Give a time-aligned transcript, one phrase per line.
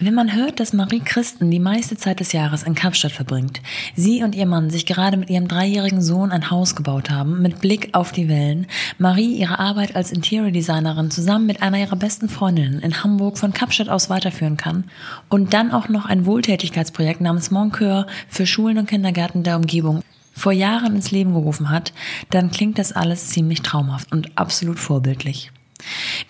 [0.00, 3.60] Wenn man hört, dass Marie Christen die meiste Zeit des Jahres in Kapstadt verbringt,
[3.96, 7.60] sie und ihr Mann sich gerade mit ihrem dreijährigen Sohn ein Haus gebaut haben, mit
[7.60, 12.28] Blick auf die Wellen, Marie ihre Arbeit als Interior Designerin zusammen mit einer ihrer besten
[12.28, 14.84] Freundinnen in Hamburg von Kapstadt aus weiterführen kann
[15.28, 20.52] und dann auch noch ein Wohltätigkeitsprojekt namens Moncur für Schulen und Kindergärten der Umgebung vor
[20.52, 21.92] Jahren ins Leben gerufen hat,
[22.30, 25.50] dann klingt das alles ziemlich traumhaft und absolut vorbildlich.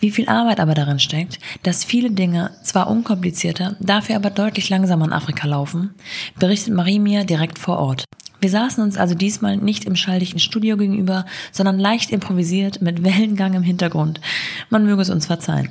[0.00, 5.06] Wie viel Arbeit aber darin steckt, dass viele Dinge zwar unkomplizierter, dafür aber deutlich langsamer
[5.06, 5.94] in Afrika laufen,
[6.38, 8.04] berichtet Marie mir direkt vor Ort.
[8.40, 13.54] Wir saßen uns also diesmal nicht im schalldichten Studio gegenüber, sondern leicht improvisiert mit Wellengang
[13.54, 14.20] im Hintergrund.
[14.70, 15.70] Man möge es uns verzeihen.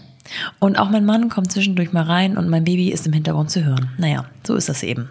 [0.59, 3.63] Und auch mein Mann kommt zwischendurch mal rein und mein Baby ist im Hintergrund zu
[3.63, 3.89] hören.
[3.97, 5.09] Naja, so ist das eben.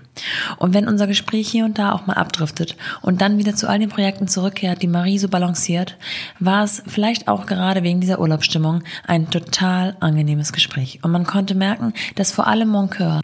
[0.59, 3.78] Und wenn unser Gespräch hier und da auch mal abdriftet und dann wieder zu all
[3.78, 5.97] den Projekten zurückkehrt, die Marie so balanciert,
[6.38, 11.00] war es vielleicht auch gerade wegen dieser Urlaubsstimmung ein total angenehmes Gespräch.
[11.02, 13.20] Und man konnte merken, dass vor allem Moncur,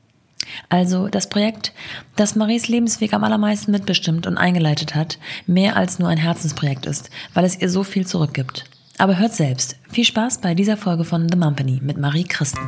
[0.68, 1.72] also das Projekt,
[2.16, 7.10] das Maries Lebensweg am allermeisten mitbestimmt und eingeleitet hat, mehr als nur ein Herzensprojekt ist,
[7.34, 8.64] weil es ihr so viel zurückgibt.
[8.98, 9.76] Aber hört selbst.
[9.90, 12.60] Viel Spaß bei dieser Folge von The Mumpany mit Marie Christen.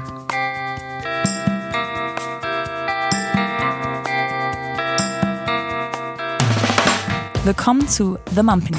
[7.44, 8.78] Willkommen zu The Mumpany.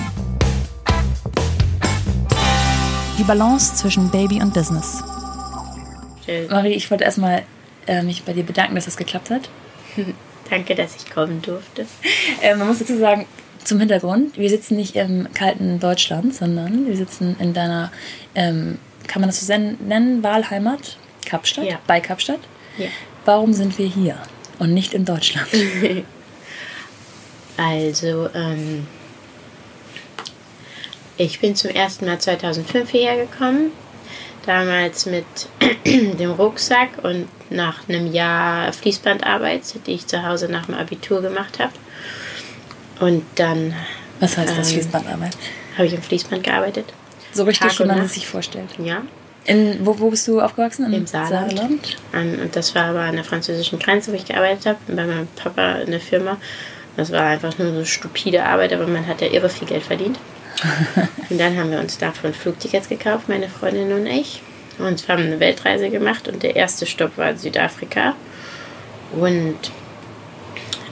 [3.17, 5.03] Die Balance zwischen Baby und Business.
[6.49, 7.43] Marie, ich wollte erstmal
[7.87, 9.49] äh, mich bei dir bedanken, dass es das geklappt hat.
[10.49, 11.85] Danke, dass ich kommen durfte.
[12.41, 13.25] Äh, man muss dazu sagen,
[13.63, 17.91] zum Hintergrund, wir sitzen nicht im kalten Deutschland, sondern wir sitzen in deiner,
[18.35, 21.79] ähm, kann man das so nennen, Wahlheimat, Kapstadt, ja.
[21.87, 22.39] bei Kapstadt.
[22.77, 22.87] Ja.
[23.25, 24.17] Warum sind wir hier
[24.59, 25.47] und nicht in Deutschland?
[27.57, 28.85] also, ähm,
[31.17, 33.71] ich bin zum ersten Mal 2005 hierher gekommen.
[34.45, 35.25] Damals mit
[35.85, 41.59] dem Rucksack und nach einem Jahr Fließbandarbeit, die ich zu Hause nach dem Abitur gemacht
[41.59, 41.73] habe.
[42.99, 43.73] Und dann.
[44.19, 45.37] Was heißt das, ähm, Fließbandarbeit?
[45.75, 46.93] Habe ich im Fließband gearbeitet.
[47.33, 48.69] So richtig, wie man es sich vorstellt.
[48.81, 49.01] Ja.
[49.45, 50.85] In, wo, wo bist du aufgewachsen?
[50.85, 51.51] In Im Saarland.
[51.51, 51.97] Saarland.
[52.13, 55.75] Und das war aber an der französischen Grenze, wo ich gearbeitet habe, bei meinem Papa
[55.75, 56.37] in der Firma.
[56.97, 60.17] Das war einfach nur so stupide Arbeit, aber man hat ja irre viel Geld verdient.
[61.29, 64.41] und dann haben wir uns davon Flugtickets gekauft, meine Freundin und ich.
[64.79, 68.15] Und wir haben eine Weltreise gemacht und der erste Stopp war Südafrika.
[69.13, 69.57] Und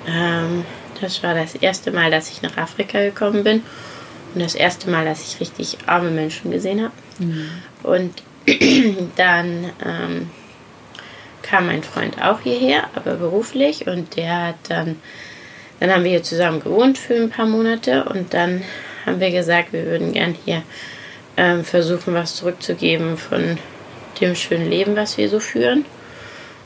[0.07, 0.65] ähm,
[1.01, 3.63] das war das erste Mal, dass ich nach Afrika gekommen bin
[4.33, 6.93] und das erste Mal, dass ich richtig arme Menschen gesehen habe.
[7.19, 7.49] Mhm.
[7.83, 8.23] Und
[9.15, 10.29] dann ähm,
[11.41, 14.95] kam mein Freund auch hierher, aber beruflich und der hat dann,
[15.79, 18.63] dann haben wir hier zusammen gewohnt für ein paar Monate und dann
[19.05, 20.63] haben wir gesagt, wir würden gern hier
[21.37, 23.57] ähm, versuchen, was zurückzugeben von
[24.21, 25.85] dem schönen Leben, was wir so führen.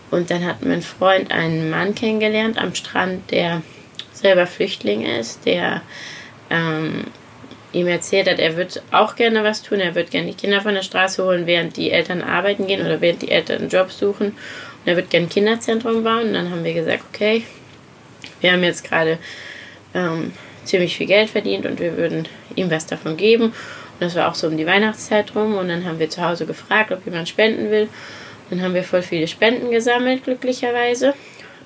[0.09, 3.61] Und dann hat mein Freund einen Mann kennengelernt am Strand, der
[4.13, 5.81] selber Flüchtling ist, der
[6.49, 7.05] ähm,
[7.73, 10.73] ihm erzählt hat, er wird auch gerne was tun, er wird gerne die Kinder von
[10.73, 14.27] der Straße holen, während die Eltern arbeiten gehen oder während die Eltern einen Job suchen.
[14.27, 16.27] Und er wird gerne ein Kinderzentrum bauen.
[16.27, 17.43] Und dann haben wir gesagt, okay,
[18.41, 19.17] wir haben jetzt gerade
[19.93, 20.31] ähm,
[20.63, 23.53] ziemlich viel Geld verdient und wir würden ihm was davon geben.
[23.99, 25.55] Und das war auch so um die Weihnachtszeit rum.
[25.55, 27.89] Und dann haben wir zu Hause gefragt, ob jemand spenden will.
[28.49, 31.13] Dann haben wir voll viele Spenden gesammelt, glücklicherweise.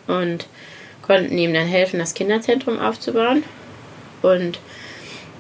[0.07, 0.47] Und
[1.01, 3.43] konnten ihm dann helfen, das Kinderzentrum aufzubauen.
[4.21, 4.59] Und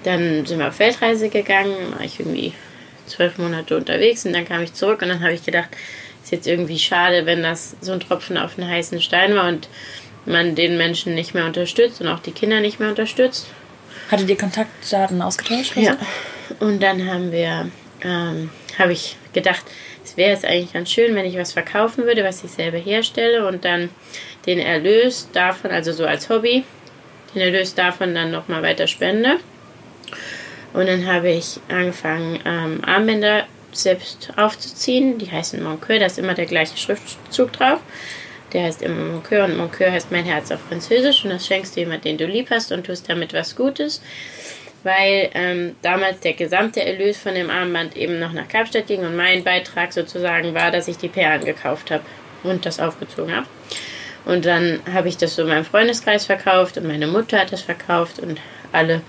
[0.03, 2.53] dann sind wir auf Weltreise gegangen, war ich irgendwie
[3.05, 5.69] zwölf Monate unterwegs und dann kam ich zurück und dann habe ich gedacht,
[6.23, 9.67] ist jetzt irgendwie schade, wenn das so ein Tropfen auf einen heißen Stein war und
[10.25, 13.47] man den Menschen nicht mehr unterstützt und auch die Kinder nicht mehr unterstützt.
[14.09, 15.75] Hattet ihr Kontaktdaten ausgetauscht?
[15.75, 15.97] Ja.
[16.59, 17.69] Und dann haben wir,
[18.03, 19.63] ähm, habe ich gedacht,
[20.03, 23.47] es wäre jetzt eigentlich ganz schön, wenn ich was verkaufen würde, was ich selber herstelle
[23.47, 23.89] und dann
[24.45, 26.63] den Erlös davon, also so als Hobby,
[27.33, 29.37] den Erlös davon dann nochmal weiter spende.
[30.73, 35.17] Und dann habe ich angefangen, ähm, Armbänder selbst aufzuziehen.
[35.17, 37.79] Die heißen Moncur, da ist immer der gleiche Schriftzug drauf.
[38.53, 41.81] Der heißt immer Moncur und Moncur heißt mein Herz auf Französisch und das schenkst du
[41.81, 44.01] jemand, den du lieb hast und tust damit was Gutes.
[44.83, 49.15] Weil ähm, damals der gesamte Erlös von dem Armband eben noch nach Kapstadt ging und
[49.15, 52.03] mein Beitrag sozusagen war, dass ich die Perlen gekauft habe
[52.43, 53.47] und das aufgezogen habe.
[54.25, 58.19] Und dann habe ich das so meinem Freundeskreis verkauft und meine Mutter hat das verkauft
[58.19, 58.39] und
[58.71, 59.01] alle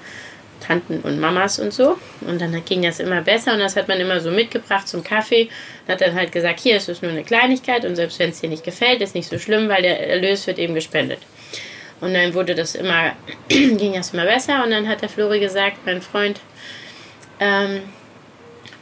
[0.60, 1.98] Tanten und Mamas und so.
[2.22, 5.48] Und dann ging das immer besser und das hat man immer so mitgebracht zum Kaffee.
[5.86, 8.40] Und hat dann halt gesagt, hier ist es nur eine Kleinigkeit und selbst wenn es
[8.40, 11.18] dir nicht gefällt, ist nicht so schlimm, weil der Erlös wird eben gespendet.
[12.02, 13.12] Und dann wurde das immer,
[13.48, 16.40] ging das immer besser und dann hat der Flori gesagt, mein Freund,
[17.38, 17.82] ähm,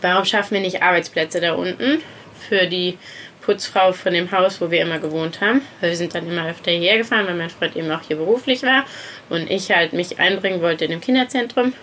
[0.00, 2.00] warum schaffen wir nicht Arbeitsplätze da unten
[2.48, 2.96] für die
[3.42, 5.60] Putzfrau von dem Haus, wo wir immer gewohnt haben.
[5.82, 8.86] Wir sind dann immer öfter hierher gefahren, weil mein Freund eben auch hier beruflich war
[9.28, 11.74] und ich halt mich einbringen wollte in dem Kinderzentrum.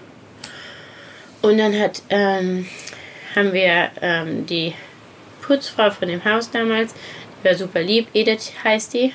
[1.44, 2.68] Und dann hat, ähm,
[3.36, 4.74] haben wir ähm, die
[5.44, 6.96] Putzfrau von dem Haus damals,
[7.40, 9.14] die war super lieb, Edith heißt die,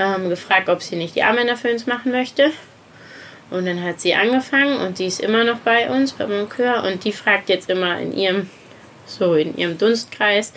[0.00, 2.50] ähm, gefragt, ob sie nicht die Armbänder für uns machen möchte.
[3.50, 6.84] Und dann hat sie angefangen und die ist immer noch bei uns, bei Moncur.
[6.84, 8.48] Und die fragt jetzt immer in ihrem,
[9.06, 10.52] so in ihrem Dunstkreis,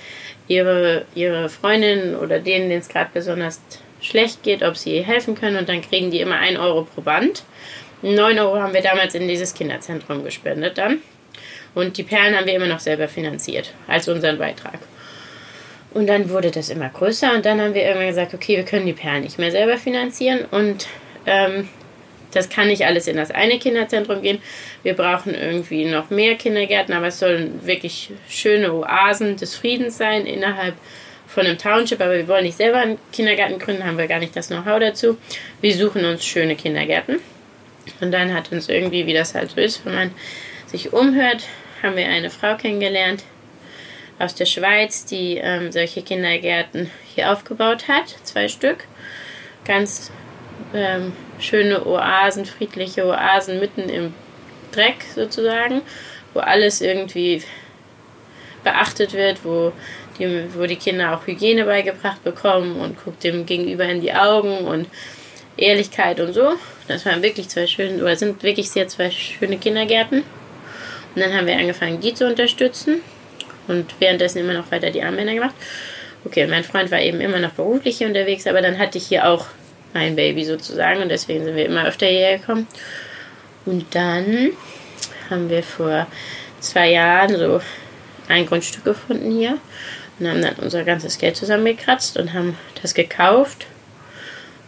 [0.48, 3.62] ihre, ihre Freundin oder denen, denen es gerade besonders
[4.00, 5.58] schlecht geht, ob sie ihr helfen können.
[5.58, 7.44] Und dann kriegen die immer 1 Euro pro Band.
[8.04, 11.02] 9 Euro haben wir damals in dieses Kinderzentrum gespendet dann.
[11.74, 14.80] Und die Perlen haben wir immer noch selber finanziert, als unseren Beitrag.
[15.94, 18.88] Und dann wurde das immer größer und dann haben wir irgendwann gesagt, okay, wir können
[18.88, 20.88] die Perlen nicht mehr selber finanzieren und
[21.28, 21.70] ähm,
[22.32, 24.42] das kann nicht alles in das eine Kinderzentrum gehen.
[24.82, 30.26] Wir brauchen irgendwie noch mehr Kindergärten, aber es sollen wirklich schöne Oasen des Friedens sein
[30.26, 30.74] innerhalb
[31.28, 32.02] von einem Township.
[32.02, 35.18] Aber wir wollen nicht selber einen Kindergarten gründen, haben wir gar nicht das Know-how dazu.
[35.62, 37.20] Wir suchen uns schöne Kindergärten.
[38.02, 40.12] Und dann hat uns irgendwie, wie das halt so ist, wenn man
[40.66, 41.44] sich umhört,
[41.84, 43.24] haben wir eine Frau kennengelernt
[44.24, 48.16] aus der Schweiz, die ähm, solche Kindergärten hier aufgebaut hat.
[48.24, 48.86] Zwei Stück.
[49.66, 50.12] Ganz
[50.74, 54.14] ähm, schöne Oasen, friedliche Oasen mitten im
[54.72, 55.82] Dreck sozusagen,
[56.34, 57.44] wo alles irgendwie
[58.64, 59.72] beachtet wird, wo
[60.18, 64.60] die, wo die Kinder auch Hygiene beigebracht bekommen und guckt dem Gegenüber in die Augen
[64.60, 64.88] und
[65.58, 66.54] Ehrlichkeit und so.
[66.88, 70.24] Das waren wirklich zwei schöne, oder sind wirklich sehr zwei schöne Kindergärten.
[71.16, 73.02] Und dann haben wir angefangen, die zu unterstützen
[73.68, 75.56] und währenddessen immer noch weiter die Armbänder gemacht.
[76.26, 79.28] Okay, mein Freund war eben immer noch beruflich hier unterwegs, aber dann hatte ich hier
[79.28, 79.48] auch
[79.94, 82.68] mein Baby sozusagen und deswegen sind wir immer öfter hierher gekommen.
[83.66, 84.52] Und dann
[85.30, 86.08] haben wir vor
[86.60, 87.62] zwei Jahren so
[88.28, 89.58] ein Grundstück gefunden hier
[90.20, 93.68] und haben dann unser ganzes Geld zusammengekratzt und haben das gekauft.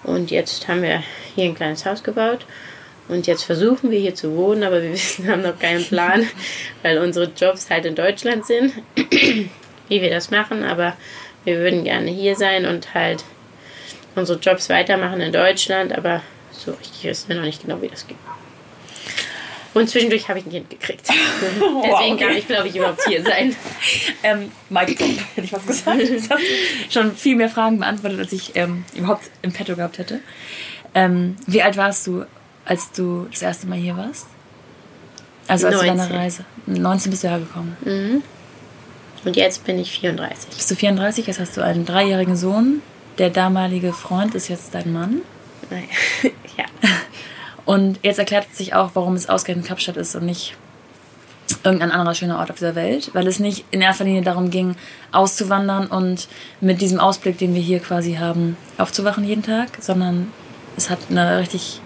[0.03, 1.03] Und jetzt haben wir
[1.35, 2.45] hier ein kleines Haus gebaut.
[3.07, 6.27] Und jetzt versuchen wir hier zu wohnen, aber wir wissen, haben noch keinen Plan,
[6.81, 10.63] weil unsere Jobs halt in Deutschland sind, wie wir das machen.
[10.63, 10.95] Aber
[11.43, 13.23] wir würden gerne hier sein und halt
[14.15, 16.21] unsere Jobs weitermachen in Deutschland, aber
[16.51, 18.17] so richtig wissen wir noch nicht genau, wie das geht.
[19.75, 21.01] Und zwischendurch habe ich ein Kind gekriegt.
[21.41, 22.17] Deswegen wow, okay.
[22.17, 23.53] kann ich, glaube ich, überhaupt hier sein.
[24.23, 24.95] ähm, Mike,
[25.35, 25.99] hätte ich was gesagt.
[26.01, 30.21] Du hast schon viel mehr Fragen beantwortet, als ich ähm, überhaupt im Petto gehabt hätte.
[30.93, 32.23] Ähm, wie alt warst du,
[32.65, 34.27] als du das erste Mal hier warst?
[35.47, 35.97] Also als 19.
[35.97, 36.45] du deine Reise.
[36.65, 37.77] 19 bist du hergekommen.
[37.83, 38.23] Mhm.
[39.23, 40.49] Und jetzt bin ich 34.
[40.49, 41.27] Bist du 34?
[41.27, 42.81] Jetzt hast du einen dreijährigen Sohn
[43.17, 45.21] der damalige Freund ist jetzt dein Mann.
[46.57, 46.65] ja.
[47.65, 50.55] Und jetzt erklärt sich auch, warum es ausgerechnet Kapstadt ist und nicht
[51.63, 54.75] irgendein anderer schöner Ort auf dieser Welt, weil es nicht in erster Linie darum ging,
[55.11, 56.27] auszuwandern und
[56.61, 60.31] mit diesem Ausblick, den wir hier quasi haben, aufzuwachen jeden Tag, sondern
[60.77, 61.81] es hat eine richtig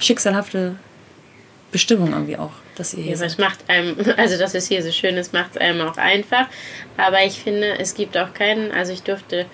[0.00, 0.76] schicksalhafte
[1.72, 3.30] Bestimmung irgendwie auch, dass ihr hier ja, seid.
[3.30, 6.46] Es macht einem, also dass es hier so schön ist, macht es einem auch einfach.
[6.96, 9.46] Aber ich finde, es gibt auch keinen, also ich durfte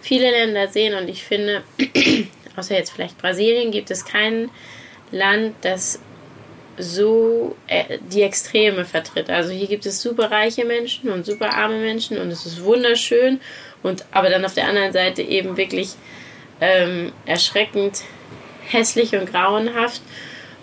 [0.00, 1.62] viele Länder sehen und ich finde,
[2.56, 4.50] außer jetzt vielleicht Brasilien, gibt es kein
[5.10, 6.00] Land, das
[6.78, 9.30] so äh, die Extreme vertritt.
[9.30, 13.40] Also hier gibt es super reiche Menschen und super arme Menschen und es ist wunderschön
[13.82, 15.90] und aber dann auf der anderen Seite eben wirklich
[16.60, 18.02] ähm, erschreckend
[18.68, 20.02] hässlich und grauenhaft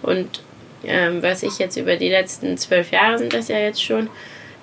[0.02, 0.42] und
[0.86, 4.10] ähm, was ich jetzt über die letzten zwölf Jahre sind das ja jetzt schon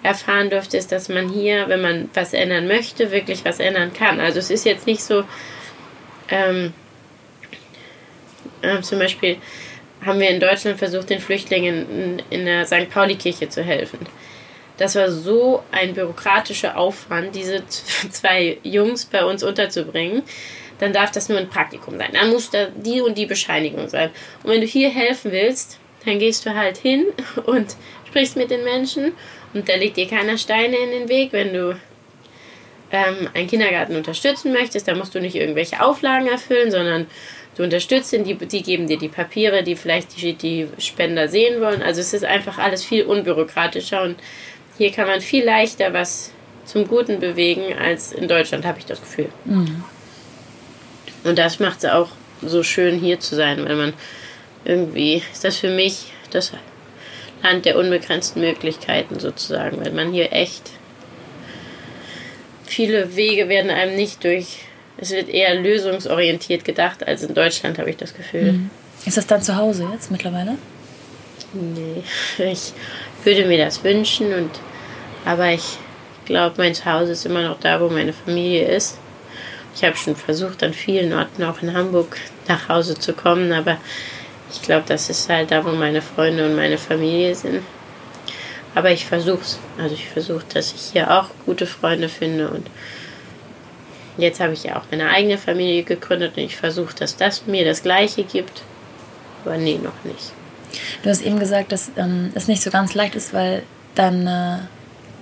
[0.02, 4.20] erfahren durfte, ist, dass man hier, wenn man was ändern möchte, wirklich was ändern kann.
[4.20, 5.24] Also es ist jetzt nicht so,
[6.28, 6.72] ähm,
[8.62, 9.36] äh, zum Beispiel
[10.04, 12.88] haben wir in Deutschland versucht, den Flüchtlingen in, in der St.
[12.90, 13.98] Pauli-Kirche zu helfen.
[14.76, 17.66] Das war so ein bürokratischer Aufwand, diese
[18.10, 20.22] zwei Jungs bei uns unterzubringen.
[20.78, 22.11] Dann darf das nur ein Praktikum sein.
[22.12, 24.11] Dann muss da die und die Bescheinigung sein.
[24.42, 27.06] Und wenn du hier helfen willst, dann gehst du halt hin
[27.47, 29.12] und sprichst mit den Menschen
[29.52, 31.78] und da legt dir keiner Steine in den Weg, wenn du
[32.92, 34.87] ähm, einen Kindergarten unterstützen möchtest.
[34.88, 37.06] Da musst du nicht irgendwelche Auflagen erfüllen, sondern
[37.56, 41.61] du unterstützt ihn, die, die geben dir die Papiere, die vielleicht die, die Spender sehen
[41.61, 41.83] wollen.
[41.83, 44.16] Also es ist einfach alles viel unbürokratischer und
[44.78, 46.33] hier kann man viel leichter was
[46.64, 49.28] zum Guten bewegen als in Deutschland, habe ich das Gefühl.
[49.45, 49.85] Mhm.
[51.26, 52.09] Und das macht es auch
[52.42, 53.95] so schön hier zu sein, weil man
[54.64, 56.52] irgendwie ist das für mich das
[57.42, 60.71] Land der unbegrenzten Möglichkeiten sozusagen, weil man hier echt
[62.64, 64.59] viele Wege werden einem nicht durch,
[64.99, 68.52] es wird eher lösungsorientiert gedacht als in Deutschland, habe ich das Gefühl.
[68.52, 68.71] Mhm.
[69.04, 70.56] Ist das dann zu Hause jetzt mittlerweile?
[71.52, 72.02] Nee,
[72.38, 72.73] ich
[73.25, 74.50] würde mir das wünschen und
[75.25, 75.78] aber ich
[76.25, 78.99] glaube, mein Zuhause ist immer noch da, wo meine Familie ist.
[79.76, 82.16] Ich habe schon versucht, an vielen Orten auch in Hamburg
[82.49, 83.76] nach Hause zu kommen, aber
[84.50, 87.62] ich glaube, das ist halt da, wo meine Freunde und meine Familie sind.
[88.75, 89.59] Aber ich versuche es.
[89.78, 92.68] Also ich versuche, dass ich hier auch gute Freunde finde und
[94.16, 97.66] jetzt habe ich ja auch meine eigene Familie gegründet und ich versuche, dass das mir
[97.66, 98.62] das Gleiche gibt.
[99.45, 100.33] Aber nee, noch nicht.
[101.02, 103.62] Du hast eben gesagt, dass ähm, es nicht so ganz leicht ist, weil
[103.95, 104.59] dein, äh,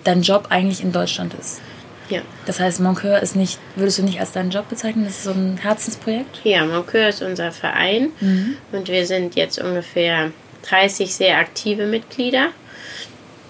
[0.05, 1.61] dein Job eigentlich in Deutschland ist.
[2.09, 2.21] Ja.
[2.47, 5.05] Das heißt, Moncur ist nicht, würdest du nicht als deinen Job bezeichnen?
[5.05, 6.41] Das ist so ein Herzensprojekt?
[6.45, 8.57] Ja, Moncur ist unser Verein mhm.
[8.73, 10.31] und wir sind jetzt ungefähr
[10.69, 12.49] 30 sehr aktive Mitglieder.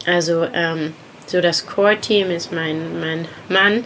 [0.06, 0.92] Also ähm,
[1.26, 3.84] so das Core-Team ist mein, mein Mann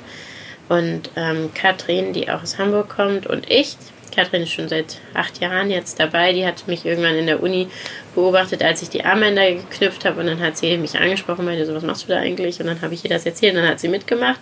[0.69, 3.77] und ähm, Katrin, die auch aus Hamburg kommt und ich.
[4.19, 6.33] Katrin ist schon seit acht Jahren jetzt dabei.
[6.33, 7.69] Die hat mich irgendwann in der Uni
[8.17, 10.19] beobachtet, als ich die Armbänder geknüpft habe.
[10.19, 12.59] Und dann hat sie mich angesprochen, meinte so, was machst du da eigentlich?
[12.59, 14.41] Und dann habe ich ihr das erzählt und dann hat sie mitgemacht.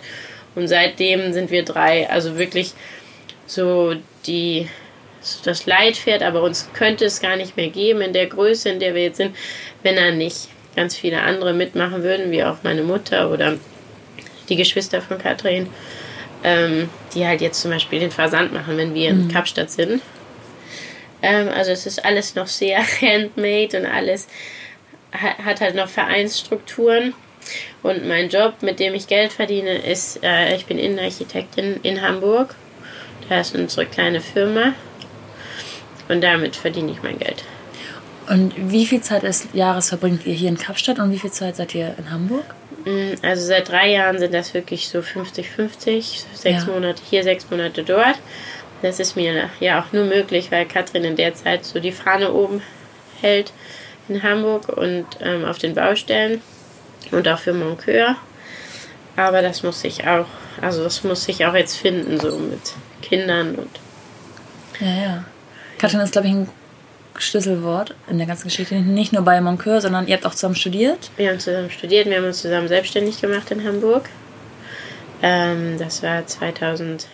[0.55, 2.73] Und seitdem sind wir drei, also wirklich
[3.45, 3.93] so
[4.25, 4.67] die
[5.43, 8.95] das Leitpferd, aber uns könnte es gar nicht mehr geben in der Größe, in der
[8.95, 9.35] wir jetzt sind,
[9.83, 13.57] wenn da nicht ganz viele andere mitmachen würden, wie auch meine Mutter oder
[14.49, 15.67] die Geschwister von Katrin
[16.43, 19.31] ähm, die halt jetzt zum Beispiel den Versand machen, wenn wir in mhm.
[19.31, 20.01] Kapstadt sind.
[21.21, 24.27] Ähm, also es ist alles noch sehr handmade und alles
[25.11, 27.13] hat halt noch Vereinsstrukturen.
[27.81, 32.55] Und mein Job, mit dem ich Geld verdiene, ist, äh, ich bin Innenarchitektin in Hamburg.
[33.29, 34.73] Da ist unsere kleine Firma.
[36.09, 37.43] Und damit verdiene ich mein Geld.
[38.29, 41.55] Und wie viel Zeit des Jahres verbringt ihr hier in Kapstadt und wie viel Zeit
[41.55, 42.43] seid ihr in Hamburg?
[43.21, 46.71] Also seit drei Jahren sind das wirklich so 50-50, sechs ja.
[46.71, 48.17] Monate hier, sechs Monate dort.
[48.81, 52.31] Das ist mir ja auch nur möglich, weil Katrin in der Zeit so die Fahne
[52.31, 52.61] oben
[53.21, 53.51] hält
[54.07, 56.41] in Hamburg und ähm, auf den Baustellen
[57.11, 58.15] und auch für Moncur.
[59.15, 60.27] Aber das muss ich auch,
[60.61, 63.79] also das muss ich auch jetzt finden, so mit Kindern und.
[64.79, 65.25] Ja, ja.
[65.79, 66.49] Katrin ist, glaube ich, ein
[67.21, 68.75] Schlüsselwort in der ganzen Geschichte.
[68.75, 71.11] Nicht nur bei Moncur, sondern ihr habt auch zusammen studiert.
[71.17, 74.09] Wir haben zusammen studiert, wir haben uns zusammen selbstständig gemacht in Hamburg.
[75.21, 77.07] Ähm, das war 2011.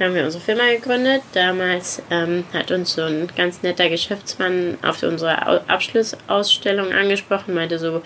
[0.00, 1.22] Haben wir unsere Firma gegründet.
[1.32, 8.02] Damals ähm, hat uns so ein ganz netter Geschäftsmann auf unsere Abschlussausstellung angesprochen, meinte so,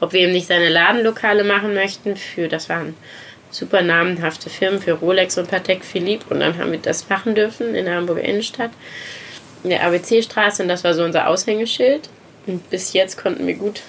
[0.00, 2.16] ob wir ihm nicht seine Ladenlokale machen möchten.
[2.16, 2.94] Für das waren
[3.50, 7.74] super namenhafte Firmen für Rolex und Patek Philippe und dann haben wir das machen dürfen
[7.74, 8.70] in der Hamburger Innenstadt
[9.62, 12.08] in der ABC-Straße und das war so unser Aushängeschild.
[12.46, 13.82] Und bis jetzt konnten wir gut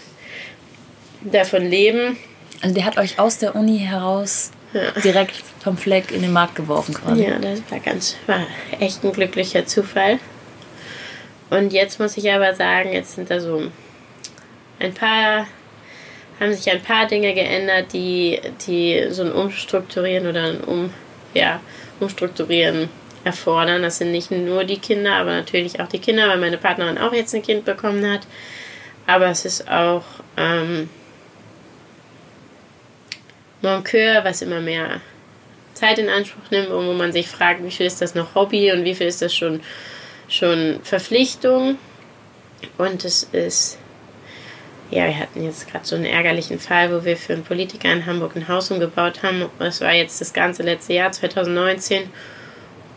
[1.22, 2.18] davon leben.
[2.62, 4.92] Also der hat euch aus der Uni heraus ja.
[5.02, 7.24] direkt vom Fleck in den Markt geworfen quasi.
[7.24, 8.46] Ja, das war ganz, war
[8.80, 10.20] echt ein glücklicher Zufall.
[11.50, 13.64] Und jetzt muss ich aber sagen, jetzt sind da so
[14.80, 15.48] ein paar,
[16.40, 20.94] haben sich ein paar Dinge geändert, die, die so ein Umstrukturieren oder ein um,
[21.34, 21.60] ja,
[22.00, 22.90] Umstrukturieren
[23.24, 23.82] erfordern.
[23.82, 27.14] Das sind nicht nur die Kinder, aber natürlich auch die Kinder, weil meine Partnerin auch
[27.14, 28.22] jetzt ein Kind bekommen hat.
[29.08, 30.04] Aber es ist auch
[30.38, 30.90] ähm,
[33.62, 35.02] Moncur, was immer mehr
[35.74, 38.72] Zeit in Anspruch nimmt und wo man sich fragt, wie viel ist das noch Hobby
[38.72, 39.62] und wie viel ist das schon,
[40.28, 41.78] schon Verpflichtung.
[42.78, 43.80] Und es ist,
[44.92, 48.06] ja, wir hatten jetzt gerade so einen ärgerlichen Fall, wo wir für einen Politiker in
[48.06, 49.46] Hamburg ein Haus umgebaut haben.
[49.58, 52.04] Das war jetzt das ganze letzte Jahr, 2019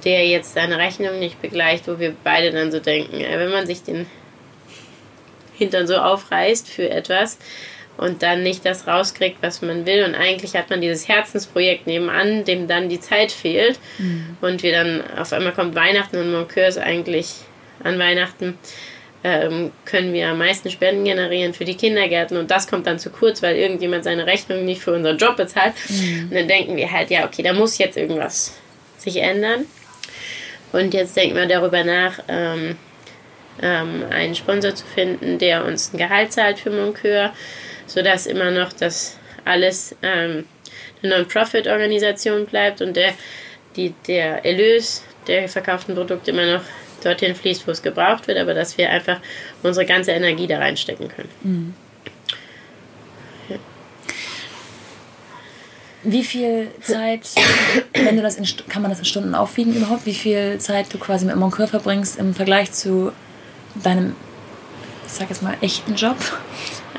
[0.05, 3.83] der jetzt seine Rechnung nicht begleicht, wo wir beide dann so denken, wenn man sich
[3.83, 4.07] den
[5.55, 7.39] Hintern so aufreißt für etwas
[7.97, 12.45] und dann nicht das rauskriegt, was man will und eigentlich hat man dieses Herzensprojekt nebenan,
[12.45, 14.37] dem dann die Zeit fehlt mhm.
[14.41, 17.35] und wir dann auf einmal kommt Weihnachten und Moncur ist eigentlich
[17.83, 18.59] an Weihnachten
[19.25, 23.09] ähm, können wir am meisten Spenden generieren für die Kindergärten und das kommt dann zu
[23.09, 25.73] kurz, weil irgendjemand seine Rechnung nicht für unseren Job bezahlt.
[25.89, 26.25] Mhm.
[26.25, 28.53] Und dann denken wir halt, ja, okay, da muss jetzt irgendwas
[28.99, 29.65] sich ändern.
[30.75, 32.77] Und jetzt denken wir darüber nach, ähm,
[33.63, 37.31] ähm, einen Sponsor zu finden, der uns ein Gehalt zahlt für Moncur,
[37.87, 40.47] sodass immer noch das alles ähm,
[41.01, 43.13] eine Non-Profit-Organisation bleibt und der,
[43.77, 46.63] die, der Erlös der verkauften Produkte immer noch
[47.05, 49.21] dorthin fließt, wo es gebraucht wird, aber dass wir einfach
[49.63, 51.31] unsere ganze Energie da reinstecken können.
[51.43, 51.75] Mhm.
[56.05, 57.31] Wie viel Zeit,
[57.95, 60.99] wenn du das in, kann man das in Stunden aufwiegen überhaupt, wie viel Zeit du
[60.99, 63.13] quasi mit Moncur verbringst im Vergleich zu
[63.83, 64.15] deinem,
[65.07, 66.17] ich sag jetzt mal, echten Job?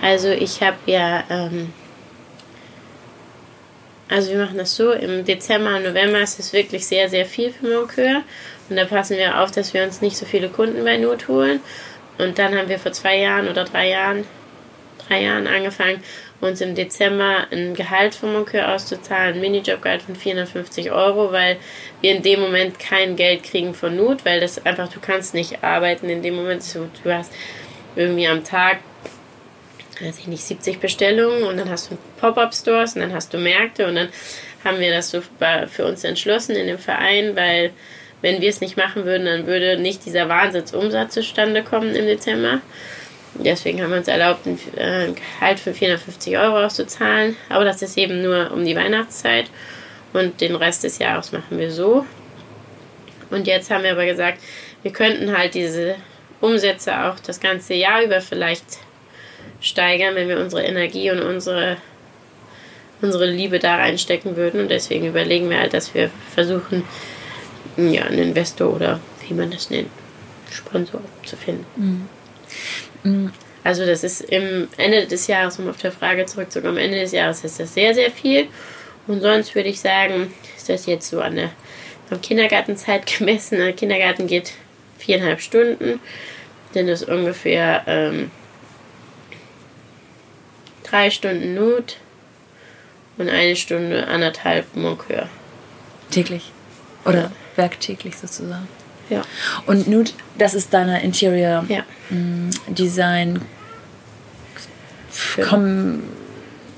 [0.01, 1.71] Also ich habe ja, ähm,
[4.09, 7.67] also wir machen das so, im Dezember November ist es wirklich sehr, sehr viel für
[7.67, 8.23] Moncur
[8.69, 11.59] und da passen wir auf, dass wir uns nicht so viele Kunden bei Not holen.
[12.17, 14.25] Und dann haben wir vor zwei Jahren oder drei Jahren,
[15.07, 16.01] drei Jahren angefangen,
[16.45, 21.57] uns im Dezember ein Gehalt vom Monkeur auszuzahlen, ein Minijobgehalt von 450 Euro, weil
[22.01, 25.63] wir in dem Moment kein Geld kriegen von Not, weil das einfach, du kannst nicht
[25.63, 26.63] arbeiten in dem Moment.
[27.03, 27.31] Du hast
[27.95, 28.79] irgendwie am Tag,
[30.01, 33.87] weiß ich nicht, 70 Bestellungen und dann hast du Pop-Up-Stores und dann hast du Märkte
[33.87, 34.09] und dann
[34.63, 37.71] haben wir das so für uns entschlossen in dem Verein, weil
[38.21, 42.61] wenn wir es nicht machen würden, dann würde nicht dieser Wahnsinnsumsatz zustande kommen im Dezember.
[43.37, 47.35] Deswegen haben wir uns erlaubt, ein äh, Gehalt von 450 Euro auszuzahlen.
[47.49, 49.49] Aber das ist eben nur um die Weihnachtszeit.
[50.13, 52.05] Und den Rest des Jahres machen wir so.
[53.29, 54.39] Und jetzt haben wir aber gesagt,
[54.83, 55.95] wir könnten halt diese
[56.39, 58.79] Umsätze auch das ganze Jahr über vielleicht
[59.59, 61.77] steigern, wenn wir unsere Energie und unsere,
[63.01, 64.61] unsere Liebe da reinstecken würden.
[64.61, 66.83] Und deswegen überlegen wir halt, dass wir versuchen,
[67.75, 69.89] ja, einen Investor oder wie man das nennt,
[70.51, 71.65] Sponsor zu finden.
[71.75, 72.09] Mhm.
[73.63, 77.11] Also das ist im Ende des Jahres, um auf der Frage zurückzukommen, am Ende des
[77.11, 78.47] Jahres ist das sehr, sehr viel.
[79.07, 81.51] Und sonst würde ich sagen, ist das jetzt so an der
[82.09, 83.57] am Kindergartenzeit gemessen.
[83.57, 84.53] Der Kindergarten geht
[84.97, 85.99] viereinhalb Stunden.
[86.73, 88.31] Dann ist ungefähr ähm,
[90.83, 91.97] drei Stunden Not
[93.17, 95.29] und eine Stunde anderthalb Monkeur.
[96.11, 96.51] Täglich?
[97.05, 97.31] Oder ja.
[97.55, 98.67] werktäglich sozusagen?
[99.09, 99.21] Ja.
[99.67, 101.83] Und Nude, das ist deine Interior ja.
[102.09, 103.41] Mm, Design
[105.47, 106.03] Kom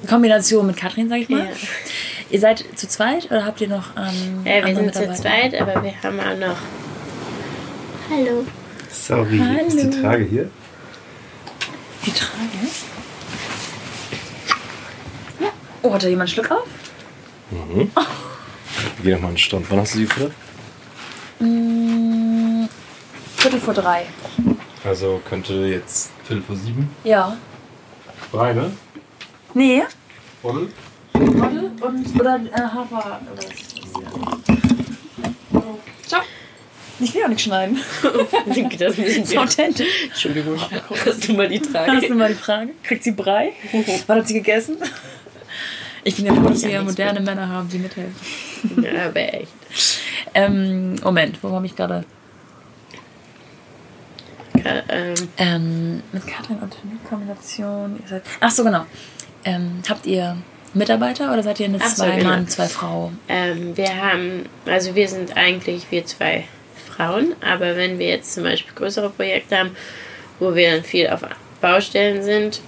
[0.08, 1.40] Kombination mit Katrin, sag ich mal.
[1.40, 1.52] Ja.
[2.30, 5.84] Ihr seid zu zweit oder habt ihr noch ähm, Ja, wir sind zu zweit, aber
[5.84, 6.58] wir haben auch noch.
[8.10, 8.46] Hallo.
[8.92, 9.68] Sorry, Hallo.
[9.68, 10.50] ist die Trage hier?
[12.06, 12.68] Die Trage?
[15.40, 15.48] Ja.
[15.82, 16.68] Oh, hat da jemand einen Schluck auf?
[17.52, 17.92] Mhm.
[17.96, 18.02] Oh.
[19.04, 19.66] Gehen nochmal an den Strand.
[19.70, 20.34] Wann hast du sie gefüttert?
[21.40, 22.66] Mm,
[23.38, 24.06] Viertel vor drei.
[24.84, 26.90] Also könnte jetzt Viertel vor sieben?
[27.04, 27.38] Ja.
[28.32, 28.72] Drei, ne?
[29.54, 29.84] Nee.
[30.42, 30.70] Voddel?
[31.14, 33.22] Voddel und oder äh, Hafer.
[33.32, 33.44] Oder
[36.06, 36.22] Ciao.
[37.00, 37.80] Ich will auch nicht schneiden.
[38.80, 40.06] das ist authentisch.
[40.06, 40.60] Entschuldigung.
[41.06, 41.92] Hast du mal die Frage?
[41.92, 42.72] Hast du mal die Frage?
[42.84, 43.54] Kriegt sie Brei?
[44.08, 44.78] Wann hat sie gegessen?
[46.04, 48.16] Ich bin ja froh, dass wir moderne Männer haben, die mithelfen.
[48.82, 49.52] Ja, aber echt.
[50.38, 52.06] Ähm, Moment, wo habe ich gerade?
[54.64, 55.16] Ähm.
[55.38, 56.76] Ähm, mit Katrin und
[57.10, 58.00] Kombination.
[58.40, 58.86] Ach so, genau.
[59.46, 60.38] Ähm, habt ihr
[60.76, 62.30] Mitarbeiter oder seid ihr eine so, zwei genau.
[62.30, 63.12] Mann, zwei Frau?
[63.28, 66.44] Ähm, wir haben, also wir sind eigentlich wir zwei
[66.88, 69.72] Frauen, aber wenn wir jetzt zum Beispiel größere Projekte haben,
[70.40, 71.22] wo wir dann viel auf
[71.62, 72.62] Baustellen sind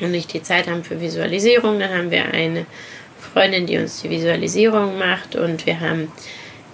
[0.00, 2.64] und nicht die Zeit haben für Visualisierung, dann haben wir eine
[3.20, 6.10] Freundin, die uns die Visualisierung macht und wir haben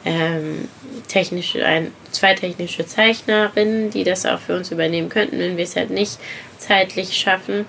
[0.05, 0.69] ähm,
[1.09, 5.77] technische, ein, zwei technische Zeichnerinnen, die das auch für uns übernehmen könnten, wenn wir es
[5.77, 6.19] halt nicht
[6.59, 7.67] zeitlich schaffen.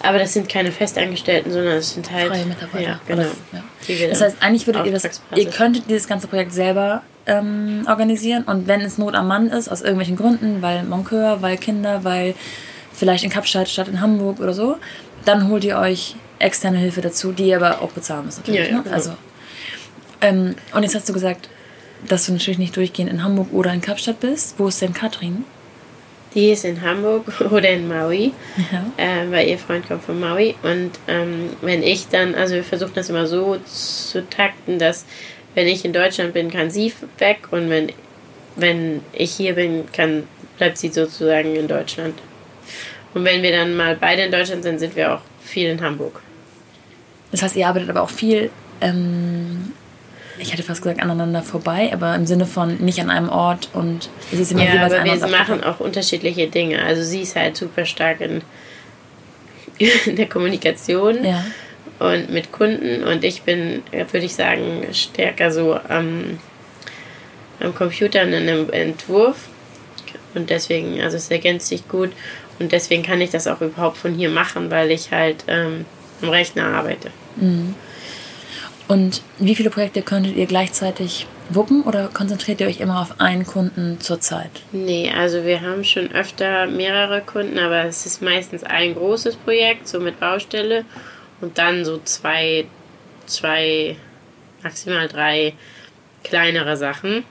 [0.00, 2.88] Aber das sind keine Festangestellten, sondern es sind halt freie Mitarbeiter.
[2.88, 3.22] Ja, genau.
[3.22, 4.08] Oder, ja.
[4.08, 8.68] Das heißt, eigentlich würdet ihr das, ihr könntet dieses ganze Projekt selber ähm, organisieren und
[8.68, 12.34] wenn es Not am Mann ist, aus irgendwelchen Gründen, weil Monkeur, weil Kinder, weil
[12.92, 14.76] vielleicht in Kapstadt statt in Hamburg oder so,
[15.24, 18.70] dann holt ihr euch externe Hilfe dazu, die ihr aber auch bezahlen müsst natürlich.
[18.70, 18.82] Ja, ne?
[18.82, 18.94] genau.
[18.94, 19.12] Also
[20.20, 21.48] ähm, und jetzt hast du gesagt,
[22.06, 24.54] dass du natürlich nicht durchgehend in Hamburg oder in Kapstadt bist.
[24.58, 25.44] Wo ist denn Katrin?
[26.34, 28.32] Die ist in Hamburg oder in Maui,
[28.70, 28.84] Ja.
[28.96, 30.54] äh, weil ihr Freund kommt von Maui.
[30.62, 35.06] Und ähm, wenn ich dann, also wir versuchen das immer so zu takten, dass
[35.54, 37.90] wenn ich in Deutschland bin, kann sie weg und wenn,
[38.56, 40.24] wenn ich hier bin, kann,
[40.58, 42.14] bleibt sie sozusagen in Deutschland.
[43.14, 46.20] Und wenn wir dann mal beide in Deutschland sind, sind wir auch viel in Hamburg.
[47.32, 48.50] Das heißt, ihr arbeitet aber auch viel,
[48.80, 49.72] ähm,
[50.38, 54.08] ich hätte fast gesagt, aneinander vorbei, aber im Sinne von nicht an einem Ort und
[54.32, 56.82] es ist immer Ja, aber wir machen auch unterschiedliche Dinge.
[56.82, 58.42] Also sie ist halt super stark in,
[60.06, 61.44] in der Kommunikation Ja.
[61.98, 66.38] und mit Kunden und ich bin, würde ich sagen, stärker so am,
[67.60, 69.48] am Computer und in einem Entwurf.
[70.34, 72.10] Und deswegen, also es ergänzt sich gut
[72.58, 75.84] und deswegen kann ich das auch überhaupt von hier machen, weil ich halt ähm,
[76.22, 77.10] am Rechner arbeite.
[78.88, 83.46] Und wie viele Projekte könntet ihr gleichzeitig wuppen oder konzentriert ihr euch immer auf einen
[83.46, 84.50] Kunden zur Zeit?
[84.72, 89.88] Nee, also wir haben schon öfter mehrere Kunden, aber es ist meistens ein großes Projekt,
[89.88, 90.84] so mit Baustelle
[91.40, 92.66] und dann so zwei,
[93.26, 93.96] zwei,
[94.62, 95.52] maximal drei
[96.24, 97.24] kleinere Sachen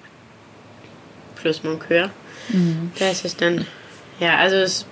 [1.35, 2.11] plus Monkeur.
[2.97, 3.65] Da ist es dann,
[4.19, 4.85] ja, also es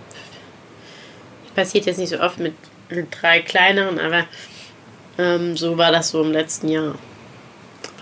[1.55, 2.53] passiert jetzt nicht so oft mit,
[2.89, 4.25] mit drei kleineren, aber
[5.17, 6.95] ähm, so war das so im letzten Jahr.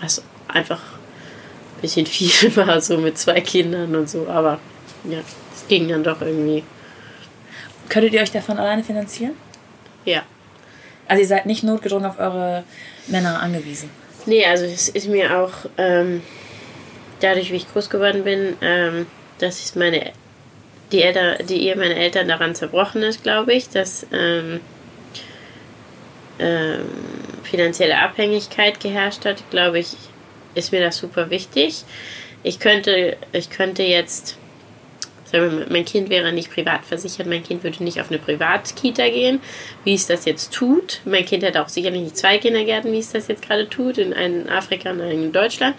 [0.00, 4.58] Was einfach ein bisschen viel war, so mit zwei Kindern und so, aber
[5.04, 5.18] ja,
[5.54, 6.64] es ging dann doch irgendwie.
[7.88, 9.34] Könntet ihr euch davon alleine finanzieren?
[10.04, 10.22] Ja.
[11.06, 12.64] Also ihr seid nicht notgedrungen auf eure
[13.08, 13.90] Männer angewiesen.
[14.26, 16.22] Nee, also es ist mir auch ähm,
[17.20, 19.06] dadurch, wie ich groß geworden bin, ähm,
[19.38, 20.12] dass ich meine
[20.92, 24.60] die Elter, die Ehe meiner Eltern daran zerbrochen ist, glaube ich, dass ähm,
[26.38, 26.86] ähm,
[27.42, 29.88] finanzielle Abhängigkeit geherrscht hat, glaube ich,
[30.54, 31.84] ist mir das super wichtig.
[32.42, 34.36] Ich könnte, ich könnte jetzt,
[35.32, 39.40] mal, mein Kind wäre nicht privat versichert, mein Kind würde nicht auf eine Privatkita gehen,
[39.84, 41.00] wie es das jetzt tut.
[41.04, 44.12] Mein Kind hätte auch sicherlich nicht zwei Kindergärten, wie es das jetzt gerade tut, in
[44.12, 45.76] einen in Afrika und einen in Deutschland.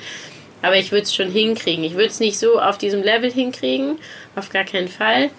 [0.62, 1.84] Aber ich würde es schon hinkriegen.
[1.84, 4.00] Ich würde es nicht so auf diesem Level hinkriegen,
[4.36, 5.30] auf gar keinen Fall.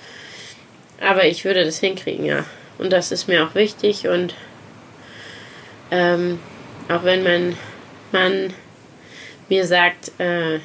[1.01, 2.45] Aber ich würde das hinkriegen, ja.
[2.79, 4.07] Und das ist mir auch wichtig.
[4.07, 4.35] Und
[5.90, 6.38] ähm,
[6.88, 7.57] auch wenn mein
[8.12, 8.53] Mann
[9.49, 10.61] mir sagt, äh,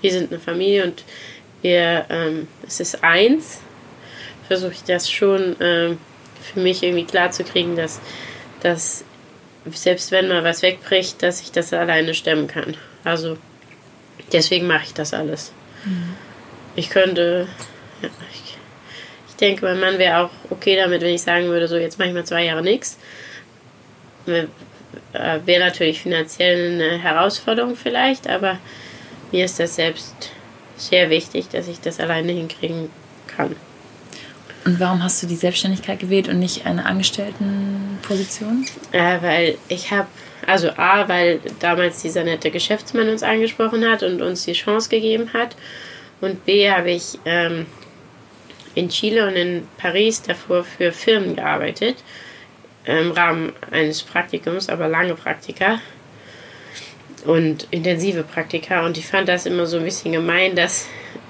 [0.00, 1.04] wir sind eine Familie und
[1.62, 3.60] wir, ähm, es ist eins,
[4.48, 5.96] versuche ich das schon äh,
[6.42, 8.00] für mich irgendwie klar zu kriegen, dass,
[8.60, 9.04] dass
[9.72, 12.76] selbst wenn mal was wegbricht, dass ich das alleine stemmen kann.
[13.04, 13.38] Also
[14.32, 15.52] deswegen mache ich das alles.
[15.84, 16.14] Mhm.
[16.74, 17.46] Ich könnte,
[18.02, 18.56] ja, ich,
[19.28, 22.08] ich denke, mein Mann wäre auch okay damit, wenn ich sagen würde, so jetzt mache
[22.08, 22.98] ich mal zwei Jahre nichts.
[24.26, 28.58] Wäre natürlich finanziell eine Herausforderung vielleicht, aber
[29.30, 30.30] mir ist das selbst
[30.76, 32.90] sehr wichtig, dass ich das alleine hinkriegen
[33.26, 33.56] kann.
[34.64, 38.64] Und warum hast du die Selbstständigkeit gewählt und nicht eine Angestelltenposition?
[38.92, 40.06] Äh, weil ich habe,
[40.46, 45.32] also A, weil damals dieser nette Geschäftsmann uns angesprochen hat und uns die Chance gegeben
[45.32, 45.56] hat.
[46.20, 47.66] Und B, habe ich ähm,
[48.76, 51.96] in Chile und in Paris davor für Firmen gearbeitet.
[52.84, 55.80] Im Rahmen eines Praktikums, aber lange Praktika
[57.24, 58.84] und intensive Praktika.
[58.84, 60.88] Und ich fand das immer so ein bisschen gemein, dass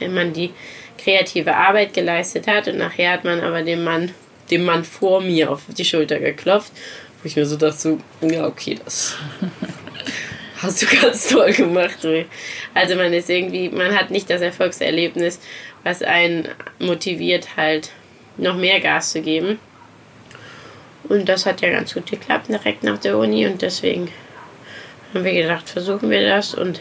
[0.08, 0.52] man die
[0.98, 4.12] kreative Arbeit geleistet hat und nachher hat man aber dem Mann,
[4.50, 6.72] dem Mann vor mir auf die Schulter geklopft,
[7.22, 9.16] wo ich mir so dachte, so, ja, okay, das
[10.62, 11.98] hast du ganz toll gemacht.
[12.74, 15.40] Also man ist irgendwie, man hat nicht das Erfolgserlebnis,
[15.82, 17.90] was einen motiviert, halt
[18.36, 19.58] noch mehr Gas zu geben.
[21.08, 24.08] Und das hat ja ganz gut geklappt direkt nach der Uni und deswegen
[25.12, 26.80] haben wir gedacht, versuchen wir das und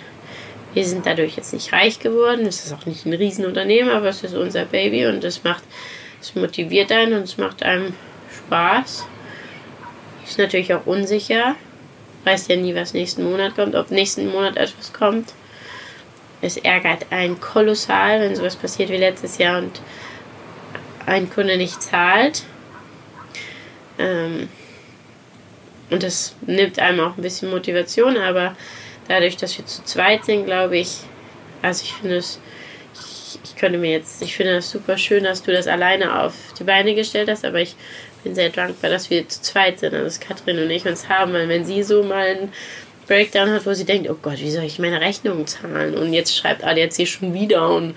[0.74, 2.46] wir sind dadurch jetzt nicht reich geworden.
[2.46, 5.64] Es ist auch nicht ein Riesenunternehmen, aber es ist unser Baby und es macht,
[6.22, 7.94] es motiviert einen und es macht einem
[8.38, 9.06] Spaß.
[10.26, 11.56] Ist natürlich auch unsicher.
[12.24, 15.34] Weiß ja nie, was nächsten Monat kommt, ob nächsten Monat etwas kommt.
[16.42, 19.82] Es ärgert einen kolossal, wenn sowas passiert wie letztes Jahr und
[21.06, 22.44] ein Kunde nicht zahlt.
[24.02, 24.50] Ähm,
[25.90, 28.56] und das nimmt einem auch ein bisschen Motivation, aber
[29.08, 31.00] dadurch, dass wir zu zweit sind, glaube ich,
[31.62, 32.40] also ich finde es,
[32.96, 36.34] ich, ich könnte mir jetzt, ich finde das super schön, dass du das alleine auf
[36.58, 37.76] die Beine gestellt hast, aber ich
[38.24, 41.50] bin sehr dankbar, dass wir zu zweit sind, dass Katrin und ich uns haben, weil
[41.50, 42.54] wenn sie so mal einen
[43.08, 45.96] Breakdown hat, wo sie denkt, oh Gott, wie soll ich meine Rechnungen zahlen?
[45.96, 47.96] Und jetzt schreibt ADAC schon wieder und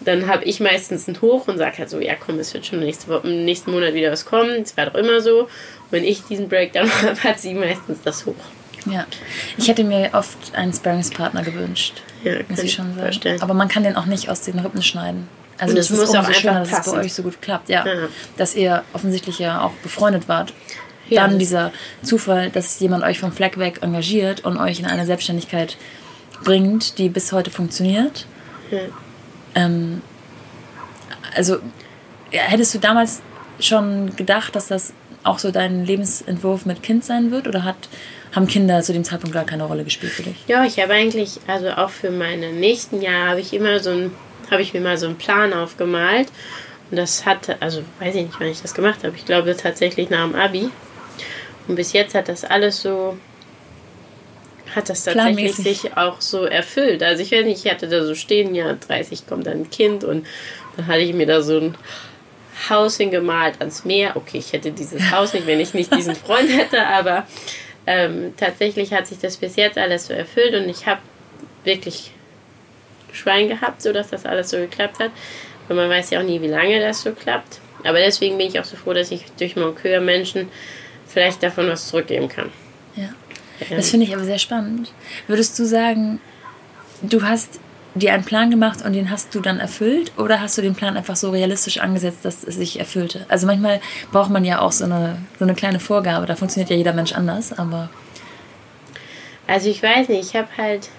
[0.00, 2.80] dann habe ich meistens einen Hoch und sage halt so, ja komm, es wird schon
[2.80, 4.62] nächste Woche, im nächsten Monat wieder was kommen.
[4.62, 5.42] Es war doch immer so.
[5.42, 5.48] Und
[5.90, 8.34] wenn ich diesen Breakdown habe, hat sie meistens das Hoch.
[8.86, 9.06] Ja,
[9.56, 12.02] ich hätte mir oft einen Sparringspartner gewünscht.
[12.24, 13.02] Ja, muss ich schon sagen.
[13.02, 13.42] Vorstellen.
[13.42, 15.28] Aber man kann den auch nicht aus den Rippen schneiden.
[15.58, 17.68] Also es muss auch schöner, dass es bei euch so gut klappt.
[17.68, 20.52] Ja, ja, dass ihr offensichtlich ja auch befreundet wart.
[21.08, 25.06] Ja, Dann dieser Zufall, dass jemand euch vom Fleck weg engagiert und euch in eine
[25.06, 25.76] Selbstständigkeit
[26.44, 28.26] bringt, die bis heute funktioniert.
[28.70, 28.80] Ja.
[29.54, 30.02] Ähm,
[31.34, 31.58] also
[32.30, 33.22] hättest du damals
[33.60, 34.92] schon gedacht, dass das
[35.24, 37.46] auch so dein Lebensentwurf mit Kind sein wird?
[37.46, 37.76] Oder hat,
[38.34, 40.36] haben Kinder zu dem Zeitpunkt gar keine Rolle gespielt für dich?
[40.46, 44.12] Ja, ich habe eigentlich, also auch für meine nächsten Jahre habe ich immer so ein,
[44.50, 46.28] habe ich mir mal so einen Plan aufgemalt.
[46.90, 49.14] Und das hatte, also weiß ich nicht, wann ich das gemacht habe.
[49.16, 50.70] Ich glaube tatsächlich nach dem Abi.
[51.68, 53.16] Und bis jetzt hat das alles so,
[54.74, 57.02] hat das tatsächlich sich auch so erfüllt.
[57.02, 60.02] Also ich weiß nicht, ich hatte da so stehen, ja, 30 kommt dann ein Kind
[60.02, 60.26] und
[60.76, 61.74] dann hatte ich mir da so ein
[62.68, 64.16] Haus hingemalt ans Meer.
[64.16, 67.26] Okay, ich hätte dieses Haus nicht, wenn ich nicht diesen Freund hätte, aber
[67.86, 71.00] ähm, tatsächlich hat sich das bis jetzt alles so erfüllt und ich habe
[71.64, 72.12] wirklich
[73.12, 75.10] Schwein gehabt, sodass das alles so geklappt hat.
[75.68, 77.60] Und man weiß ja auch nie, wie lange das so klappt.
[77.84, 80.48] Aber deswegen bin ich auch so froh, dass ich durch Moncur Menschen
[81.08, 82.50] vielleicht davon was zurückgeben kann.
[82.94, 83.08] Ja.
[83.70, 84.92] Das finde ich aber sehr spannend.
[85.26, 86.20] Würdest du sagen,
[87.02, 87.58] du hast
[87.94, 90.96] dir einen Plan gemacht und den hast du dann erfüllt oder hast du den Plan
[90.96, 93.26] einfach so realistisch angesetzt, dass es sich erfüllte?
[93.28, 93.80] Also manchmal
[94.12, 97.12] braucht man ja auch so eine, so eine kleine Vorgabe, da funktioniert ja jeder Mensch
[97.12, 97.90] anders, aber.
[99.46, 100.90] Also ich weiß nicht, ich habe halt.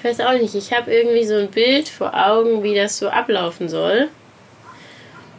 [0.00, 3.10] Ich weiß auch nicht, ich habe irgendwie so ein Bild vor Augen, wie das so
[3.10, 4.08] ablaufen soll.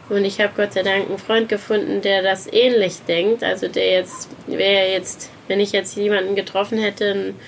[0.08, 3.42] Und ich habe Gott sei Dank einen Freund gefunden, der das ähnlich denkt.
[3.42, 7.40] Also der jetzt, wäre jetzt, wenn ich jetzt jemanden getroffen hätte, einen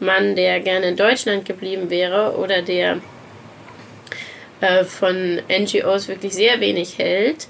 [0.00, 3.02] Mann, der gerne in Deutschland geblieben wäre oder der
[4.62, 7.48] äh, von NGOs wirklich sehr wenig hält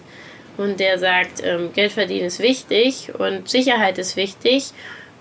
[0.57, 4.73] und der sagt, ähm, Geld verdienen ist wichtig und Sicherheit ist wichtig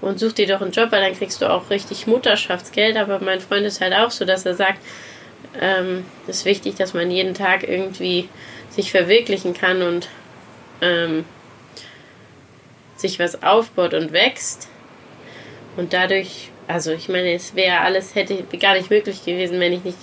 [0.01, 2.97] und such dir doch einen Job, weil dann kriegst du auch richtig Mutterschaftsgeld.
[2.97, 4.79] Aber mein Freund ist halt auch so, dass er sagt,
[5.59, 8.29] ähm, es ist wichtig, dass man jeden Tag irgendwie
[8.69, 10.07] sich verwirklichen kann und
[10.81, 11.25] ähm,
[12.95, 14.69] sich was aufbaut und wächst.
[15.77, 19.83] Und dadurch, also ich meine, es wäre alles, hätte gar nicht möglich gewesen, wenn ich
[19.83, 19.97] nicht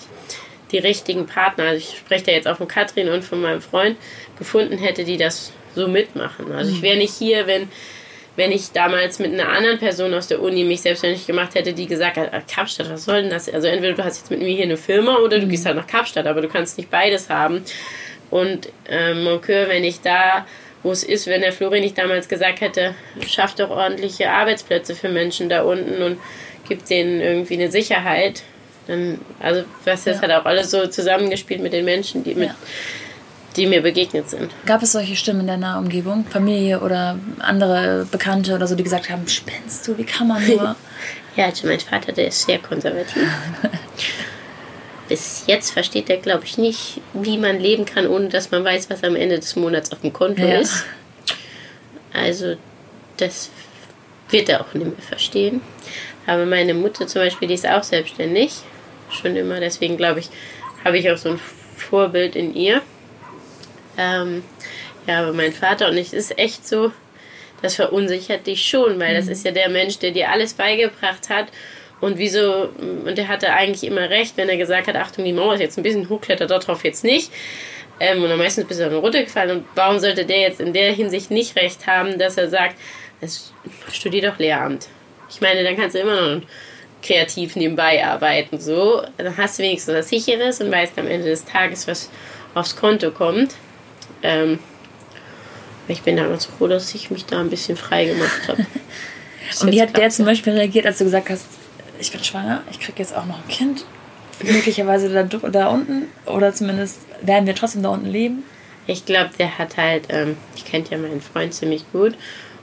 [0.71, 3.97] die richtigen Partner, also ich spreche da jetzt auch von Katrin und von meinem Freund,
[4.39, 6.53] gefunden hätte, die das so mitmachen.
[6.53, 7.69] Also ich wäre nicht hier, wenn
[8.39, 11.89] wenn ich damals mit einer anderen Person aus der Uni mich selbstständig gemacht hätte, die
[11.89, 13.53] gesagt hat, ah, Kapstadt, was soll denn das?
[13.53, 15.89] Also entweder du hast jetzt mit mir hier eine Firma oder du gehst halt nach
[15.89, 17.65] Kapstadt, aber du kannst nicht beides haben.
[18.31, 20.47] Und ähm, Moncur, wenn ich da,
[20.85, 22.95] wo es ist, wenn der Flori nicht damals gesagt hätte,
[23.27, 26.19] schafft doch ordentliche Arbeitsplätze für Menschen da unten und
[26.69, 28.45] gibt denen irgendwie eine Sicherheit,
[28.87, 30.23] dann, also was das ja.
[30.23, 32.57] hat auch alles so zusammengespielt mit den Menschen, die mit ja
[33.59, 34.51] die mir begegnet sind.
[34.65, 39.11] Gab es solche Stimmen in deiner Umgebung, Familie oder andere Bekannte oder so, die gesagt
[39.11, 40.77] haben, spinnst du, wie kann man nur?
[41.37, 43.29] ja, also mein Vater, der ist sehr konservativ.
[45.09, 48.91] Bis jetzt versteht er, glaube ich, nicht, wie man leben kann, ohne dass man weiß,
[48.91, 50.59] was am Ende des Monats auf dem Konto ja.
[50.59, 50.85] ist.
[52.13, 52.57] Also
[53.17, 53.51] das
[54.31, 55.63] wird er auch nicht mehr verstehen.
[56.27, 58.53] Aber meine Mutter zum Beispiel, die ist auch selbstständig.
[59.11, 59.61] Schon immer.
[59.61, 60.29] Deswegen glaube ich,
[60.85, 61.41] habe ich auch so ein
[61.77, 62.83] Vorbild in ihr.
[63.99, 64.43] Ähm,
[65.07, 66.93] ja, aber mein Vater und ich ist echt so,
[67.61, 69.17] das verunsichert dich schon, weil mhm.
[69.17, 71.49] das ist ja der Mensch, der dir alles beigebracht hat.
[72.01, 75.55] Und wieso, und der hatte eigentlich immer recht, wenn er gesagt hat, Achtung, die Mauer
[75.55, 77.33] ist jetzt ein bisschen hochklettert darauf jetzt nicht.
[77.99, 79.59] Ähm, und dann meistens bist du dann runtergefallen.
[79.59, 82.77] Und warum sollte der jetzt in der Hinsicht nicht recht haben, dass er sagt,
[83.93, 84.87] studier doch Lehramt.
[85.29, 86.43] Ich meine, dann kannst du immer noch
[87.03, 88.61] kreativ nebenbei arbeiten.
[88.61, 92.11] So, dann hast du wenigstens was Sicheres und weißt am Ende des Tages, was
[92.55, 93.55] aufs Konto kommt.
[94.23, 94.59] Ähm,
[95.89, 98.67] ich bin damals froh, dass ich mich da ein bisschen frei gemacht habe.
[99.63, 101.47] Und wie hat der zum Beispiel reagiert, als du gesagt hast,
[101.99, 103.87] ich bin schwanger, ich kriege jetzt auch noch ein Kind,
[104.43, 108.45] möglicherweise da, da unten oder zumindest werden wir trotzdem da unten leben?
[108.87, 112.15] Ich glaube, der hat halt, ähm, ich kennt ja meinen Freund ziemlich gut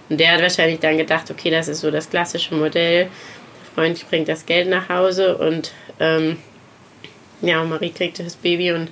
[0.09, 3.05] und der hat wahrscheinlich dann gedacht, okay, das ist so das klassische Modell.
[3.05, 6.37] Der Freund bringt das Geld nach Hause und ähm,
[7.41, 8.89] ja, Marie kriegt das Baby und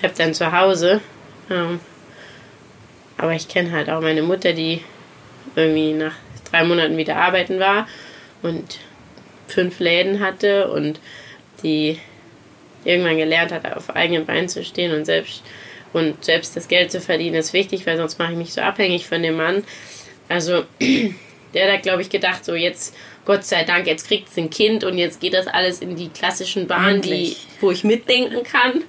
[0.00, 1.00] bleibt dann zu Hause.
[1.50, 1.80] Ähm,
[3.18, 4.82] aber ich kenne halt auch meine Mutter, die
[5.54, 6.14] irgendwie nach
[6.50, 7.86] drei Monaten wieder arbeiten war
[8.42, 8.78] und
[9.48, 11.00] fünf Läden hatte und
[11.62, 11.98] die
[12.84, 15.42] irgendwann gelernt hat, auf eigenen Beinen zu stehen und selbst
[15.92, 19.06] und selbst das Geld zu verdienen ist wichtig, weil sonst mache ich mich so abhängig
[19.06, 19.64] von dem Mann.
[20.28, 20.64] Also
[21.54, 24.84] der hat, glaube ich, gedacht, so jetzt, Gott sei Dank, jetzt kriegt es ein Kind
[24.84, 28.84] und jetzt geht das alles in die klassischen Bahnen, die, wo ich mitdenken kann.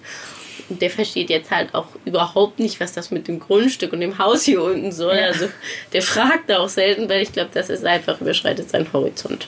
[0.69, 4.17] Und der versteht jetzt halt auch überhaupt nicht, was das mit dem Grundstück und dem
[4.17, 5.15] Haus hier unten soll.
[5.15, 5.25] Ja.
[5.25, 5.47] Also
[5.93, 9.47] der fragt da auch selten, weil ich glaube, das ist einfach überschreitet seinen Horizont.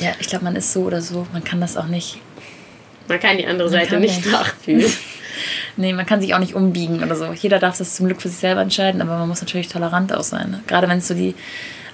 [0.00, 2.18] Ja, ich glaube, man ist so oder so, man kann das auch nicht.
[3.08, 4.92] Man kann die andere Seite nicht, nicht nachfühlen.
[5.76, 7.32] nee, man kann sich auch nicht umbiegen oder so.
[7.32, 10.22] Jeder darf das zum Glück für sich selber entscheiden, aber man muss natürlich tolerant auch
[10.22, 10.50] sein.
[10.50, 10.62] Ne?
[10.66, 11.34] Gerade wenn es so die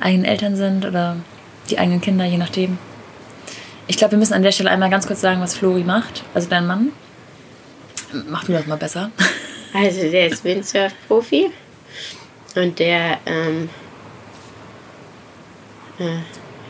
[0.01, 1.17] eigenen Eltern sind oder
[1.71, 2.79] die eigenen Kinder, je nachdem.
[3.87, 6.49] Ich glaube, wir müssen an der Stelle einmal ganz kurz sagen, was Flori macht, also
[6.49, 6.93] dein Mann.
[8.29, 9.11] Mach du das mal besser.
[9.75, 11.51] Also der ist Windsurf-Profi
[12.57, 13.71] und der, ähm,
[15.99, 16.19] äh,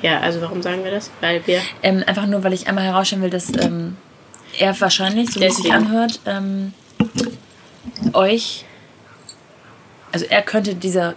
[0.06, 1.10] ja, also warum sagen wir das?
[1.20, 1.60] Weil wir...
[1.82, 3.96] Ähm, einfach nur, weil ich einmal herausstellen will, dass ähm,
[4.56, 6.74] er wahrscheinlich, so wie es sich anhört, ähm,
[8.12, 8.64] euch,
[10.12, 11.14] also er könnte dieser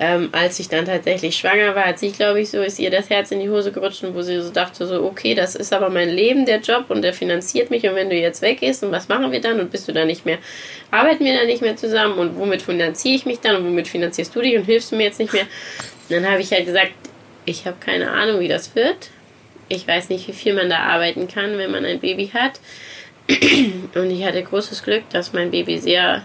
[0.00, 3.10] ähm, als ich dann tatsächlich schwanger war, hat sie, glaube ich, so ist ihr das
[3.10, 6.08] Herz in die Hose gerutscht wo sie so dachte, so, okay, das ist aber mein
[6.08, 9.32] Leben, der Job und der finanziert mich und wenn du jetzt weggehst und was machen
[9.32, 10.38] wir dann und bist du dann nicht mehr,
[10.92, 14.34] arbeiten wir dann nicht mehr zusammen und womit finanziere ich mich dann und womit finanzierst
[14.36, 15.46] du dich und hilfst du mir jetzt nicht mehr?
[16.08, 16.92] Und dann habe ich halt gesagt,
[17.44, 19.10] ich habe keine Ahnung, wie das wird.
[19.68, 22.60] Ich weiß nicht, wie viel man da arbeiten kann, wenn man ein Baby hat.
[23.94, 26.24] Und ich hatte großes Glück, dass mein Baby sehr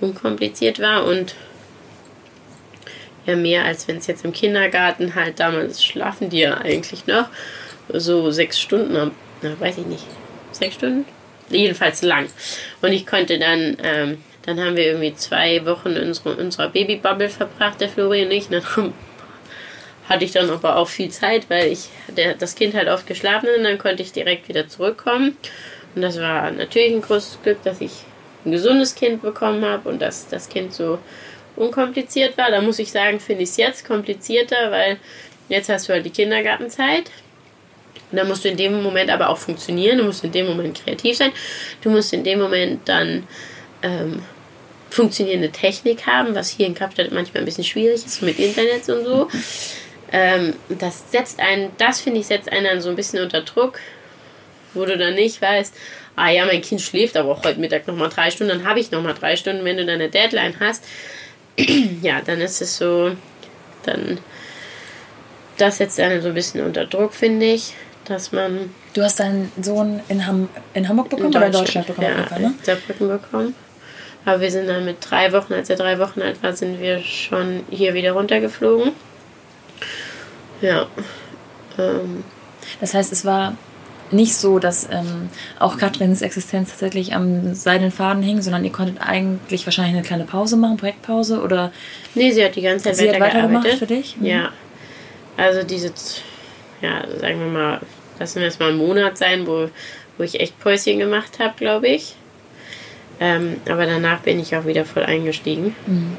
[0.00, 1.34] unkompliziert war und
[3.26, 7.28] ja mehr als wenn es jetzt im Kindergarten halt damals schlafen die ja eigentlich noch
[7.92, 8.96] so sechs Stunden
[9.42, 10.04] na, weiß ich nicht,
[10.52, 11.04] sechs Stunden?
[11.48, 12.28] Jedenfalls lang.
[12.82, 17.28] Und ich konnte dann, ähm, dann haben wir irgendwie zwei Wochen in unsere, unserer Babybubble
[17.28, 18.48] verbracht, der Florian und ich.
[18.48, 18.62] Dann
[20.08, 23.48] hatte ich dann aber auch viel Zeit, weil ich der, das Kind halt oft geschlafen
[23.56, 25.36] und dann konnte ich direkt wieder zurückkommen.
[25.94, 27.92] Und das war natürlich ein großes Glück, dass ich
[28.44, 30.98] ein gesundes Kind bekommen habe und dass das Kind so
[31.56, 32.50] unkompliziert war.
[32.50, 34.98] Da muss ich sagen, finde ich es jetzt komplizierter, weil
[35.48, 37.10] jetzt hast du halt die Kindergartenzeit.
[38.12, 39.98] Da musst du in dem Moment aber auch funktionieren.
[39.98, 41.32] Du musst in dem Moment kreativ sein.
[41.82, 43.26] Du musst in dem Moment dann
[43.82, 44.22] ähm,
[44.90, 49.04] funktionierende Technik haben, was hier in Kapstadt manchmal ein bisschen schwierig ist mit Internet und
[49.04, 49.28] so.
[50.12, 53.80] Ähm, das setzt einen, das finde ich, setzt einen dann so ein bisschen unter Druck,
[54.72, 55.74] wo du dann nicht weißt,
[56.14, 58.90] ah ja, mein Kind schläft aber auch heute Mittag nochmal drei Stunden, dann habe ich
[58.90, 60.84] nochmal drei Stunden, wenn du deine Deadline hast.
[62.02, 63.12] ja, dann ist es so,
[63.84, 64.18] dann
[65.58, 68.74] das setzt einen so ein bisschen unter Druck, finde ich, dass man.
[68.94, 72.08] Du hast deinen Sohn in, Ham in Hamburg bekommen in oder in Deutschland bekommen?
[72.08, 72.54] Ja, Fall, ne?
[72.58, 73.54] in Saarbrücken bekommen.
[74.24, 77.00] Aber wir sind dann mit drei Wochen, als er drei Wochen alt war, sind wir
[77.02, 78.92] schon hier wieder runtergeflogen.
[80.60, 80.86] Ja.
[81.78, 82.24] Ähm.
[82.80, 83.56] Das heißt, es war
[84.12, 89.00] nicht so, dass ähm, auch Katrins Existenz tatsächlich am seidenen Faden hing, sondern ihr konntet
[89.00, 91.72] eigentlich wahrscheinlich eine kleine Pause machen, Projektpause oder.
[92.14, 94.16] Nee, sie hat die ganze Zeit sie weiter, weiter gemacht für dich?
[94.16, 94.26] Mhm.
[94.26, 94.50] Ja.
[95.36, 95.92] Also diese,
[96.80, 97.80] ja, sagen wir mal,
[98.18, 99.68] lassen wir es mal einen Monat sein, wo,
[100.16, 102.14] wo ich echt Päuschen gemacht habe, glaube ich.
[103.20, 105.74] Ähm, aber danach bin ich auch wieder voll eingestiegen.
[105.86, 106.16] Mhm.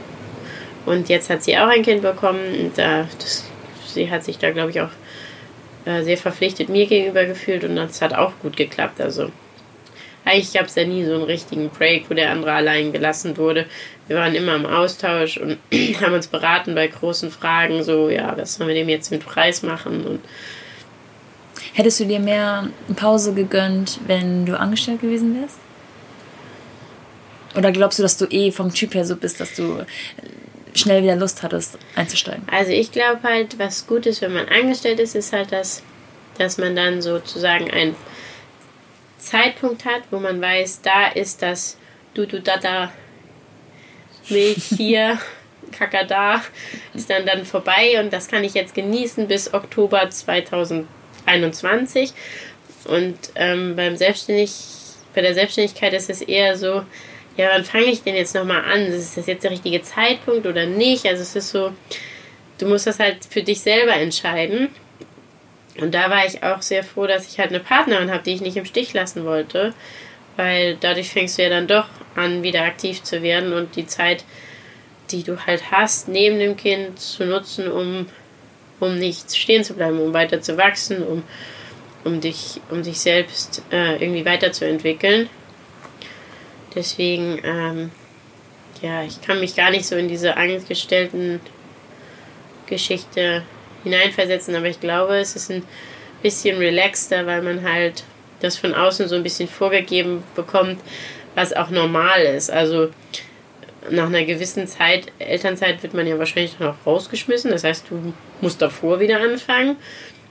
[0.86, 2.39] Und jetzt hat sie auch ein Kind bekommen.
[2.60, 3.45] Und, äh, das,
[3.86, 4.89] sie hat sich da, glaube ich, auch
[5.88, 9.00] äh, sehr verpflichtet mir gegenüber gefühlt und das hat auch gut geklappt.
[9.00, 9.32] Also
[10.26, 13.65] eigentlich gab es ja nie so einen richtigen Break, wo der andere allein gelassen wurde.
[14.08, 15.58] Wir waren immer im Austausch und
[16.02, 19.63] haben uns beraten bei großen Fragen, so, ja, was sollen wir dem jetzt mit Preis
[19.63, 20.06] machen?
[20.06, 20.19] Und
[21.73, 25.60] Hättest du dir mehr Pause gegönnt, wenn du angestellt gewesen wärst?
[27.56, 29.86] Oder glaubst du, dass du eh vom Typ her so bist, dass du
[30.78, 32.44] schnell wieder Lust hattest einzusteigen?
[32.52, 35.84] Also ich glaube halt, was gut ist, wenn man angestellt ist, ist halt, dass,
[36.38, 37.96] dass man dann sozusagen einen
[39.18, 41.78] Zeitpunkt hat, wo man weiß, da ist das
[42.18, 42.92] du du da da
[44.30, 45.18] Milch hier,
[45.72, 46.42] Kaka da,
[46.94, 52.13] ist dann dann vorbei und das kann ich jetzt genießen bis Oktober 2021.
[52.86, 54.54] Und ähm, beim Selbstständig,
[55.13, 56.84] bei der Selbstständigkeit ist es eher so,
[57.38, 58.82] ja, wann fange ich denn jetzt nochmal an?
[58.88, 61.06] Ist das jetzt der richtige Zeitpunkt oder nicht?
[61.06, 61.71] Also es ist so,
[62.58, 64.69] du musst das halt für dich selber entscheiden.
[65.80, 68.41] Und da war ich auch sehr froh, dass ich halt eine Partnerin habe, die ich
[68.41, 69.73] nicht im Stich lassen wollte.
[70.36, 74.24] Weil dadurch fängst du ja dann doch an, wieder aktiv zu werden und die Zeit,
[75.12, 78.07] die du halt hast, neben dem Kind zu nutzen, um,
[78.80, 81.24] um nicht stehen zu bleiben, um weiter zu wachsen, um,
[82.03, 85.30] um, dich, um dich selbst äh, irgendwie weiterzuentwickeln.
[86.78, 87.89] Deswegen, ähm,
[88.84, 91.41] ja, ich kann mich gar nicht so in diese angestellten
[92.67, 93.41] Geschichte
[93.84, 95.63] hineinversetzen, aber ich glaube, es ist ein
[96.21, 98.03] bisschen relaxter, weil man halt
[98.41, 100.80] das von außen so ein bisschen vorgegeben bekommt,
[101.34, 102.51] was auch normal ist.
[102.51, 102.89] Also
[103.89, 107.49] nach einer gewissen Zeit, Elternzeit, wird man ja wahrscheinlich auch rausgeschmissen.
[107.49, 109.78] Das heißt, du musst davor wieder anfangen.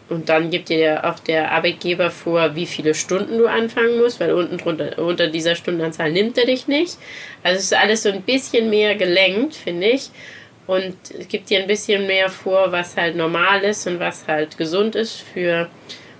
[0.08, 4.32] Und dann gibt dir auch der Arbeitgeber vor, wie viele Stunden du anfangen musst, weil
[4.32, 6.96] unten drunter, unter dieser Stundenanzahl nimmt er dich nicht.
[7.42, 10.10] Also es ist alles so ein bisschen mehr gelenkt, finde ich.
[10.68, 14.56] Und es gibt dir ein bisschen mehr vor, was halt normal ist und was halt
[14.58, 15.68] gesund ist für,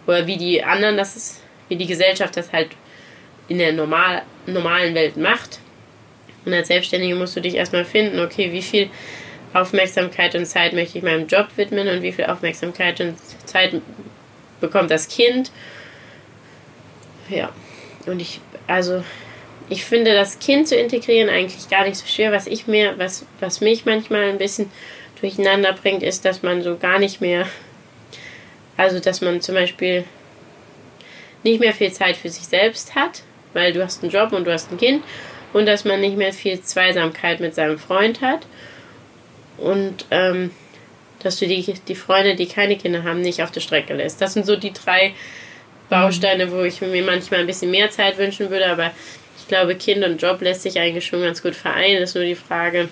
[0.07, 2.69] oder wie die anderen das ist, wie die Gesellschaft das halt
[3.49, 5.61] in der normal, normalen Welt macht.
[6.45, 8.89] Und als Selbstständige musst du dich erstmal finden, okay, wie viel
[9.53, 13.17] Aufmerksamkeit und Zeit möchte ich meinem Job widmen und wie viel Aufmerksamkeit und
[13.47, 13.81] Zeit
[14.61, 15.51] bekommt das Kind.
[17.29, 17.51] Ja,
[18.07, 19.03] und ich, also,
[19.69, 22.33] ich finde, das Kind zu integrieren eigentlich gar nicht so schwer.
[22.33, 24.71] Was ich mir, was, was mich manchmal ein bisschen
[25.21, 27.47] durcheinander bringt, ist, dass man so gar nicht mehr,
[28.77, 30.05] also, dass man zum Beispiel
[31.43, 33.23] nicht mehr viel Zeit für sich selbst hat,
[33.53, 35.03] weil du hast einen Job und du hast ein Kind
[35.53, 38.47] und dass man nicht mehr viel Zweisamkeit mit seinem Freund hat
[39.57, 40.51] und ähm,
[41.27, 44.21] dass du die, die Freunde, die keine Kinder haben, nicht auf der Strecke lässt.
[44.21, 45.13] Das sind so die drei
[45.91, 48.93] Bausteine, wo ich mir manchmal ein bisschen mehr Zeit wünschen würde, aber
[49.39, 52.01] ich glaube, Kind und Job lässt sich eigentlich schon ganz gut vereinen.
[52.01, 52.89] Das ist nur die Frage,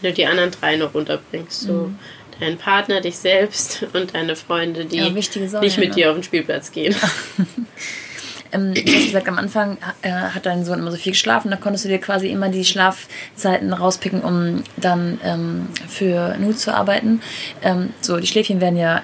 [0.00, 1.62] wenn du die anderen drei noch runterbringst.
[1.62, 1.98] So mhm.
[2.38, 5.90] deinen Partner, dich selbst und deine Freunde, die ja, nicht mit ne?
[5.90, 6.94] dir auf den Spielplatz gehen.
[8.52, 11.56] Ähm, du hast gesagt, am Anfang äh, hat dein Sohn immer so viel geschlafen, da
[11.56, 17.20] konntest du dir quasi immer die Schlafzeiten rauspicken, um dann ähm, für Nu zu arbeiten.
[17.62, 18.98] Ähm, so, die Schläfchen werden ja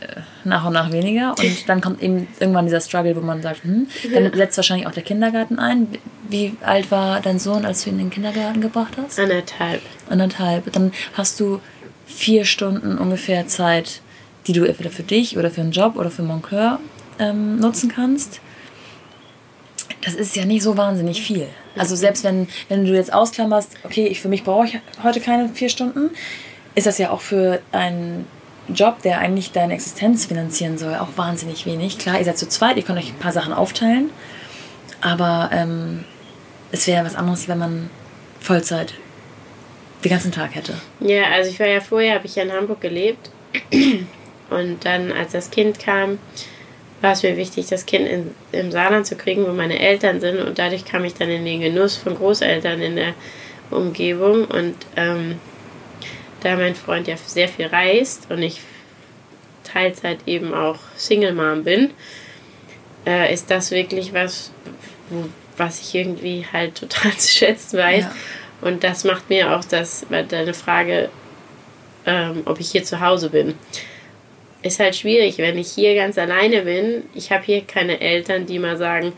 [0.00, 3.64] äh, nach und nach weniger und dann kommt eben irgendwann dieser Struggle, wo man sagt,
[3.64, 5.88] hm, dann setzt wahrscheinlich auch der Kindergarten ein.
[6.28, 9.18] Wie alt war dein Sohn, als du ihn in den Kindergarten gebracht hast?
[9.18, 9.82] Anderthalb.
[10.08, 10.72] Anderthalb.
[10.72, 11.60] Dann hast du
[12.06, 14.00] vier Stunden ungefähr Zeit,
[14.46, 16.80] die du entweder für dich oder für einen Job oder für Moncur
[17.18, 18.40] ähm, nutzen kannst
[20.02, 21.48] das ist ja nicht so wahnsinnig viel.
[21.76, 25.48] Also selbst wenn, wenn du jetzt ausklammerst, okay, ich für mich brauche ich heute keine
[25.48, 26.10] vier Stunden,
[26.74, 28.26] ist das ja auch für einen
[28.68, 31.98] Job, der eigentlich deine Existenz finanzieren soll, auch wahnsinnig wenig.
[31.98, 34.10] Klar, ihr seid zu zweit, ihr könnt euch ein paar Sachen aufteilen,
[35.00, 36.04] aber ähm,
[36.70, 37.90] es wäre was anderes, wenn man
[38.40, 38.94] Vollzeit
[40.04, 40.74] den ganzen Tag hätte.
[41.00, 43.30] Ja, also ich war ja vorher, habe ich ja in Hamburg gelebt
[44.50, 46.18] und dann, als das Kind kam,
[47.02, 50.40] war es mir wichtig, das Kind in, im Saarland zu kriegen, wo meine Eltern sind.
[50.40, 53.14] Und dadurch kam ich dann in den Genuss von Großeltern in der
[53.70, 54.44] Umgebung.
[54.44, 55.40] Und ähm,
[56.40, 58.60] da mein Freund ja sehr viel reist und ich
[59.64, 61.90] Teilzeit eben auch Single Mom bin,
[63.06, 64.52] äh, ist das wirklich was,
[65.08, 65.24] wo,
[65.56, 68.04] was ich irgendwie halt total zu schätzen weiß.
[68.04, 68.14] Ja.
[68.60, 71.08] Und das macht mir auch das, deine Frage,
[72.06, 73.54] ähm, ob ich hier zu Hause bin
[74.62, 77.04] ist halt schwierig, wenn ich hier ganz alleine bin.
[77.14, 79.12] Ich habe hier keine Eltern, die mal sagen,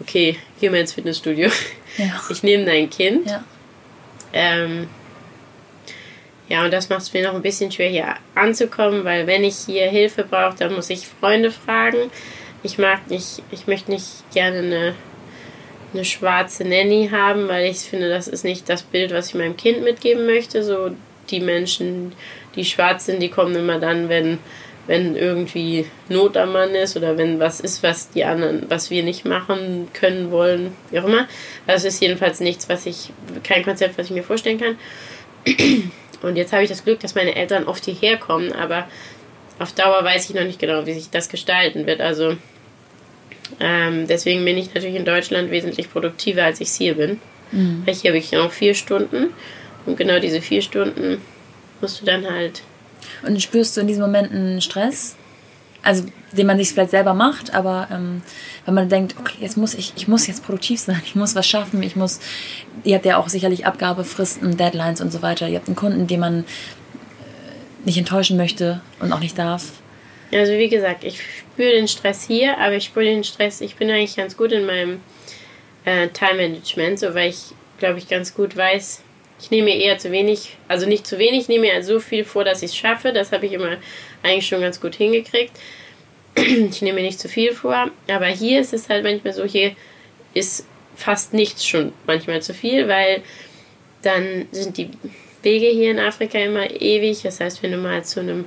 [0.00, 1.50] okay, geh mal ins Fitnessstudio.
[1.96, 2.20] Ja.
[2.30, 3.28] Ich nehme dein Kind.
[3.28, 3.44] Ja.
[4.32, 4.88] Ähm,
[6.48, 9.56] ja, und das macht es mir noch ein bisschen schwer, hier anzukommen, weil wenn ich
[9.66, 12.10] hier Hilfe brauche, dann muss ich Freunde fragen.
[12.62, 14.94] Ich mag nicht, ich möchte nicht gerne eine,
[15.92, 19.56] eine schwarze Nanny haben, weil ich finde, das ist nicht das Bild, was ich meinem
[19.56, 20.64] Kind mitgeben möchte.
[20.64, 20.90] So
[21.30, 22.12] die Menschen,
[22.54, 24.38] die schwarz sind, die kommen immer dann, wenn
[24.88, 29.02] wenn irgendwie Not am Mann ist oder wenn was ist, was die anderen, was wir
[29.04, 31.28] nicht machen können wollen, wie auch immer.
[31.66, 33.10] Das ist jedenfalls nichts, was ich,
[33.44, 34.78] kein Konzept, was ich mir vorstellen kann.
[36.22, 38.88] Und jetzt habe ich das Glück, dass meine Eltern oft hierher kommen, aber
[39.58, 42.00] auf Dauer weiß ich noch nicht genau, wie sich das gestalten wird.
[42.00, 42.36] Also
[43.60, 47.20] ähm, deswegen bin ich natürlich in Deutschland wesentlich produktiver, als ich hier bin.
[47.52, 47.82] Mhm.
[47.84, 49.34] Weil hier habe ich noch vier Stunden
[49.84, 51.20] und genau diese vier Stunden
[51.80, 52.62] musst du dann halt
[53.26, 55.16] und spürst du in diesen Momenten Stress?
[55.82, 58.22] Also, den man sich vielleicht selber macht, aber ähm,
[58.66, 61.46] wenn man denkt, okay, jetzt muss ich, ich muss jetzt produktiv sein, ich muss was
[61.46, 62.20] schaffen, ich muss,
[62.84, 65.48] ihr habt ja auch sicherlich Abgabefristen, Deadlines und so weiter.
[65.48, 66.44] Ihr habt einen Kunden, den man äh,
[67.84, 69.72] nicht enttäuschen möchte und auch nicht darf.
[70.32, 73.90] Also wie gesagt, ich spüre den Stress hier, aber ich spüre den Stress, ich bin
[73.90, 75.00] eigentlich ganz gut in meinem
[75.84, 79.02] äh, Time-Management, so weil ich, glaube ich, ganz gut weiß,
[79.40, 82.24] ich nehme mir eher zu wenig, also nicht zu wenig, ich nehme mir so viel
[82.24, 83.12] vor, dass ich es schaffe.
[83.12, 83.76] Das habe ich immer
[84.22, 85.52] eigentlich schon ganz gut hingekriegt.
[86.36, 87.90] Ich nehme mir nicht zu viel vor.
[88.08, 89.72] Aber hier ist es halt manchmal so, hier
[90.34, 93.22] ist fast nichts schon manchmal zu viel, weil
[94.02, 94.90] dann sind die
[95.42, 97.22] Wege hier in Afrika immer ewig.
[97.22, 98.44] Das heißt, wenn du mal zu einem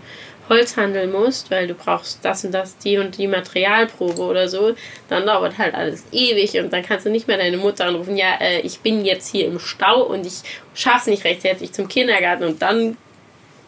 [0.49, 4.75] Holz handeln musst, weil du brauchst das und das, die und die Materialprobe oder so,
[5.07, 8.35] dann dauert halt alles ewig und dann kannst du nicht mehr deine Mutter anrufen, ja,
[8.39, 10.41] äh, ich bin jetzt hier im Stau und ich
[10.73, 12.97] schaff's nicht rechtzeitig zum Kindergarten und dann,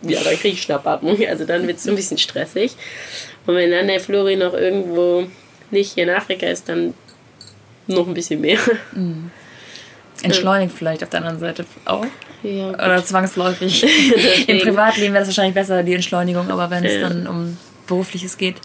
[0.01, 2.73] ja, dann krieg ich Schnappatmung, also dann wird es ein bisschen stressig.
[3.45, 5.27] Und wenn dann der Flori noch irgendwo
[5.71, 6.93] nicht hier in Afrika ist, dann
[7.87, 8.59] noch ein bisschen mehr.
[8.93, 9.31] Mhm.
[10.21, 12.05] Entschleunigt vielleicht auf der anderen Seite auch.
[12.43, 13.83] Ja, Oder zwangsläufig.
[14.47, 18.57] Im Privatleben wäre es wahrscheinlich besser, die Entschleunigung, aber wenn es dann um Berufliches geht.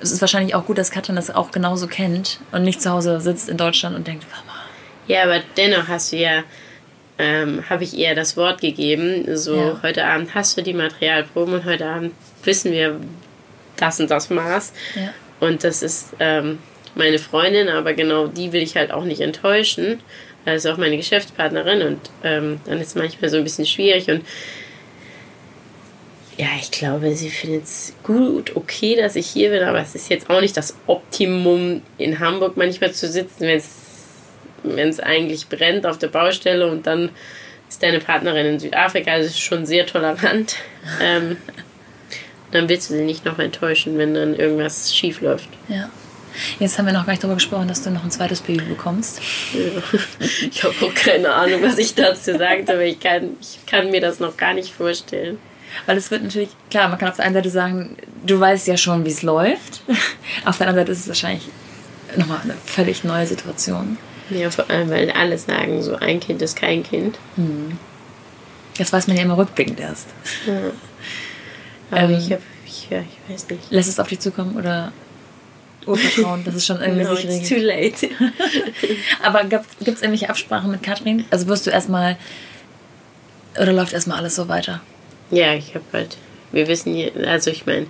[0.00, 3.20] Es ist wahrscheinlich auch gut, dass Katrin das auch genauso kennt und nicht zu Hause
[3.20, 4.58] sitzt in Deutschland und denkt, Mama.
[5.06, 6.44] Ja, aber dennoch hast du ja,
[7.18, 9.80] ähm, habe ich ihr das Wort gegeben, so ja.
[9.82, 12.12] heute Abend hast du die Materialproben und heute Abend
[12.44, 13.00] wissen wir
[13.76, 14.72] das und das Maß.
[14.94, 15.12] Ja.
[15.40, 16.58] Und das ist ähm,
[16.94, 20.00] meine Freundin, aber genau die will ich halt auch nicht enttäuschen.
[20.44, 24.24] Ist auch meine Geschäftspartnerin und ähm, dann ist es manchmal so ein bisschen schwierig und
[26.36, 30.08] ja, ich glaube, sie findet es gut, okay, dass ich hier bin, aber es ist
[30.08, 33.46] jetzt auch nicht das Optimum, in Hamburg manchmal zu sitzen,
[34.64, 37.10] wenn es eigentlich brennt auf der Baustelle und dann
[37.68, 40.56] ist deine Partnerin in Südafrika, das ist schon sehr tolerant.
[41.00, 41.36] ähm,
[42.50, 45.48] dann willst du sie nicht noch enttäuschen, wenn dann irgendwas schief läuft.
[45.68, 45.90] Ja.
[46.58, 49.20] Jetzt haben wir noch gar nicht darüber gesprochen, dass du noch ein zweites Baby bekommst.
[50.50, 54.00] Ich habe auch keine Ahnung, was ich dazu sagte, aber ich kann, ich kann mir
[54.00, 55.38] das noch gar nicht vorstellen.
[55.86, 58.76] Weil es wird natürlich, klar, man kann auf der einen Seite sagen, du weißt ja
[58.76, 59.82] schon, wie es läuft.
[60.44, 61.48] Auf der anderen Seite ist es wahrscheinlich
[62.16, 63.96] nochmal eine völlig neue Situation.
[64.30, 67.18] Ja, vor allem, weil alle sagen, so ein Kind ist kein Kind.
[67.36, 67.78] Hm.
[68.78, 70.08] Das weiß man ja immer rückblickend erst.
[70.46, 70.72] Ja.
[71.90, 73.70] Aber ähm, ich, hab, ich, ja, ich weiß nicht.
[73.70, 74.92] Lässt es auf dich zukommen oder
[75.86, 78.08] Urvertrauen, das ist schon irgendwie no, sich it's too late.
[79.22, 81.24] Aber gibt es irgendwelche Absprachen mit Katrin?
[81.30, 82.16] Also wirst du erstmal,
[83.60, 84.80] oder läuft erstmal alles so weiter?
[85.30, 86.16] Ja, ich habe halt,
[86.52, 87.86] wir wissen, hier, also ich meine,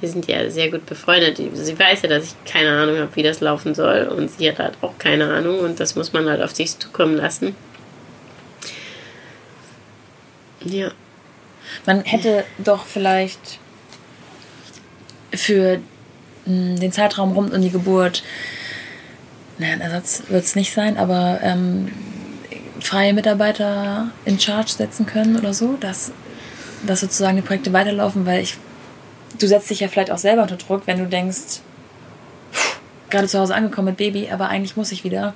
[0.00, 1.38] wir sind ja sehr gut befreundet.
[1.54, 4.02] Sie weiß ja, dass ich keine Ahnung habe, wie das laufen soll.
[4.04, 5.58] Und sie hat halt auch keine Ahnung.
[5.58, 7.56] Und das muss man halt auf sich zukommen lassen.
[10.64, 10.92] Ja.
[11.84, 13.58] Man hätte doch vielleicht
[15.34, 15.80] für
[16.48, 18.22] den Zeitraum rund um die Geburt,
[19.58, 21.90] naja, ein Ersatz wird es nicht sein, aber ähm,
[22.80, 26.12] freie Mitarbeiter in Charge setzen können oder so, dass
[26.86, 28.56] dass sozusagen die Projekte weiterlaufen, weil ich,
[29.38, 31.60] du setzt dich ja vielleicht auch selber unter Druck, wenn du denkst,
[33.10, 35.34] gerade zu Hause angekommen mit Baby, aber eigentlich muss ich wieder.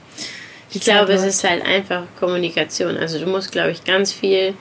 [0.70, 2.96] ich glaube, es ist halt einfach Kommunikation.
[2.96, 4.54] Also du musst, glaube ich, ganz viel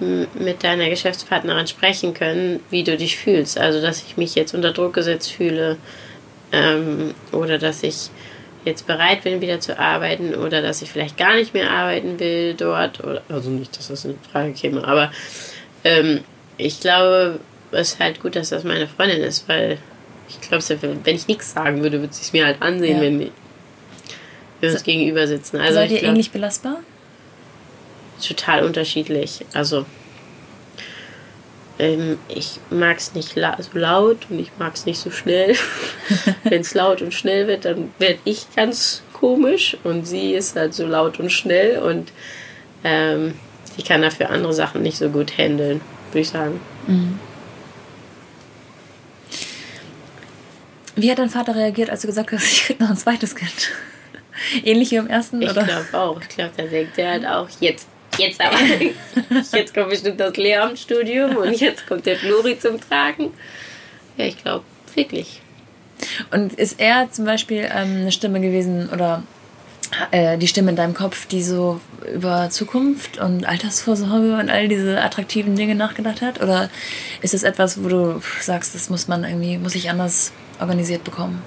[0.00, 3.58] mit deiner Geschäftspartnerin sprechen können, wie du dich fühlst.
[3.58, 5.76] Also dass ich mich jetzt unter Druck gesetzt fühle
[6.52, 8.10] ähm, oder dass ich
[8.64, 12.54] jetzt bereit bin, wieder zu arbeiten oder dass ich vielleicht gar nicht mehr arbeiten will
[12.54, 13.02] dort.
[13.02, 15.10] Oder, also nicht, dass das eine Frage käme, aber
[15.84, 16.20] ähm,
[16.58, 17.40] ich glaube,
[17.72, 19.78] es ist halt gut, dass das meine Freundin ist, weil
[20.28, 20.64] ich glaube,
[21.04, 23.02] wenn ich nichts sagen würde, würde sie es mir halt ansehen, ja.
[23.02, 23.30] wenn wir
[24.62, 25.58] uns so, gegenüber sitzen.
[25.58, 26.80] Also seid ihr ähnlich belastbar?
[28.26, 29.44] Total unterschiedlich.
[29.52, 29.84] Also
[31.78, 35.56] ähm, ich mag es nicht la so laut und ich mag es nicht so schnell.
[36.44, 40.74] wenn es laut und schnell wird, dann werde ich ganz komisch und sie ist halt
[40.74, 42.12] so laut und schnell und
[42.84, 43.34] ähm,
[43.76, 46.60] ich kann dafür andere Sachen nicht so gut handeln, würde ich sagen.
[46.86, 47.18] Mhm.
[50.94, 53.70] Wie hat dein Vater reagiert, als du gesagt hast, ich krieg noch ein zweites Kind?
[54.64, 55.62] Ähnlich wie im ersten, ich oder?
[55.62, 56.20] Ich glaube auch.
[56.20, 57.86] Ich glaube, da denkt er halt auch, jetzt,
[58.18, 58.58] jetzt aber.
[59.52, 63.32] jetzt kommt bestimmt das Lehramtsstudium und jetzt kommt der Flori zum Tragen.
[64.16, 65.40] Ja, ich glaube, wirklich.
[66.30, 69.22] Und ist er zum Beispiel ähm, eine Stimme gewesen oder
[70.10, 71.80] äh, die Stimme in deinem Kopf, die so
[72.12, 76.42] über Zukunft und Altersvorsorge und all diese attraktiven Dinge nachgedacht hat?
[76.42, 76.70] Oder
[77.20, 81.42] ist es etwas, wo du sagst, das muss man irgendwie, muss ich anders organisiert bekommen?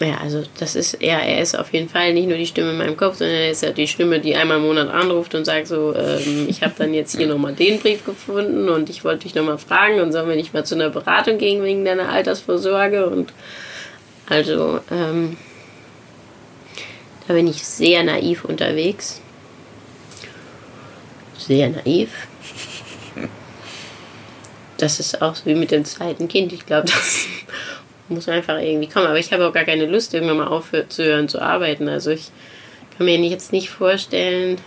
[0.00, 2.78] Ja, also das ist, ja, er ist auf jeden Fall nicht nur die Stimme in
[2.78, 5.66] meinem Kopf, sondern er ist ja die Stimme, die einmal im Monat anruft und sagt
[5.66, 9.34] so, ähm, ich habe dann jetzt hier nochmal den Brief gefunden und ich wollte dich
[9.34, 13.34] nochmal fragen und sollen wir nicht mal zu einer Beratung gehen wegen deiner Altersvorsorge und
[14.26, 15.36] also, ähm,
[17.26, 19.20] da bin ich sehr naiv unterwegs.
[21.36, 22.10] Sehr naiv.
[24.78, 26.52] Das ist auch so wie mit dem zweiten Kind.
[26.52, 27.26] Ich glaube, das
[28.10, 29.06] muss einfach irgendwie kommen.
[29.06, 31.88] Aber ich habe auch gar keine Lust, irgendwann mal aufzuhören zu arbeiten.
[31.88, 32.30] Also ich
[32.96, 34.58] kann mir jetzt nicht vorstellen,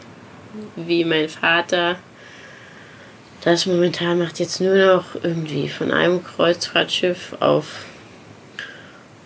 [0.75, 1.97] wie mein Vater
[3.43, 7.85] das momentan macht jetzt nur noch irgendwie von einem Kreuzfahrtschiff auf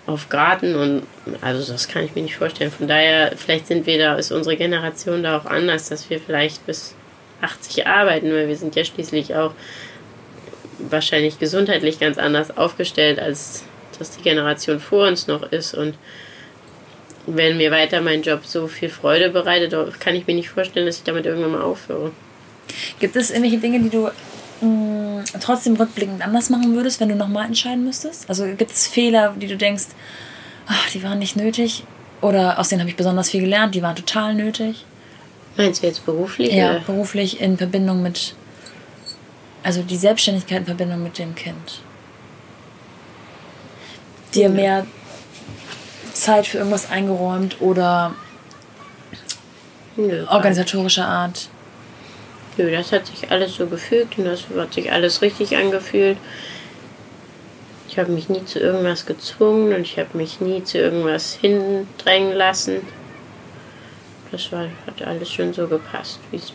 [0.08, 1.04] auf Garten und
[1.42, 2.72] also das kann ich mir nicht vorstellen.
[2.72, 6.66] Von daher, vielleicht sind wir da, ist unsere Generation da auch anders, dass wir vielleicht
[6.66, 6.96] bis
[7.42, 9.54] 80 arbeiten, weil wir sind ja schließlich auch
[10.80, 13.66] wahrscheinlich gesundheitlich ganz anders aufgestellt, als
[14.00, 15.74] das die Generation vor uns noch ist.
[15.74, 15.96] Und
[17.26, 20.98] wenn mir weiter mein Job so viel Freude bereitet, kann ich mir nicht vorstellen, dass
[20.98, 22.12] ich damit irgendwann mal aufhöre.
[23.00, 24.10] Gibt es irgendwelche Dinge, die du
[24.62, 28.30] mh, trotzdem rückblickend anders machen würdest, wenn du nochmal entscheiden müsstest?
[28.30, 29.88] Also gibt es Fehler, die du denkst,
[30.68, 31.84] ach, die waren nicht nötig?
[32.22, 34.86] Oder aus denen habe ich besonders viel gelernt, die waren total nötig?
[35.56, 36.54] Meinst du jetzt beruflich?
[36.54, 36.80] Ja, oder?
[36.82, 38.36] beruflich in Verbindung mit,
[39.64, 41.82] also die Selbstständigkeit in Verbindung mit dem Kind.
[44.34, 44.86] Dir mehr
[46.14, 48.14] Zeit für irgendwas eingeräumt oder
[49.96, 51.50] Nö, organisatorischer Art.
[52.58, 56.18] Nö, das hat sich alles so gefügt und das hat sich alles richtig angefühlt.
[57.88, 62.34] Ich habe mich nie zu irgendwas gezwungen und ich habe mich nie zu irgendwas hindrängen
[62.34, 62.82] lassen.
[64.32, 66.54] Das war, hat alles schon so gepasst, wie es-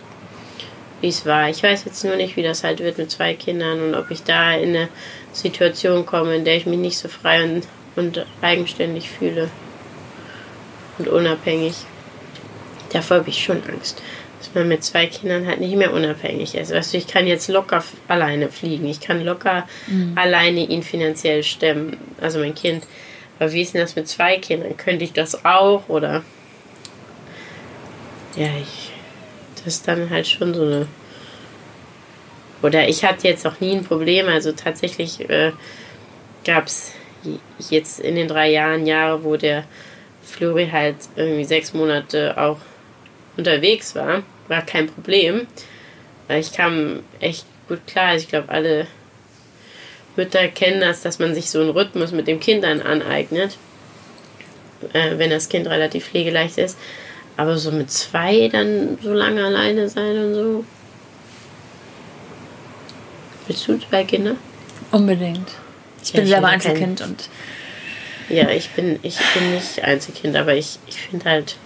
[1.00, 1.48] wie es war.
[1.48, 4.22] Ich weiß jetzt nur nicht, wie das halt wird mit zwei Kindern und ob ich
[4.22, 4.88] da in eine
[5.32, 7.66] Situation komme, in der ich mich nicht so frei und,
[7.96, 9.50] und eigenständig fühle
[10.98, 11.74] und unabhängig.
[12.92, 14.02] Davor habe ich schon Angst,
[14.38, 16.72] dass man mit zwei Kindern halt nicht mehr unabhängig ist.
[16.72, 18.86] Weißt du, ich kann jetzt locker alleine fliegen.
[18.86, 19.66] Ich kann locker
[20.14, 21.96] alleine ihn finanziell stemmen.
[22.20, 22.84] Also mein Kind.
[23.38, 24.76] Aber wie ist denn das mit zwei Kindern?
[24.76, 25.88] Könnte ich das auch?
[25.88, 26.22] Oder.
[28.36, 28.92] Ja, ich.
[29.56, 30.86] Das ist dann halt schon so eine.
[32.62, 34.28] Oder ich hatte jetzt auch nie ein Problem.
[34.28, 35.52] Also tatsächlich äh,
[36.44, 36.92] gab es
[37.70, 39.64] jetzt in den drei Jahren Jahre, wo der
[40.24, 42.58] Flori halt irgendwie sechs Monate auch
[43.36, 45.46] unterwegs war, war kein Problem.
[46.28, 48.08] Ich kam echt gut klar.
[48.08, 48.86] Also ich glaube, alle
[50.16, 53.56] Mütter kennen das, dass man sich so einen Rhythmus mit dem Kind dann aneignet,
[54.92, 56.78] äh, wenn das Kind relativ pflegeleicht ist.
[57.36, 60.64] Aber so mit zwei dann so lange alleine sein und so.
[63.46, 64.36] Willst du zwei Kinder?
[64.90, 65.48] Unbedingt.
[66.02, 67.28] Ich Ja, bin ich selber will kein- Einzelkind und
[68.28, 71.56] Ja, ich bin, ich bin nicht Einzelkind, aber ich, ich finde halt,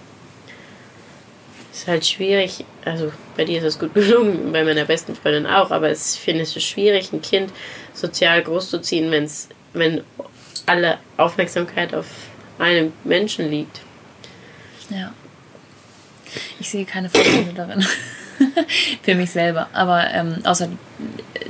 [1.71, 5.45] es ist halt schwierig, also bei dir ist es gut gelungen, bei meiner besten Freundin
[5.45, 7.51] auch, aber es, ich finde es schwierig, ein Kind
[7.93, 10.03] sozial großzuziehen, wenn's, wenn
[10.65, 12.07] alle Aufmerksamkeit auf
[12.59, 13.81] einem Menschen liegt.
[14.89, 15.13] ja.
[16.59, 17.85] Ich sehe keine Vorteile darin.
[19.03, 19.67] Für mich selber.
[19.73, 20.69] Aber ähm, außer,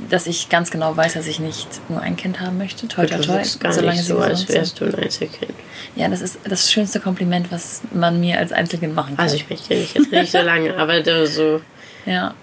[0.08, 2.88] dass ich ganz genau weiß, dass ich nicht nur ein Kind haben möchte.
[2.88, 3.42] Toi, toi, toi.
[3.60, 5.52] gar solange nicht so, als wärst du ein Einzelkind.
[5.96, 9.24] Ja, das ist das schönste Kompliment, was man mir als Einzelkind machen kann.
[9.24, 11.60] Also ich möchte dich jetzt nicht so lange, aber da so,
[12.06, 12.34] ja.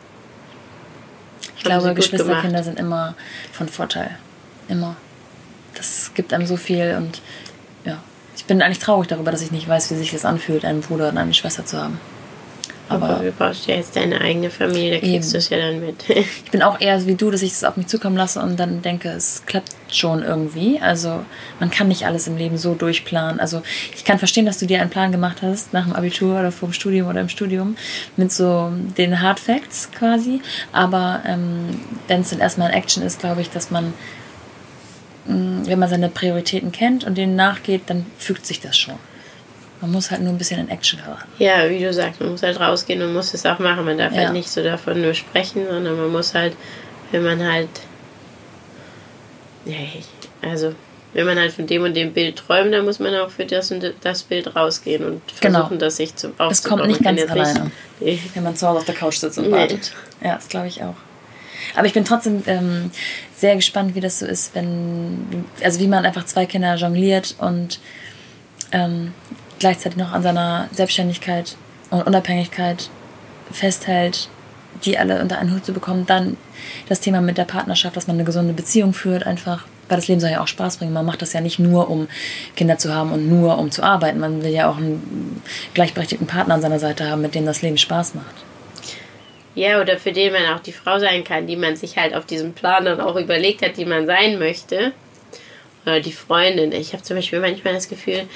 [1.58, 3.16] Ich glaube, Geschwisterkinder sind immer
[3.52, 4.12] von Vorteil.
[4.68, 4.96] Immer.
[5.74, 7.22] Das gibt einem so viel und
[7.86, 8.02] ja.
[8.36, 11.10] Ich bin eigentlich traurig darüber, dass ich nicht weiß, wie sich das anfühlt, einen Bruder
[11.10, 12.00] und eine Schwester zu haben.
[12.88, 16.08] Aber, du brauchst ja jetzt deine eigene Familie, da kriegst du es ja dann mit.
[16.10, 18.82] ich bin auch eher wie du, dass ich es auf mich zukommen lasse und dann
[18.82, 20.80] denke, es klappt schon irgendwie.
[20.80, 21.26] Also
[21.60, 23.40] man kann nicht alles im Leben so durchplanen.
[23.40, 23.62] Also
[23.96, 26.70] ich kann verstehen, dass du dir einen Plan gemacht hast nach dem Abitur oder vor
[26.70, 27.76] dem Studium oder im Studium
[28.18, 30.42] mit so den Hard Facts quasi.
[30.72, 33.94] Aber ähm, wenn es dann erstmal in Action ist, glaube ich, dass man,
[35.28, 38.96] mh, wenn man seine Prioritäten kennt und denen nachgeht, dann fügt sich das schon.
[39.86, 41.30] Man muss halt nur ein bisschen in Action geraten.
[41.38, 43.86] Ja, wie du sagst, man muss halt rausgehen und muss es auch machen.
[43.86, 44.22] Man darf Ja.
[44.24, 46.56] halt nicht so davon nur sprechen, sondern man muss halt,
[47.12, 47.70] wenn man halt,
[49.66, 49.76] ja,
[50.42, 50.74] also
[51.14, 53.72] wenn man halt von dem und dem Bild träumt, dann muss man auch für das
[53.72, 55.60] und das Bild rausgehen und Genau.
[55.60, 56.52] versuchen, das sich zu aufzubauen.
[56.52, 57.72] Es kommt nicht ganz alleine.
[58.00, 59.52] Nicht, wenn man zu Hause auf der Couch sitzt und Nee.
[59.56, 59.94] wartet.
[60.24, 60.96] Ja, das glaube ich auch.
[61.76, 62.92] Aber ich bin trotzdem ähm,
[63.38, 67.80] sehr gespannt, wie das so ist, wenn, also wie man einfach zwei Kinder jongliert und
[68.72, 69.14] ähm,
[69.66, 71.56] gleichzeitig noch an seiner Selbstständigkeit
[71.90, 72.88] und Unabhängigkeit
[73.52, 74.30] festhält,
[74.84, 76.06] die alle unter einen Hut zu bekommen.
[76.06, 76.38] Dann
[76.88, 80.22] das Thema mit der Partnerschaft, dass man eine gesunde Beziehung führt, einfach, weil das Leben
[80.22, 80.94] soll ja auch Spaß bringen.
[80.94, 82.08] Man macht das ja nicht nur, um
[82.56, 84.20] Kinder zu haben und nur, um zu arbeiten.
[84.20, 85.42] Man will ja auch einen
[85.74, 88.36] gleichberechtigten Partner an seiner Seite haben, mit dem das Leben Spaß macht.
[89.56, 92.28] Ja, oder für den man auch die Frau sein kann, die man sich halt auf
[92.28, 94.92] diesem Plan dann auch überlegt hat, die man sein möchte.
[95.88, 96.72] Oder die Freundin.
[96.72, 98.28] Ich habe zum Beispiel manchmal das Gefühl,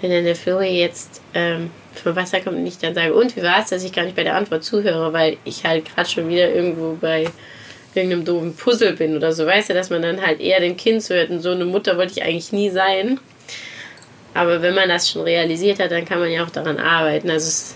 [0.00, 3.42] wenn dann der Flori jetzt ähm, vom Wasser kommt und ich dann sage, und wie
[3.42, 6.28] war es, dass ich gar nicht bei der Antwort zuhöre, weil ich halt gerade schon
[6.28, 7.26] wieder irgendwo bei
[7.94, 11.02] irgendeinem doofen Puzzle bin oder so, weißt du, dass man dann halt eher dem Kind
[11.02, 13.18] zuhört und so eine Mutter wollte ich eigentlich nie sein.
[14.34, 17.30] Aber wenn man das schon realisiert hat, dann kann man ja auch daran arbeiten.
[17.30, 17.74] Also es,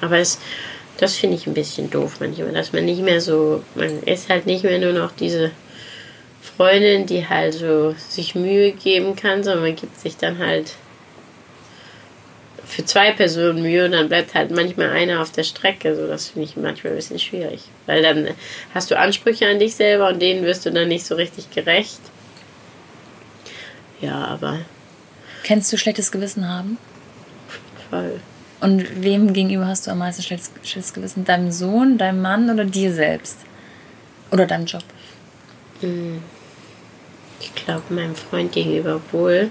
[0.00, 0.38] aber es,
[0.98, 4.46] das finde ich ein bisschen doof manchmal, dass man nicht mehr so, man ist halt
[4.46, 5.50] nicht mehr nur noch diese
[6.40, 10.74] Freundin, die halt so sich Mühe geben kann, sondern man gibt sich dann halt
[12.66, 15.94] für zwei Personen Mühe und dann bleibt halt manchmal einer auf der Strecke.
[15.94, 17.62] So, das finde ich manchmal ein bisschen schwierig.
[17.86, 18.28] Weil dann
[18.74, 22.00] hast du Ansprüche an dich selber und denen wirst du dann nicht so richtig gerecht.
[24.00, 24.58] Ja, aber
[25.44, 26.76] Kennst du schlechtes Gewissen haben?
[27.88, 28.20] voll.
[28.60, 31.24] Und wem gegenüber hast du am meisten schlechtes, schlechtes Gewissen?
[31.24, 33.38] Deinem Sohn, deinem Mann oder dir selbst?
[34.32, 34.82] Oder deinem Job?
[37.40, 39.50] Ich glaube, meinem Freund gegenüber wohl.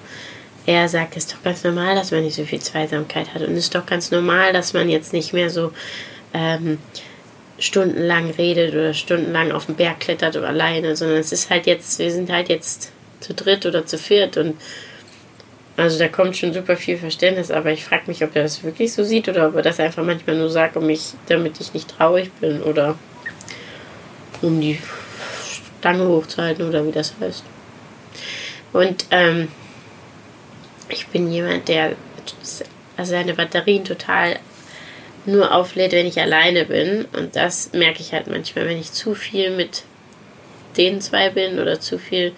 [0.66, 3.42] Er sagt, es ist doch ganz normal, dass man nicht so viel Zweisamkeit hat.
[3.42, 5.72] Und es ist doch ganz normal, dass man jetzt nicht mehr so
[6.34, 6.80] ähm,
[7.60, 12.00] stundenlang redet oder stundenlang auf den Berg klettert oder alleine, sondern es ist halt jetzt,
[12.00, 14.56] wir sind halt jetzt zu dritt oder zu viert und
[15.78, 18.94] also da kommt schon super viel Verständnis, aber ich frage mich, ob er das wirklich
[18.94, 21.90] so sieht oder ob er das einfach manchmal nur sagt, um mich, damit ich nicht
[21.90, 22.98] traurig bin oder
[24.42, 24.80] um die
[25.80, 27.44] Stange hochzuhalten oder wie das heißt.
[28.72, 29.50] Und ähm,
[30.90, 31.96] ich bin jemand, der
[33.02, 34.40] seine Batterien total
[35.26, 37.06] nur auflädt, wenn ich alleine bin.
[37.14, 39.84] Und das merke ich halt manchmal, wenn ich zu viel mit
[40.78, 42.34] den zwei bin oder zu viel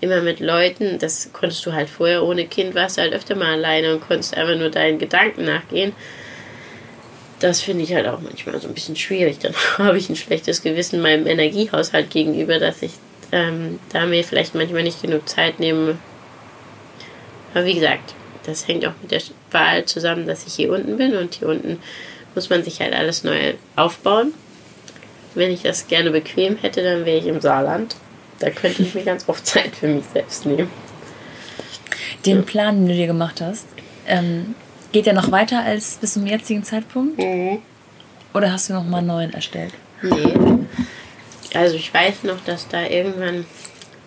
[0.00, 0.98] immer mit Leuten.
[0.98, 4.36] Das konntest du halt vorher ohne Kind, warst du halt öfter mal alleine und konntest
[4.36, 5.92] einfach nur deinen Gedanken nachgehen.
[7.38, 9.38] Das finde ich halt auch manchmal so ein bisschen schwierig.
[9.38, 12.92] Dann habe ich ein schlechtes Gewissen meinem Energiehaushalt gegenüber, dass ich
[13.30, 15.98] ähm, da mir vielleicht manchmal nicht genug Zeit nehme.
[17.54, 21.16] Aber wie gesagt, das hängt auch mit der Wahl zusammen, dass ich hier unten bin
[21.16, 21.78] und hier unten
[22.34, 24.32] muss man sich halt alles neu aufbauen.
[25.34, 27.96] Wenn ich das gerne bequem hätte, dann wäre ich im Saarland.
[28.38, 30.70] Da könnte ich mir ganz oft Zeit für mich selbst nehmen.
[32.26, 32.42] Den ja.
[32.42, 33.66] Plan, den du dir gemacht hast,
[34.06, 34.54] ähm,
[34.92, 37.18] geht der noch weiter als bis zum jetzigen Zeitpunkt?
[37.18, 37.58] Mhm.
[38.34, 39.72] Oder hast du noch mal einen neuen erstellt?
[40.02, 40.34] Nee.
[41.54, 43.44] Also ich weiß noch, dass da irgendwann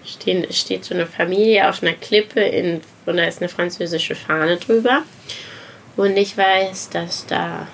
[0.03, 4.57] stehen, steht so eine Familie auf einer Klippe in, und da ist eine französische Fahne
[4.57, 5.03] drüber.
[5.95, 7.67] Und ich weiß, dass da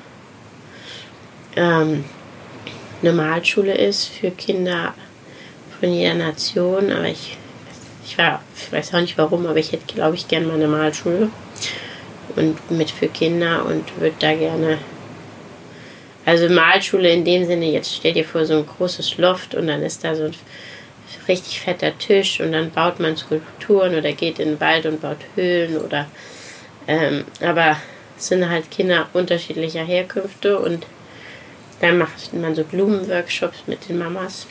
[1.56, 2.04] ähm,
[3.02, 4.94] eine Malschule ist für Kinder
[5.80, 7.38] von jeder Nation, aber ich,
[8.06, 10.68] ich, war, ich weiß auch nicht warum, aber ich hätte, glaube ich, gerne mal eine
[10.68, 11.30] Malschule
[12.36, 14.78] und mit für Kinder und würde da gerne.
[16.24, 19.82] Also Malschule in dem Sinne, jetzt stell dir vor, so ein großes Loft und dann
[19.82, 20.36] ist da so ein
[21.28, 25.18] richtig fetter Tisch und dann baut man Skulpturen oder geht in den Wald und baut
[25.36, 26.08] Höhlen oder
[26.88, 27.78] ähm, aber
[28.18, 30.86] es sind halt Kinder unterschiedlicher Herkünfte und
[31.80, 34.48] dann macht man so Blumenworkshops mit den Mamas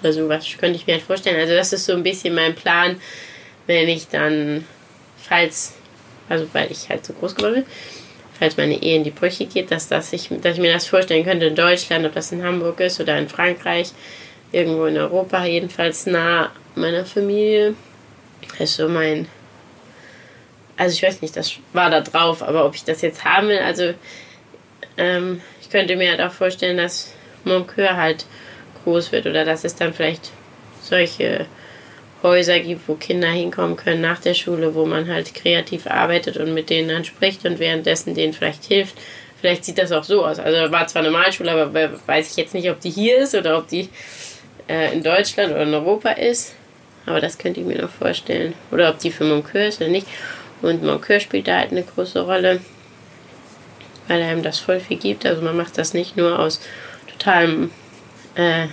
[0.00, 1.38] oder sowas, könnte ich mir halt vorstellen.
[1.38, 3.00] Also das ist so ein bisschen mein Plan,
[3.66, 4.64] wenn ich dann,
[5.18, 5.74] falls,
[6.28, 7.64] also weil ich halt so groß geworden bin,
[8.38, 11.24] falls meine Ehe in die Brüche geht, dass, das ich, dass ich mir das vorstellen
[11.24, 13.88] könnte in Deutschland, ob das in Hamburg ist oder in Frankreich,
[14.52, 17.74] irgendwo in Europa, jedenfalls nah meiner Familie.
[18.58, 19.28] Das ist so mein,
[20.76, 23.58] also ich weiß nicht, das war da drauf, aber ob ich das jetzt haben will,
[23.58, 23.94] also
[24.96, 27.12] ähm, ich könnte mir halt auch vorstellen, dass
[27.44, 28.26] Moncur halt
[28.84, 30.30] groß wird oder dass es dann vielleicht
[30.82, 31.46] solche
[32.22, 36.52] Häuser gibt, wo Kinder hinkommen können nach der Schule, wo man halt kreativ arbeitet und
[36.52, 38.96] mit denen dann spricht und währenddessen denen vielleicht hilft.
[39.40, 40.40] Vielleicht sieht das auch so aus.
[40.40, 43.56] Also war zwar eine Malschule, aber weiß ich jetzt nicht, ob die hier ist oder
[43.56, 43.88] ob die
[44.68, 46.54] äh, in Deutschland oder in Europa ist.
[47.06, 48.54] Aber das könnte ich mir noch vorstellen.
[48.70, 50.06] Oder ob die für Moncur ist oder nicht.
[50.60, 52.60] Und Moncur spielt da halt eine große Rolle
[54.08, 55.24] weil einem das voll viel gibt.
[55.24, 56.60] Also man macht das nicht nur aus
[57.06, 57.70] totalem,
[58.34, 58.66] äh,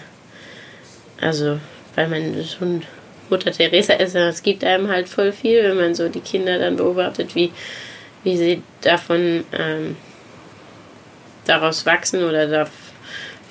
[1.21, 1.59] also
[1.93, 2.83] weil man ein
[3.29, 6.57] Mutter Teresa ist, sondern es gibt einem halt voll viel, wenn man so die Kinder
[6.57, 7.51] dann beobachtet, wie,
[8.23, 9.97] wie sie davon ähm,
[11.45, 12.84] daraus wachsen oder davon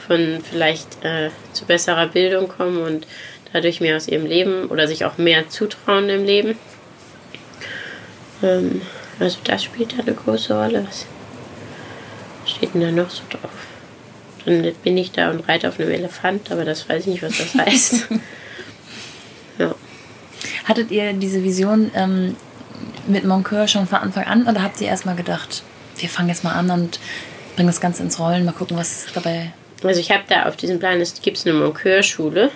[0.08, 3.06] vielleicht äh, zu besserer Bildung kommen und
[3.52, 6.58] dadurch mehr aus ihrem Leben oder sich auch mehr zutrauen im Leben.
[8.42, 8.82] Ähm,
[9.20, 10.86] also das spielt da eine große Rolle.
[10.86, 11.06] Was
[12.50, 13.50] steht denn da noch so drauf?
[14.44, 17.38] Dann bin ich da und reite auf einem Elefant, aber das weiß ich nicht, was
[17.38, 18.08] das heißt.
[19.58, 19.74] ja.
[20.64, 22.36] Hattet ihr diese Vision ähm,
[23.06, 25.62] mit Moncur schon von Anfang an oder habt ihr erstmal gedacht,
[25.96, 26.98] wir fangen jetzt mal an und
[27.54, 29.52] bringen das Ganze ins Rollen, mal gucken, was dabei.
[29.84, 32.50] Also ich habe da auf diesem Plan, es gibt eine Moncur-Schule.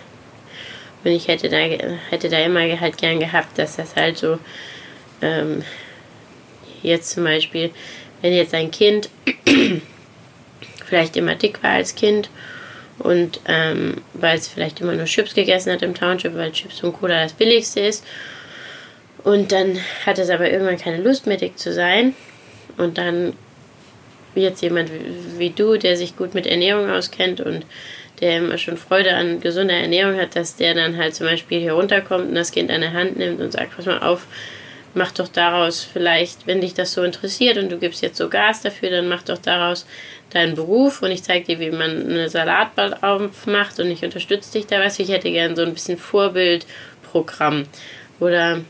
[1.04, 4.38] Und ich hätte da, hätte da immer halt gern gehabt, dass das halt so
[5.22, 5.62] ähm,
[6.82, 7.70] jetzt zum Beispiel
[8.22, 9.10] wenn jetzt ein Kind
[10.84, 12.30] vielleicht immer dick war als Kind
[12.98, 16.94] und ähm, weil es vielleicht immer nur Chips gegessen hat im Township, weil Chips und
[16.94, 18.04] Cola das billigste ist.
[19.22, 22.14] Und dann hat es aber irgendwann keine Lust mehr dick zu sein.
[22.76, 23.34] Und dann
[24.34, 27.64] jetzt jemand wie, wie du, der sich gut mit Ernährung auskennt und
[28.20, 31.72] der immer schon Freude an gesunder Ernährung hat, dass der dann halt zum Beispiel hier
[31.72, 34.26] runterkommt und das Kind an der Hand nimmt und sagt, pass mal auf,
[34.94, 38.62] mach doch daraus vielleicht, wenn dich das so interessiert und du gibst jetzt so Gas
[38.62, 39.86] dafür, dann mach doch daraus
[40.30, 44.66] deinen Beruf und ich zeige dir, wie man eine Salatball aufmacht und ich unterstütze dich
[44.66, 44.80] da.
[44.80, 47.66] Weißt ich hätte gerne so ein bisschen Vorbildprogramm.
[48.20, 48.60] Oder,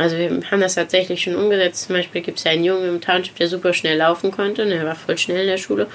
[0.00, 1.86] also wir haben das tatsächlich schon umgesetzt.
[1.86, 4.70] Zum Beispiel gibt es ja einen Jungen im Township, der super schnell laufen konnte und
[4.70, 5.86] er war voll schnell in der Schule.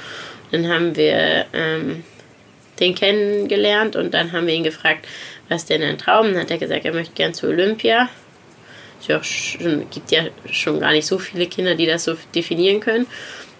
[0.52, 2.04] Dann haben wir ähm,
[2.80, 5.08] den kennengelernt und dann haben wir ihn gefragt,
[5.50, 6.34] was denn ein Traum?
[6.34, 8.10] Dann hat er gesagt, er möchte gern zu Olympia
[9.00, 13.08] es ja gibt ja schon gar nicht so viele Kinder, die das so definieren können.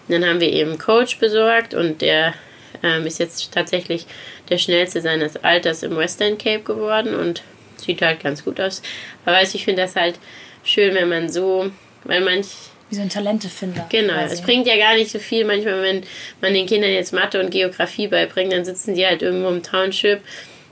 [0.08, 2.34] dann haben wir eben einen Coach besorgt und der
[2.82, 4.06] ähm, ist jetzt tatsächlich
[4.48, 7.42] der schnellste seines Alters im Western Cape geworden und
[7.76, 8.82] sieht halt ganz gut aus.
[9.26, 10.18] Aber ich finde das halt
[10.64, 11.70] schön, wenn man so,
[12.04, 12.46] weil manch
[12.88, 13.86] wie so ein Talentefinder.
[13.90, 14.34] Genau, quasi.
[14.34, 15.44] es bringt ja gar nicht so viel.
[15.44, 16.04] Manchmal, wenn
[16.40, 20.20] man den Kindern jetzt Mathe und Geografie beibringt, dann sitzen die halt irgendwo im Township,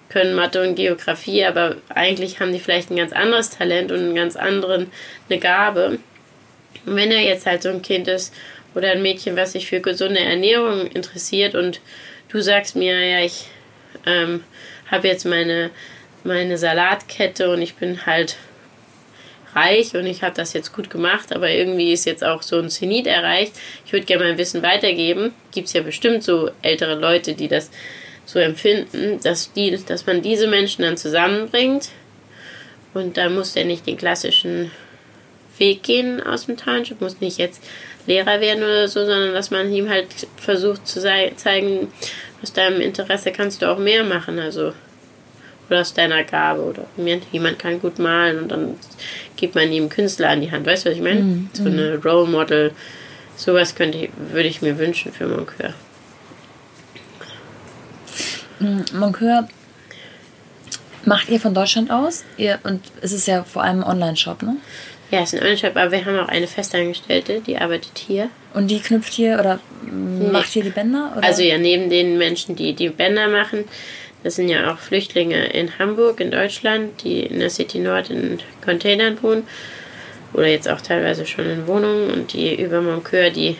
[0.08, 4.14] können Mathe und Geografie, aber eigentlich haben die vielleicht ein ganz anderes Talent und einen
[4.14, 4.92] ganz anderen,
[5.28, 5.98] eine Gabe.
[6.86, 8.32] Und wenn er jetzt halt so ein Kind ist
[8.76, 11.80] oder ein Mädchen, was sich für gesunde Ernährung interessiert und
[12.28, 13.46] du sagst mir, ja, ich
[14.06, 14.44] ähm,
[14.88, 15.70] habe jetzt meine,
[16.24, 18.36] meine Salatkette und ich bin halt
[19.54, 22.70] reich und ich habe das jetzt gut gemacht, aber irgendwie ist jetzt auch so ein
[22.70, 23.52] Zenit erreicht.
[23.86, 25.32] Ich würde gerne mein Wissen weitergeben.
[25.52, 27.70] Gibt es ja bestimmt so ältere Leute, die das
[28.26, 31.90] so empfinden, dass, die, dass man diese Menschen dann zusammenbringt.
[32.94, 34.70] Und da muss der nicht den klassischen
[35.58, 37.62] Weg gehen aus dem Township, muss nicht jetzt
[38.06, 41.92] Lehrer werden oder so, sondern dass man ihm halt versucht zu zeigen,
[42.42, 44.38] aus deinem Interesse kannst du auch mehr machen.
[44.38, 44.72] Also
[45.68, 46.86] oder aus deiner Gabe oder
[47.32, 48.74] jemand kann gut malen und dann
[49.36, 50.66] gibt man ihm Künstler an die Hand.
[50.66, 51.20] Weißt du, was ich meine?
[51.20, 52.72] Mm, so eine Role Model.
[53.36, 55.74] Sowas könnte ich, würde ich mir wünschen für Moncur.
[58.60, 59.48] Mm, Moncur
[61.04, 62.24] macht ihr von Deutschland aus?
[62.36, 64.56] Ihr, und es ist ja vor allem ein Online-Shop, ne?
[65.10, 68.30] Ja, es ist ein Online-Shop, aber wir haben auch eine Festangestellte, die arbeitet hier.
[68.52, 70.28] Und die knüpft hier oder nee.
[70.30, 71.12] macht hier die Bänder?
[71.16, 71.26] Oder?
[71.26, 73.64] Also ja, neben den Menschen, die die Bänder machen,
[74.24, 78.40] das sind ja auch Flüchtlinge in Hamburg, in Deutschland, die in der City Nord in
[78.64, 79.46] Containern wohnen
[80.32, 83.56] oder jetzt auch teilweise schon in Wohnungen und die über Moncur die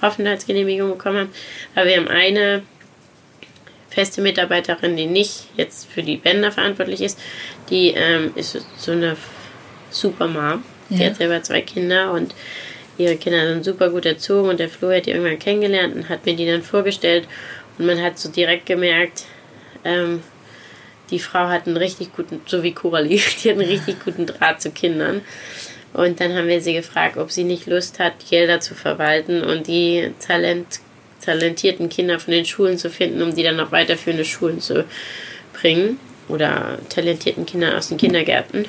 [0.00, 1.32] Aufenthaltsgenehmigung bekommen haben.
[1.74, 2.62] Aber wir haben eine
[3.90, 7.20] feste Mitarbeiterin, die nicht jetzt für die Bänder verantwortlich ist.
[7.68, 9.16] Die ähm, ist so eine
[9.90, 10.64] Supermom.
[10.88, 10.96] Ja.
[10.96, 12.34] Die hat selber zwei Kinder und
[12.96, 16.24] ihre Kinder sind super gut erzogen und der Flo hat die irgendwann kennengelernt und hat
[16.24, 17.28] mir die dann vorgestellt
[17.78, 19.24] und man hat so direkt gemerkt,
[19.84, 20.22] ähm,
[21.10, 24.60] die Frau hat einen richtig guten, so wie Coralie, die hat einen richtig guten Draht
[24.60, 25.22] zu Kindern.
[25.94, 29.66] Und dann haben wir sie gefragt, ob sie nicht Lust hat, Gelder zu verwalten und
[29.66, 30.80] die Talent,
[31.24, 34.84] talentierten Kinder von den Schulen zu finden, um die dann noch weiterführende Schulen zu
[35.54, 35.98] bringen.
[36.28, 38.66] Oder talentierten Kindern aus den Kindergärten.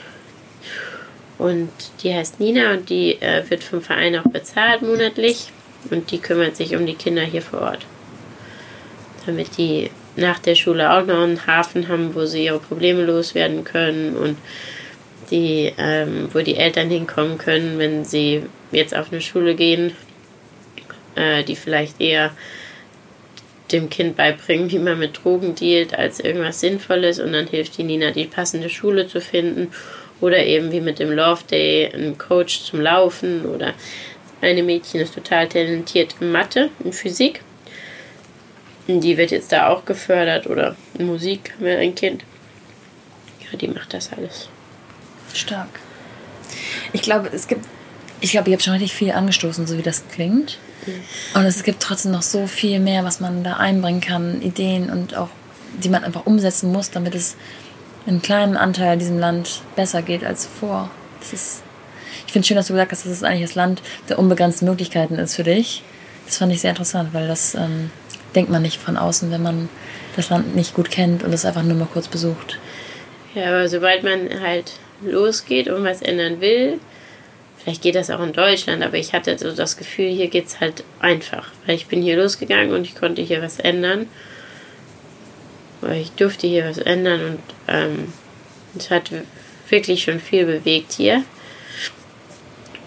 [1.37, 1.69] Und
[2.03, 5.51] die heißt Nina und die äh, wird vom Verein auch bezahlt monatlich.
[5.89, 7.85] Und die kümmert sich um die Kinder hier vor Ort.
[9.25, 13.63] Damit die nach der Schule auch noch einen Hafen haben, wo sie ihre Probleme loswerden
[13.63, 14.37] können und
[15.31, 19.95] die, ähm, wo die Eltern hinkommen können, wenn sie jetzt auf eine Schule gehen,
[21.15, 22.31] äh, die vielleicht eher
[23.71, 27.19] dem Kind beibringen, wie man mit Drogen dealt, als irgendwas Sinnvolles.
[27.19, 29.71] Und dann hilft die Nina, die passende Schule zu finden.
[30.21, 33.45] Oder eben wie mit dem Love Day ein Coach zum Laufen.
[33.45, 33.73] Oder
[34.41, 37.41] eine Mädchen ist total talentiert in Mathe, in Physik
[38.97, 42.23] die wird jetzt da auch gefördert oder Musik, wenn ein Kind.
[43.41, 44.49] Ja, die macht das alles.
[45.33, 45.69] Stark.
[46.93, 47.65] Ich glaube, es gibt,
[48.19, 50.57] ich glaube, ihr habt schon richtig viel angestoßen, so wie das klingt.
[50.87, 51.03] Mhm.
[51.35, 55.15] Und es gibt trotzdem noch so viel mehr, was man da einbringen kann, Ideen und
[55.15, 55.29] auch,
[55.83, 57.35] die man einfach umsetzen muss, damit es
[58.07, 60.89] in kleinen Anteil diesem Land besser geht als vor.
[61.19, 61.61] Das ist,
[62.25, 64.67] ich finde es schön, dass du gesagt hast, dass es eigentlich das Land der unbegrenzten
[64.67, 65.83] Möglichkeiten ist für dich.
[66.25, 67.91] Das fand ich sehr interessant, weil das ähm,
[68.35, 69.69] denkt man nicht von außen, wenn man
[70.15, 72.59] das Land nicht gut kennt und es einfach nur mal kurz besucht.
[73.35, 76.79] Ja, aber sobald man halt losgeht und was ändern will,
[77.57, 80.59] vielleicht geht das auch in Deutschland, aber ich hatte so das Gefühl, hier geht es
[80.59, 81.51] halt einfach.
[81.65, 84.07] Weil ich bin hier losgegangen und ich konnte hier was ändern.
[85.81, 88.13] Weil ich durfte hier was ändern und ähm,
[88.77, 89.11] es hat
[89.69, 91.23] wirklich schon viel bewegt hier.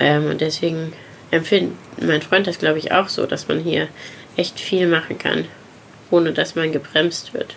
[0.00, 0.92] Ähm, und deswegen
[1.30, 3.88] empfindet mein Freund das, glaube ich, auch so, dass man hier
[4.36, 5.46] echt viel machen kann,
[6.10, 7.54] ohne dass man gebremst wird.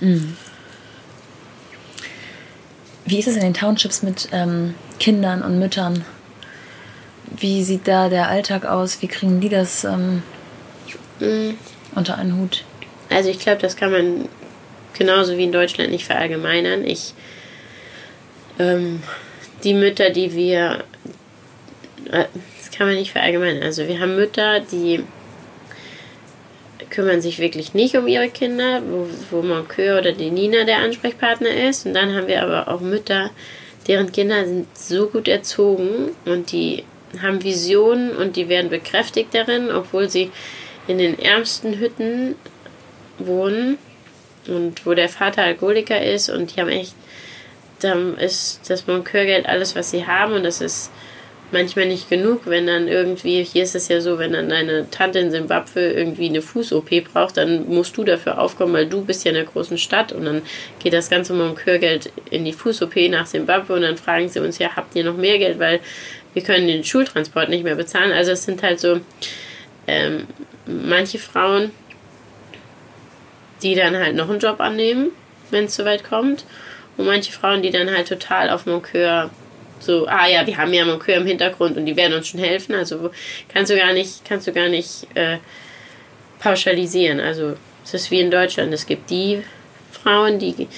[0.00, 0.36] Mhm.
[3.04, 6.04] Wie ist es in den Townships mit ähm, Kindern und Müttern?
[7.36, 9.02] Wie sieht da der Alltag aus?
[9.02, 10.22] Wie kriegen die das ähm,
[11.18, 11.56] mhm.
[11.94, 12.64] unter einen Hut?
[13.08, 14.28] Also ich glaube, das kann man
[14.94, 16.84] genauso wie in Deutschland nicht verallgemeinern.
[16.84, 17.14] Ich
[18.58, 19.02] ähm,
[19.64, 20.84] die Mütter, die wir
[22.10, 22.24] äh,
[22.58, 23.62] das kann man nicht verallgemeinern.
[23.62, 25.04] Also wir haben Mütter, die
[26.90, 31.68] kümmern sich wirklich nicht um ihre Kinder, wo, wo Moncur oder die Nina der Ansprechpartner
[31.68, 31.86] ist.
[31.86, 33.30] Und dann haben wir aber auch Mütter,
[33.86, 36.84] deren Kinder sind so gut erzogen und die
[37.22, 40.30] haben Visionen und die werden bekräftigt darin, obwohl sie
[40.86, 42.34] in den ärmsten Hütten
[43.18, 43.78] wohnen
[44.46, 46.94] und wo der Vater Alkoholiker ist und die haben echt,
[47.80, 50.90] da ist das Moncur-Geld alles, was sie haben und das ist
[51.52, 55.18] manchmal nicht genug, wenn dann irgendwie, hier ist es ja so, wenn dann deine Tante
[55.18, 59.30] in Simbabwe irgendwie eine Fuß-OP braucht, dann musst du dafür aufkommen, weil du bist ja
[59.30, 60.42] in der großen Stadt und dann
[60.78, 64.76] geht das ganze Monkeur-Geld in die Fuß-OP nach Simbabwe und dann fragen sie uns ja,
[64.76, 65.80] habt ihr noch mehr Geld, weil
[66.34, 68.12] wir können den Schultransport nicht mehr bezahlen.
[68.12, 69.00] Also es sind halt so
[69.86, 70.26] ähm,
[70.66, 71.72] manche Frauen,
[73.62, 75.10] die dann halt noch einen Job annehmen,
[75.50, 76.44] wenn es soweit kommt
[76.96, 79.30] und manche Frauen, die dann halt total auf Monkeur
[79.80, 82.74] so, ah ja, wir haben ja Monkeur im Hintergrund und die werden uns schon helfen.
[82.74, 83.10] Also
[83.52, 85.38] kannst du gar nicht, kannst du gar nicht äh,
[86.38, 87.18] pauschalisieren.
[87.18, 88.72] Also es ist wie in Deutschland.
[88.72, 89.42] Es gibt die
[89.90, 90.68] Frauen, die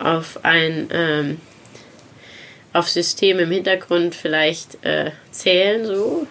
[0.00, 1.40] auf ein ähm,
[2.72, 6.26] auf System im Hintergrund vielleicht äh, zählen so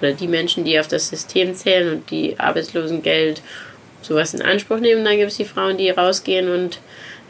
[0.00, 3.40] oder die Menschen, die auf das System zählen und die Arbeitslosengeld
[4.02, 5.04] sowas in Anspruch nehmen.
[5.04, 6.80] Dann gibt es die Frauen, die rausgehen und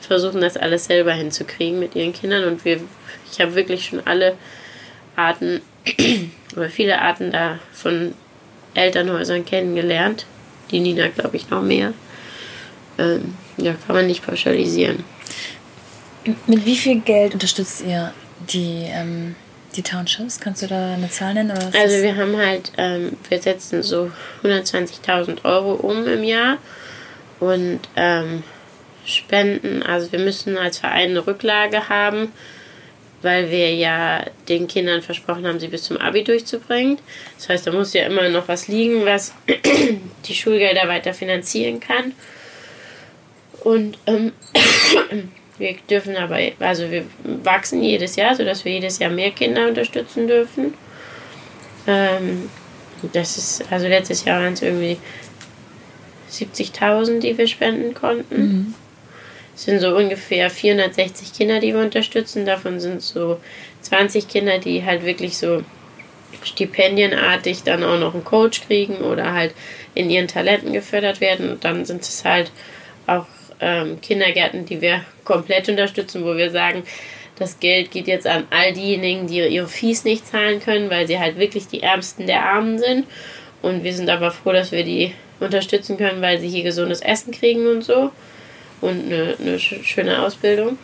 [0.01, 2.80] versuchen das alles selber hinzukriegen mit ihren Kindern und wir
[3.30, 4.36] ich habe wirklich schon alle
[5.16, 5.61] Arten
[6.57, 8.14] oder viele Arten da von
[8.74, 10.26] Elternhäusern kennengelernt.
[10.70, 11.92] Die Nina, glaube ich, noch mehr.
[12.98, 15.05] Ähm, ja, kann man nicht pauschalisieren.
[16.46, 18.12] Mit wie viel Geld unterstützt ihr
[18.53, 19.34] die, ähm,
[19.74, 20.38] die Townships?
[20.38, 21.51] Kannst du da eine Zahl nennen?
[21.51, 24.11] Oder also wir haben halt, ähm, wir setzen so
[24.44, 26.59] 120.000 Euro um im Jahr
[27.40, 28.44] und ähm,
[29.14, 32.32] spenden, also wir müssen als Verein eine Rücklage haben
[33.22, 36.98] weil wir ja den Kindern versprochen haben, sie bis zum Abi durchzubringen.
[37.36, 39.34] Das heißt, da muss ja immer noch was liegen, was
[40.26, 42.12] die Schulgelder weiter finanzieren kann.
[43.62, 44.32] Und ähm,
[45.58, 50.26] wir dürfen aber, also wir wachsen jedes Jahr, sodass wir jedes Jahr mehr Kinder unterstützen
[50.26, 50.74] dürfen.
[51.86, 52.48] Ähm,
[53.12, 54.96] das ist, also letztes Jahr waren es irgendwie
[56.30, 58.40] 70.000, die wir spenden konnten.
[58.40, 58.74] Mhm.
[59.61, 62.46] Es sind so ungefähr 460 Kinder, die wir unterstützen.
[62.46, 63.38] Davon sind so
[63.82, 65.62] 20 Kinder, die halt wirklich so
[66.42, 69.52] stipendienartig dann auch noch einen Coach kriegen oder halt
[69.94, 71.50] in ihren Talenten gefördert werden.
[71.50, 72.50] Und dann sind es halt
[73.06, 73.26] auch
[73.61, 76.82] ähm, Kindergärten, die wir komplett unterstützen, wo wir sagen,
[77.38, 81.18] das Geld geht jetzt an all diejenigen, die ihre Fees nicht zahlen können, weil sie
[81.18, 83.04] halt wirklich die Ärmsten der Armen sind.
[83.61, 87.30] Und wir sind aber froh, dass wir die unterstützen können, weil sie hier gesundes Essen
[87.30, 88.11] kriegen und so
[88.81, 90.78] und eine, eine schöne Ausbildung.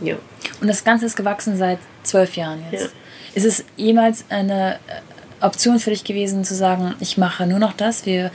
[0.00, 0.16] Ja.
[0.60, 2.84] Und das Ganze ist gewachsen seit zwölf Jahren jetzt.
[2.84, 2.90] Ja.
[3.34, 7.72] Ist es jemals eine äh, Option für dich gewesen, zu sagen, ich mache nur noch
[7.72, 8.30] das, wir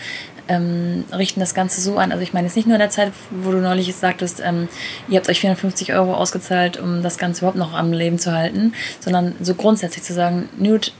[0.47, 2.11] ähm, richten das Ganze so an?
[2.11, 4.67] Also ich meine jetzt nicht nur in der Zeit, wo du neulich sagtest, ähm,
[5.07, 8.73] ihr habt euch 450 Euro ausgezahlt, um das Ganze überhaupt noch am Leben zu halten,
[8.99, 10.93] sondern so grundsätzlich zu sagen, Newt,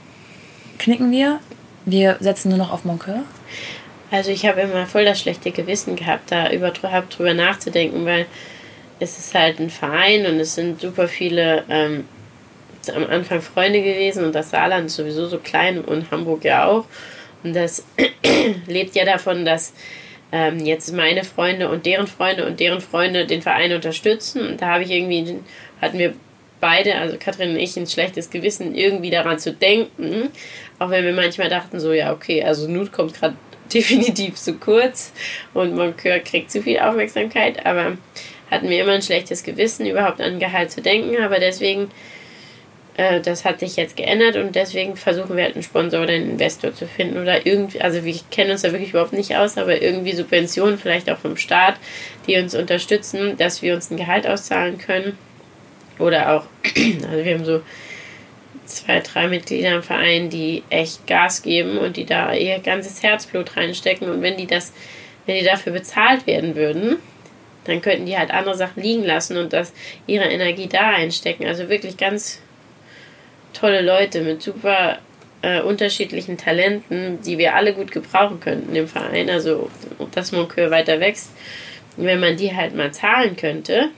[0.78, 1.38] knicken wir,
[1.84, 3.22] wir setzen nur noch auf Moncur?
[4.10, 8.26] Also ich habe immer voll das schlechte Gewissen gehabt, da überhaupt drüber nachzudenken, weil
[9.00, 12.04] es ist halt ein Verein und es sind super viele ähm,
[12.94, 16.84] am Anfang Freunde gewesen und das Saarland ist sowieso so klein und Hamburg ja auch.
[17.42, 17.84] Und das
[18.66, 19.72] lebt ja davon, dass
[20.32, 24.46] ähm, jetzt meine Freunde und deren Freunde und deren Freunde den Verein unterstützen.
[24.46, 25.40] Und da habe ich irgendwie,
[25.80, 26.14] hatten wir
[26.60, 30.30] beide, also Katrin und ich, ein schlechtes Gewissen, irgendwie daran zu denken.
[30.78, 33.36] Auch wenn wir manchmal dachten, so, ja, okay, also Nut kommt gerade
[33.74, 35.12] definitiv zu kurz
[35.54, 37.96] und Moncur kriegt zu viel Aufmerksamkeit, aber
[38.50, 41.90] hatten wir immer ein schlechtes Gewissen, überhaupt an Gehalt zu denken, aber deswegen,
[42.96, 46.30] äh, das hat sich jetzt geändert und deswegen versuchen wir halt einen Sponsor oder einen
[46.30, 49.82] Investor zu finden oder irgendwie, also wir kennen uns da wirklich überhaupt nicht aus, aber
[49.82, 51.76] irgendwie Subventionen vielleicht auch vom Staat,
[52.26, 55.18] die uns unterstützen, dass wir uns ein Gehalt auszahlen können
[55.98, 56.44] oder auch,
[57.10, 57.62] also wir haben so
[58.66, 63.56] zwei, drei Mitglieder im Verein, die echt Gas geben und die da ihr ganzes Herzblut
[63.56, 64.08] reinstecken.
[64.10, 64.72] Und wenn die das,
[65.26, 66.96] wenn die dafür bezahlt werden würden,
[67.64, 69.72] dann könnten die halt andere Sachen liegen lassen und das
[70.06, 71.46] ihre Energie da einstecken.
[71.46, 72.40] Also wirklich ganz
[73.52, 74.98] tolle Leute mit super
[75.42, 79.30] äh, unterschiedlichen Talenten, die wir alle gut gebrauchen könnten im Verein.
[79.30, 79.70] Also,
[80.12, 81.30] dass Moncur weiter wächst.
[81.96, 83.88] wenn man die halt mal zahlen könnte,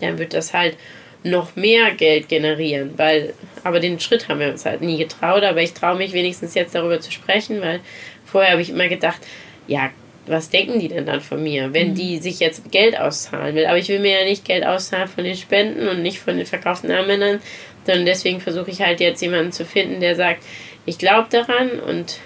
[0.00, 0.76] dann wird das halt
[1.24, 5.60] noch mehr Geld generieren, weil, aber den Schritt haben wir uns halt nie getraut, aber
[5.62, 7.80] ich traue mich wenigstens jetzt darüber zu sprechen, weil
[8.24, 9.20] vorher habe ich immer gedacht,
[9.66, 9.90] ja,
[10.26, 11.94] was denken die denn dann von mir, wenn mhm.
[11.94, 13.66] die sich jetzt Geld auszahlen will?
[13.66, 16.46] Aber ich will mir ja nicht Geld auszahlen von den Spenden und nicht von den
[16.46, 17.40] verkauften Armbändern,
[17.84, 20.44] sondern deswegen versuche ich halt jetzt jemanden zu finden, der sagt,
[20.86, 22.20] ich glaube daran und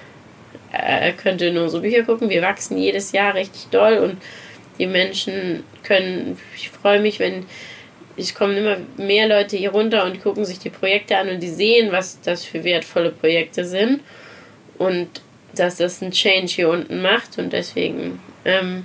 [0.73, 2.31] er könnte in unsere Bücher gucken.
[2.31, 4.17] Wir wachsen jedes Jahr richtig doll und
[4.79, 7.47] die Menschen können, ich freue mich, wenn
[8.17, 11.49] ich komme immer mehr Leute hier runter und gucken sich die Projekte an und die
[11.49, 14.01] sehen, was das für wertvolle Projekte sind
[14.79, 15.09] und
[15.55, 18.85] dass das ein Change hier unten macht und deswegen ähm,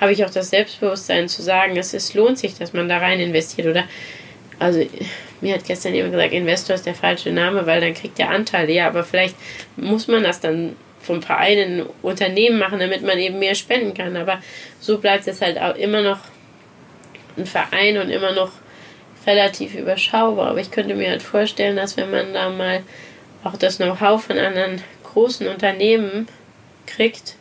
[0.00, 3.20] habe ich auch das Selbstbewusstsein zu sagen, es ist, lohnt sich, dass man da rein
[3.20, 3.84] investiert oder
[4.58, 4.84] also
[5.40, 8.72] mir hat gestern jemand gesagt, Investor ist der falsche Name, weil dann kriegt der Anteile.
[8.72, 9.36] Ja, aber vielleicht
[9.76, 14.16] muss man das dann vom Verein ein Unternehmen machen, damit man eben mehr spenden kann.
[14.16, 14.40] Aber
[14.80, 16.18] so bleibt es halt auch immer noch
[17.38, 18.52] ein Verein und immer noch
[19.26, 20.48] relativ überschaubar.
[20.48, 22.82] Aber ich könnte mir halt vorstellen, dass wenn man da mal
[23.44, 26.28] auch das Know-how von anderen großen Unternehmen
[26.86, 27.36] kriegt,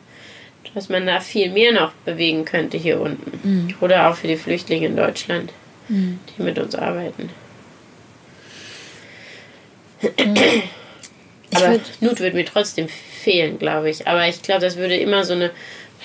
[0.75, 3.39] dass man da viel mehr noch bewegen könnte hier unten.
[3.43, 3.75] Mhm.
[3.81, 5.51] Oder auch für die Flüchtlinge in Deutschland,
[5.87, 6.19] mhm.
[6.29, 7.29] die mit uns arbeiten.
[11.55, 14.07] Aber würd, Nut würde mir trotzdem fehlen, glaube ich.
[14.07, 15.51] Aber ich glaube, das würde immer so eine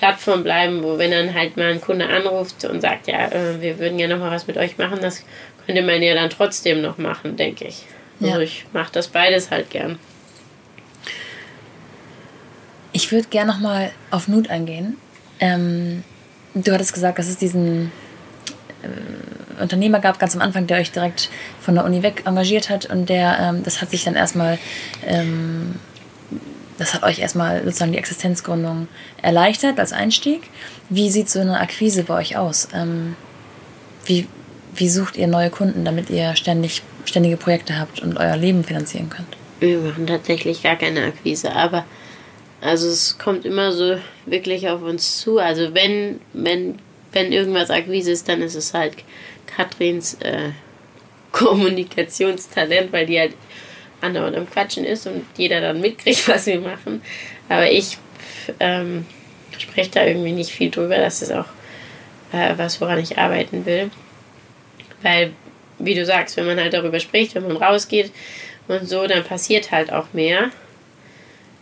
[0.03, 3.79] Plattform bleiben, wo wenn dann halt mal ein Kunde anruft und sagt, ja, äh, wir
[3.79, 5.25] würden ja noch mal was mit euch machen, das
[5.65, 7.85] könnte man ja dann trotzdem noch machen, denke ich.
[8.21, 8.41] Also ja.
[8.41, 10.01] ich mache das beides halt gern.
[12.91, 14.97] Ich würde gerne noch mal auf Nut eingehen.
[15.39, 16.03] Ähm,
[16.55, 17.93] du hattest gesagt, dass es diesen
[18.83, 21.31] äh, Unternehmer gab, ganz am Anfang, der euch direkt
[21.61, 24.59] von der Uni weg engagiert hat und der, ähm, das hat sich dann erstmal,
[25.07, 25.77] ähm,
[26.79, 28.89] das hat euch erstmal sozusagen die Existenzgründung
[29.21, 30.43] erleichtert als Einstieg.
[30.89, 32.69] Wie sieht so eine Akquise bei euch aus?
[32.75, 33.17] Ähm,
[34.07, 34.27] wie,
[34.75, 39.11] wie sucht ihr neue Kunden, damit ihr ständig, ständige Projekte habt und euer Leben finanzieren
[39.11, 39.37] könnt?
[39.61, 41.85] Wir machen tatsächlich gar keine Akquise, aber
[42.61, 43.97] also es kommt immer so
[44.27, 45.39] wirklich auf uns zu.
[45.39, 46.79] Also wenn, wenn,
[47.13, 48.97] wenn irgendwas Akquise ist, dann ist es halt
[49.47, 50.51] Katrins äh,
[51.33, 53.35] Kommunikationstalent, weil die halt
[54.03, 57.03] andauernd am Quatschen ist und jeder dann mitkriegt, was wir machen.
[57.49, 57.97] Aber ich
[58.61, 59.07] ähm,
[59.59, 60.97] spreche da irgendwie nicht viel drüber.
[60.97, 61.47] Das ist auch
[62.33, 63.91] äh, was, woran ich arbeiten will.
[65.03, 65.33] Weil,
[65.79, 68.13] wie du sagst, wenn man halt darüber spricht, wenn man rausgeht
[68.69, 70.51] und so, dann passiert halt auch mehr.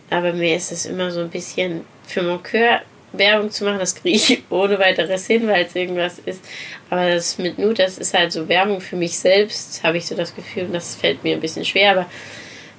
[0.09, 2.81] Aber mir ist es immer so ein bisschen für Moncur
[3.13, 6.43] Werbung zu machen, das kriege ich ohne weiteres hin, weil es irgendwas ist.
[6.89, 10.15] Aber das mit Nut, das ist halt so Werbung für mich selbst, habe ich so
[10.15, 12.05] das Gefühl, und das fällt mir ein bisschen schwer, aber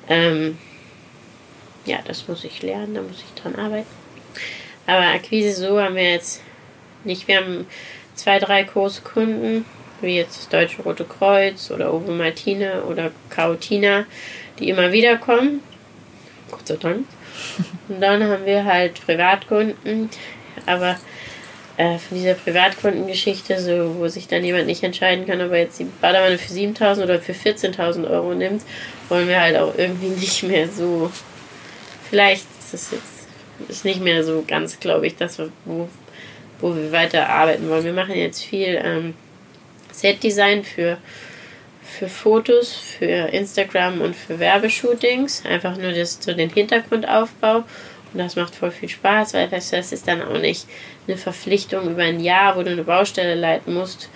[0.08, 0.58] ähm,
[1.84, 3.86] ja, das muss ich lernen, da muss ich dran arbeiten.
[4.86, 6.42] Aber Akquise so haben wir jetzt
[7.04, 7.28] nicht.
[7.28, 7.66] Wir haben
[8.14, 9.64] zwei, drei große Kunden,
[10.00, 14.06] wie jetzt das Deutsche Rote Kreuz oder Ovo Martine oder Kautina,
[14.58, 15.60] die immer wieder kommen.
[16.50, 17.06] Gott sei Dank.
[17.88, 20.10] Und dann haben wir halt Privatkunden,
[20.66, 20.96] aber
[21.76, 25.78] äh, von dieser Privatkundengeschichte, so, wo sich dann jemand nicht entscheiden kann, ob er jetzt
[25.78, 28.62] die Badewanne für 7.000 oder für 14.000 Euro nimmt,
[29.08, 31.10] wollen wir halt auch irgendwie nicht mehr so.
[32.10, 33.22] Vielleicht ist es jetzt
[33.68, 35.88] ist nicht mehr so ganz, glaube ich, das, wo,
[36.60, 37.84] wo wir weiter arbeiten wollen.
[37.84, 39.14] Wir machen jetzt viel ähm,
[39.92, 40.98] Set-Design für
[41.92, 45.44] für Fotos, für Instagram und für Werbeshootings.
[45.44, 47.64] Einfach nur das, so den Hintergrundaufbau.
[48.12, 50.66] Und das macht voll viel Spaß, weil das ist dann auch nicht
[51.06, 54.10] eine Verpflichtung über ein Jahr, wo du eine Baustelle leiten musst.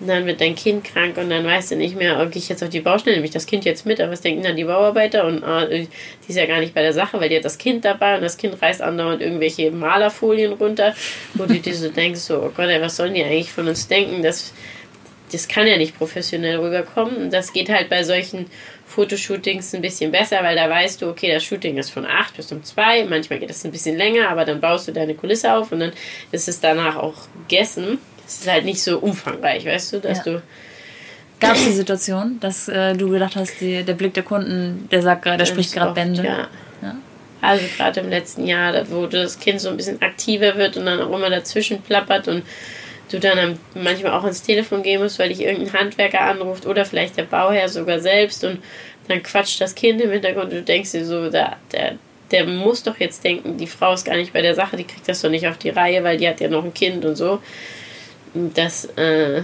[0.00, 2.62] Und dann wird dein Kind krank und dann weißt du nicht mehr, oh, ich jetzt
[2.62, 5.26] auf die Baustelle, nehme ich das Kind jetzt mit, aber was denken dann die Bauarbeiter?
[5.26, 5.88] Und oh, die
[6.28, 8.36] ist ja gar nicht bei der Sache, weil die hat das Kind dabei und das
[8.36, 10.94] Kind reißt andauernd irgendwelche Malerfolien runter,
[11.34, 13.88] wo du dir so denkst, so, oh Gott, ey, was sollen die eigentlich von uns
[13.88, 14.52] denken, dass
[15.32, 17.16] das kann ja nicht professionell rüberkommen.
[17.16, 18.46] Und das geht halt bei solchen
[18.86, 22.50] Fotoshootings ein bisschen besser, weil da weißt du, okay, das Shooting ist von 8 bis
[22.52, 23.04] um 2.
[23.04, 25.92] Manchmal geht es ein bisschen länger, aber dann baust du deine Kulisse auf und dann
[26.32, 27.14] ist es danach auch
[27.46, 27.98] gegessen.
[28.26, 30.24] Es ist halt nicht so umfangreich, weißt du, dass ja.
[30.24, 30.42] du.
[31.40, 35.02] Gab es die Situation, dass äh, du gedacht hast, die, der Blick der Kunden, der
[35.02, 36.24] sagt gerade, der spricht gerade Bände?
[36.24, 36.48] Ja.
[36.82, 36.96] ja.
[37.40, 41.00] Also gerade im letzten Jahr, wo das Kind so ein bisschen aktiver wird und dann
[41.00, 42.42] auch immer dazwischen plappert und
[43.08, 47.16] du dann manchmal auch ans Telefon gehen musst, weil dich irgendein Handwerker anruft oder vielleicht
[47.16, 48.58] der Bauherr sogar selbst und
[49.08, 51.96] dann quatscht das Kind im Hintergrund und du denkst dir so, der, der,
[52.30, 55.08] der muss doch jetzt denken, die Frau ist gar nicht bei der Sache, die kriegt
[55.08, 57.40] das doch nicht auf die Reihe, weil die hat ja noch ein Kind und so.
[58.34, 59.42] Das, äh,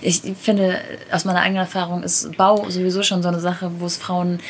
[0.00, 0.80] ich finde,
[1.12, 4.40] aus meiner eigenen Erfahrung ist Bau sowieso schon so eine Sache, wo es Frauen,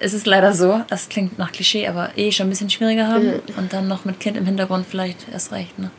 [0.00, 3.26] es ist leider so, das klingt nach Klischee, aber eh schon ein bisschen schwieriger haben
[3.26, 3.40] mhm.
[3.56, 5.90] und dann noch mit Kind im Hintergrund vielleicht erst recht, ne?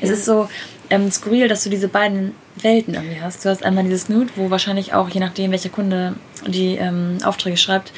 [0.00, 0.48] Es ist so
[0.90, 3.44] ähm, skurril, dass du diese beiden Welten irgendwie hast.
[3.44, 6.14] Du hast einmal dieses Nude, wo wahrscheinlich auch, je nachdem, welcher Kunde
[6.46, 7.92] die ähm, Aufträge schreibt,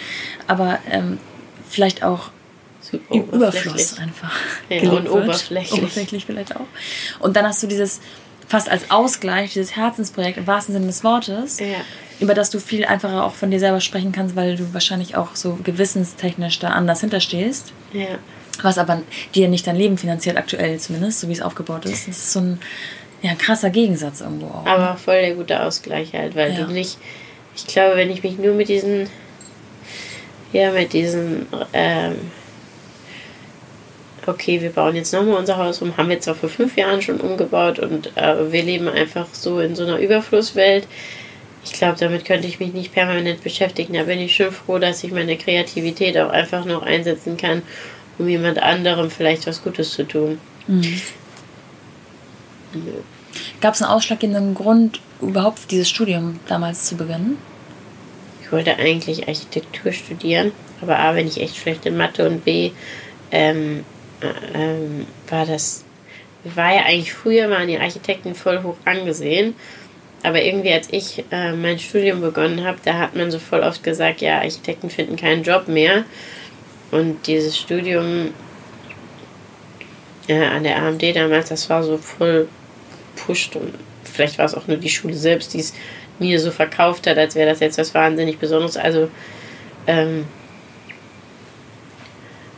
[0.46, 1.18] aber ähm,
[1.68, 2.30] vielleicht auch
[2.80, 4.34] so Überfluss einfach.
[4.68, 5.78] Ja, und oberflächlich.
[5.78, 6.66] Oberflächlich vielleicht auch.
[7.18, 8.00] Und dann hast du dieses
[8.46, 11.66] fast als Ausgleich, dieses Herzensprojekt im wahrsten Sinne des Wortes, ja.
[12.18, 15.36] über das du viel einfacher auch von dir selber sprechen kannst, weil du wahrscheinlich auch
[15.36, 17.72] so gewissenstechnisch da anders hinterstehst.
[17.92, 18.18] Ja
[18.62, 19.02] was aber
[19.34, 22.08] dir nicht dein Leben finanziert, aktuell zumindest, so wie es aufgebaut ist.
[22.08, 22.60] Das ist so ein
[23.22, 24.64] ja, krasser Gegensatz irgendwo auch.
[24.64, 24.70] Ne?
[24.70, 26.64] Aber voll der gute Ausgleich halt, weil ja.
[26.64, 26.98] du nicht,
[27.56, 29.08] ich glaube, wenn ich mich nur mit diesen,
[30.52, 32.16] ja, mit diesen, ähm,
[34.26, 37.20] okay, wir bauen jetzt nochmal unser Haus um, haben wir zwar vor fünf Jahren schon
[37.20, 40.86] umgebaut und äh, wir leben einfach so in so einer Überflusswelt.
[41.64, 43.94] ich glaube, damit könnte ich mich nicht permanent beschäftigen.
[43.94, 47.62] Da bin ich schon froh, dass ich meine Kreativität auch einfach noch einsetzen kann,
[48.18, 50.38] um jemand anderem vielleicht was Gutes zu tun.
[50.66, 51.00] Mhm.
[53.60, 57.38] Gab es einen ausschlaggebenden Grund, überhaupt dieses Studium damals zu beginnen?
[58.42, 62.70] Ich wollte eigentlich Architektur studieren, aber A, bin ich echt schlecht in Mathe und B,
[63.30, 63.84] ähm,
[64.20, 65.84] äh, ähm, war das,
[66.44, 69.54] war ja eigentlich früher waren die Architekten voll hoch angesehen.
[70.22, 73.84] Aber irgendwie, als ich äh, mein Studium begonnen habe, da hat man so voll oft
[73.84, 76.04] gesagt, ja, Architekten finden keinen Job mehr.
[76.90, 78.32] Und dieses Studium
[80.26, 82.48] äh, an der AMD damals, das war so voll
[83.16, 83.74] pusht und
[84.04, 85.74] vielleicht war es auch nur die Schule selbst, die es
[86.18, 88.76] mir so verkauft hat, als wäre das jetzt was wahnsinnig Besonderes.
[88.76, 89.10] Also,
[89.86, 90.26] ähm,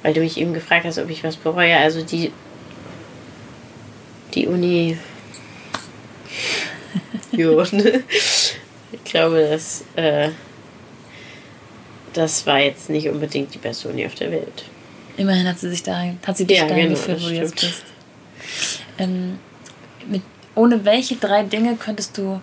[0.02, 1.77] weil du mich eben gefragt hast, ob ich was bereue.
[1.77, 2.32] Also die,
[4.35, 4.97] die Uni.
[7.32, 8.05] jo, ne?
[8.93, 10.31] Ich glaube, dass, äh,
[12.12, 14.65] das war jetzt nicht unbedingt die beste Uni auf der Welt.
[15.16, 17.61] Immerhin hat sie sich da, hat sie dich ja, dahin genau, geführt, wo du jetzt
[17.61, 17.85] bist.
[18.99, 19.39] Ähm,
[20.09, 20.23] mit,
[20.55, 22.41] ohne welche drei Dinge könntest du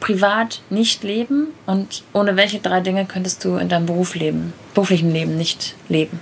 [0.00, 5.12] privat nicht leben und ohne welche drei Dinge könntest du in deinem Beruf leben, beruflichen
[5.12, 6.20] Leben nicht leben?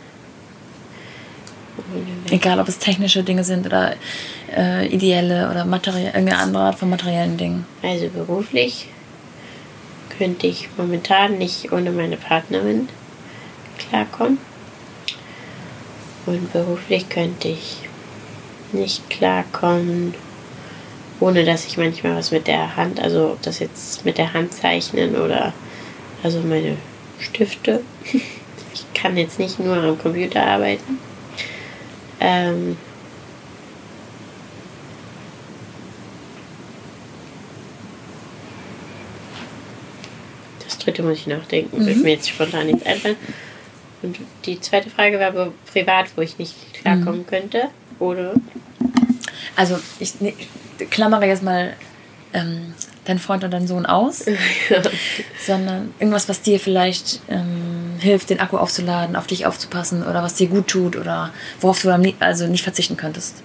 [2.31, 3.95] Egal, ob es technische Dinge sind oder
[4.57, 7.67] äh, ideelle oder materiell, irgendeine andere Art von materiellen Dingen.
[7.83, 8.89] Also beruflich
[10.17, 12.89] könnte ich momentan nicht ohne meine Partnerin
[13.79, 14.39] klarkommen.
[16.27, 17.79] Und beruflich könnte ich
[18.73, 20.15] nicht klarkommen,
[21.21, 24.53] ohne dass ich manchmal was mit der Hand, also ob das jetzt mit der Hand
[24.53, 25.53] zeichnen oder
[26.23, 26.77] also meine
[27.21, 27.83] Stifte.
[28.75, 30.99] Ich kann jetzt nicht nur am Computer arbeiten.
[32.21, 32.77] Ähm,
[40.63, 41.87] das dritte muss ich nachdenken, mhm.
[41.87, 43.17] wird mir jetzt spontan nichts einfallen.
[44.03, 47.27] Und die zweite Frage war aber privat, wo ich nicht klarkommen mhm.
[47.27, 47.69] könnte.
[47.99, 48.35] Oder?
[49.57, 50.35] Also ich, ne,
[50.91, 51.75] klammere jetzt mal
[52.33, 52.75] ähm,
[53.07, 54.27] deinen Freund und deinen Sohn aus,
[54.69, 54.83] ja.
[55.45, 60.35] sondern irgendwas, was dir vielleicht ähm, hilft, den Akku aufzuladen, auf dich aufzupassen oder was
[60.35, 61.91] dir gut tut oder worauf du
[62.21, 63.43] also nicht verzichten könntest.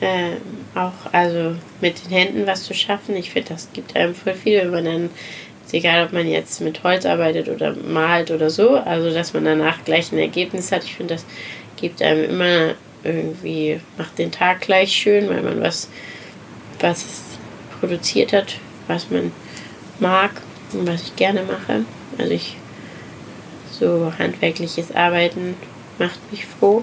[0.00, 0.36] Ähm,
[0.74, 3.16] auch also mit den Händen was zu schaffen.
[3.16, 5.10] Ich finde, das gibt einem voll viel, wenn man dann,
[5.68, 9.44] ist egal ob man jetzt mit Holz arbeitet oder malt oder so, also dass man
[9.44, 10.82] danach gleich ein Ergebnis hat.
[10.82, 11.26] Ich finde, das
[11.76, 12.74] gibt einem immer
[13.04, 15.90] irgendwie, macht den Tag gleich schön, weil man was,
[16.80, 17.04] was
[17.78, 18.54] produziert hat,
[18.86, 19.30] was man
[20.00, 20.30] mag
[20.72, 21.84] und was ich gerne mache.
[22.16, 22.56] Also ich
[23.70, 25.54] so handwerkliches Arbeiten
[25.98, 26.82] macht mich froh.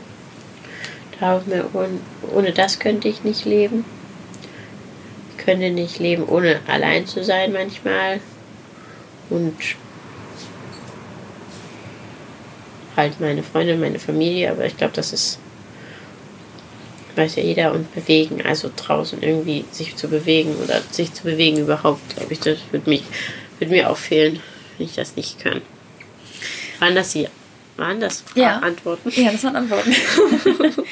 [1.19, 3.83] ohne das könnte ich nicht leben.
[5.31, 8.19] Ich könnte nicht leben, ohne allein zu sein manchmal.
[9.29, 9.55] Und
[12.95, 15.39] halt meine Freunde, meine Familie, aber ich glaube, das ist,
[17.15, 21.57] weiß ja jeder, und bewegen, also draußen irgendwie sich zu bewegen oder sich zu bewegen
[21.57, 23.03] überhaupt, glaube ich, das würde mich,
[23.59, 24.39] würde mir auch fehlen,
[24.77, 25.61] wenn ich das nicht kann.
[26.79, 27.27] Waren das die
[27.77, 28.59] waren das ja.
[28.59, 29.09] Antworten?
[29.21, 29.93] Ja, das waren Antworten.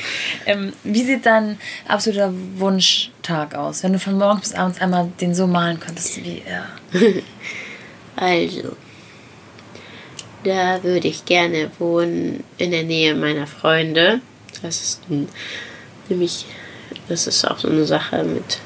[0.45, 1.57] ähm, wie sieht dein
[1.87, 6.41] absoluter Wunschtag aus, wenn du von morgens bis abends einmal den so malen könntest wie
[6.45, 6.67] er?
[8.15, 8.75] also,
[10.43, 14.21] da würde ich gerne wohnen in der Nähe meiner Freunde.
[14.61, 15.01] Das ist
[16.09, 16.45] nämlich,
[17.07, 18.59] das ist auch so eine Sache mit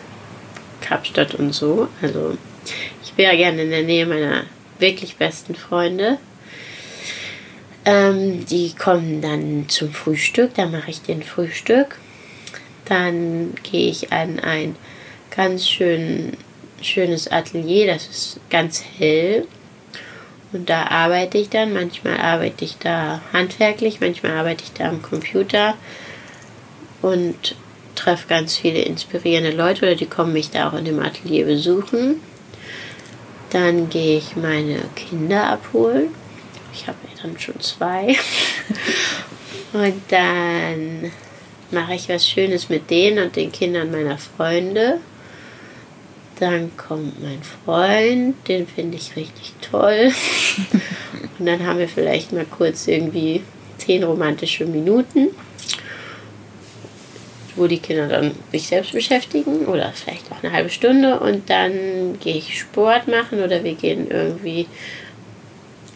[0.82, 1.88] Kapstadt und so.
[2.02, 2.38] Also,
[3.04, 4.44] ich wäre gerne in der Nähe meiner
[4.80, 6.18] wirklich besten Freunde.
[7.86, 11.98] Ähm, die kommen dann zum Frühstück, da mache ich den Frühstück.
[12.86, 14.76] Dann gehe ich an ein
[15.36, 16.34] ganz schön,
[16.82, 19.48] schönes Atelier, das ist ganz hell.
[20.54, 21.74] Und da arbeite ich dann.
[21.74, 25.76] Manchmal arbeite ich da handwerklich, manchmal arbeite ich da am Computer
[27.02, 27.56] und
[27.96, 32.22] treffe ganz viele inspirierende Leute oder die kommen mich da auch in dem Atelier besuchen.
[33.50, 36.10] Dann gehe ich meine Kinder abholen.
[36.74, 38.16] Ich habe dann schon zwei.
[39.74, 41.12] und dann
[41.72, 45.00] mache ich was Schönes mit denen und den Kindern meiner Freunde.
[46.40, 50.12] Dann kommt mein Freund, den finde ich richtig toll.
[51.40, 53.42] und dann haben wir vielleicht mal kurz irgendwie
[53.78, 55.30] zehn romantische Minuten,
[57.56, 62.20] wo die Kinder dann sich selbst beschäftigen oder vielleicht auch eine halbe Stunde und dann
[62.20, 64.68] gehe ich Sport machen oder wir gehen irgendwie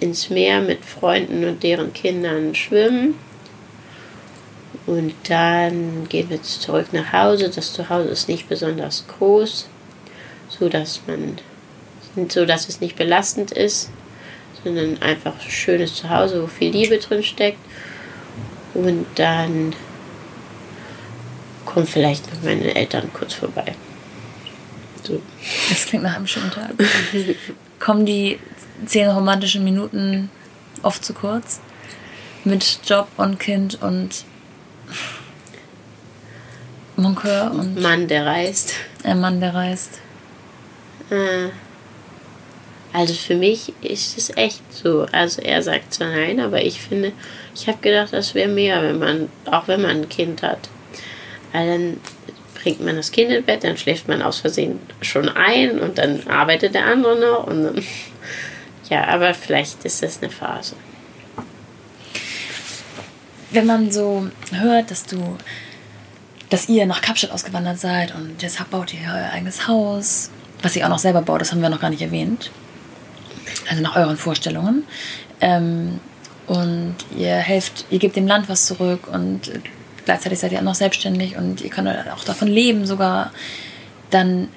[0.01, 3.15] ins Meer mit Freunden und deren Kindern schwimmen.
[4.87, 7.51] Und dann gehen wir zurück nach Hause.
[7.53, 9.67] Das Zuhause ist nicht besonders groß,
[10.61, 11.39] so dass man
[12.29, 13.89] so dass es nicht belastend ist,
[14.63, 17.57] sondern einfach ein schönes Zuhause, wo viel Liebe drin steckt.
[18.75, 19.73] Und dann
[21.65, 23.73] kommen vielleicht noch meine Eltern kurz vorbei.
[25.03, 25.19] So.
[25.69, 26.73] Das klingt nach einem schönen Tag.
[27.79, 28.37] Kommen die
[28.85, 30.29] zehn romantischen Minuten
[30.83, 31.59] oft zu kurz?
[32.43, 34.25] Mit Job und Kind und
[36.97, 37.81] Moncur und.
[37.81, 38.73] Mann, der reist.
[39.03, 40.00] Ein Mann, der reist.
[41.11, 41.49] Äh,
[42.93, 45.05] also für mich ist es echt so.
[45.11, 47.13] Also er sagt zwar nein, aber ich finde,
[47.55, 50.69] ich habe gedacht, das wäre mehr, wenn man, auch wenn man ein Kind hat.
[51.53, 51.97] Weil dann
[52.61, 56.27] bringt man das Kind ins Bett, dann schläft man aus Versehen schon ein und dann
[56.27, 57.83] arbeitet der andere noch und dann,
[58.89, 60.75] ja, aber vielleicht ist das eine Phase.
[63.51, 65.37] Wenn man so hört, dass du,
[66.49, 70.29] dass ihr nach Kapstadt ausgewandert seid und jetzt baut ihr euer eigenes Haus,
[70.61, 72.51] was ihr auch noch selber baut, das haben wir noch gar nicht erwähnt.
[73.69, 74.83] Also nach euren Vorstellungen.
[75.39, 75.99] Ähm,
[76.47, 79.51] und ihr helft, ihr gebt dem Land was zurück und
[80.05, 83.31] gleichzeitig seid ihr auch noch selbstständig und ihr könnt auch davon leben sogar,
[84.09, 84.49] dann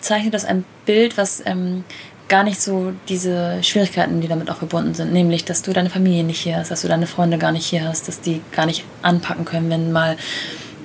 [0.00, 1.84] zeichnet das ein Bild, was ähm,
[2.28, 6.24] gar nicht so diese Schwierigkeiten, die damit auch verbunden sind, nämlich, dass du deine Familie
[6.24, 8.84] nicht hier hast, dass du deine Freunde gar nicht hier hast, dass die gar nicht
[9.02, 10.16] anpacken können, wenn mal,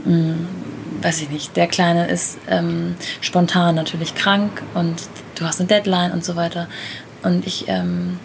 [0.05, 0.47] mh, hm,
[1.03, 4.95] weiß ich nicht, der Kleine ist ähm, spontan natürlich krank und
[5.35, 6.67] du hast eine Deadline und so weiter.
[7.23, 8.19] Und ich, ähm,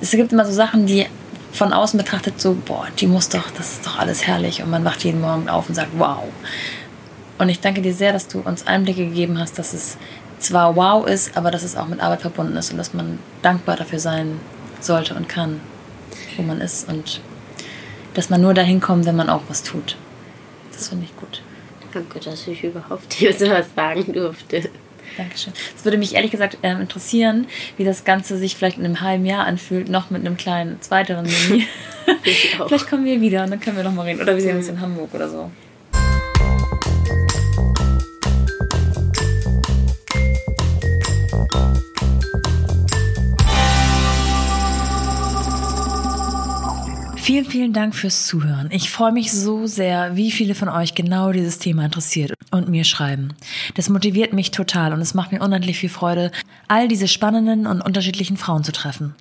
[0.00, 1.06] es gibt immer so Sachen, die
[1.52, 4.62] von außen betrachtet so, boah, die muss doch, das ist doch alles herrlich.
[4.62, 6.24] Und man wacht jeden Morgen auf und sagt, wow.
[7.38, 9.96] Und ich danke dir sehr, dass du uns Einblicke gegeben hast, dass es
[10.38, 13.76] zwar wow ist, aber dass es auch mit Arbeit verbunden ist und dass man dankbar
[13.76, 14.40] dafür sein
[14.80, 15.60] sollte und kann,
[16.36, 16.88] wo man ist.
[16.88, 17.20] Und
[18.14, 19.96] dass man nur dahin kommt, wenn man auch was tut.
[20.78, 21.42] Das finde ich gut.
[21.92, 24.70] Danke, dass ich überhaupt hier so was sagen durfte.
[25.16, 25.52] Dankeschön.
[25.76, 29.26] Es würde mich ehrlich gesagt ähm, interessieren, wie das Ganze sich vielleicht in einem halben
[29.26, 31.66] Jahr anfühlt, noch mit einem kleinen zweiteren Mini.
[32.22, 34.20] vielleicht kommen wir wieder und dann können wir noch mal reden.
[34.20, 35.50] Oder wir sehen uns in Hamburg oder so.
[47.28, 48.68] Vielen, vielen Dank fürs Zuhören.
[48.70, 52.84] Ich freue mich so sehr, wie viele von euch genau dieses Thema interessiert und mir
[52.84, 53.34] schreiben.
[53.74, 56.32] Das motiviert mich total und es macht mir unendlich viel Freude,
[56.68, 59.14] all diese spannenden und unterschiedlichen Frauen zu treffen.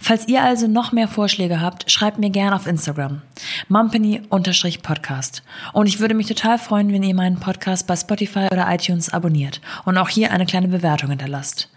[0.00, 3.22] Falls ihr also noch mehr Vorschläge habt, schreibt mir gerne auf Instagram.
[3.68, 5.44] Mumpany-Podcast.
[5.72, 9.60] Und ich würde mich total freuen, wenn ihr meinen Podcast bei Spotify oder iTunes abonniert
[9.84, 11.70] und auch hier eine kleine Bewertung hinterlasst.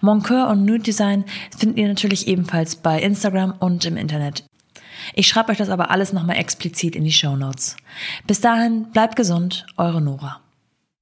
[0.00, 4.44] Moncur und Nude Design findet ihr natürlich ebenfalls bei Instagram und im Internet.
[5.14, 7.76] Ich schreibe euch das aber alles nochmal explizit in die Show Notes.
[8.26, 10.40] Bis dahin, bleibt gesund, eure Nora.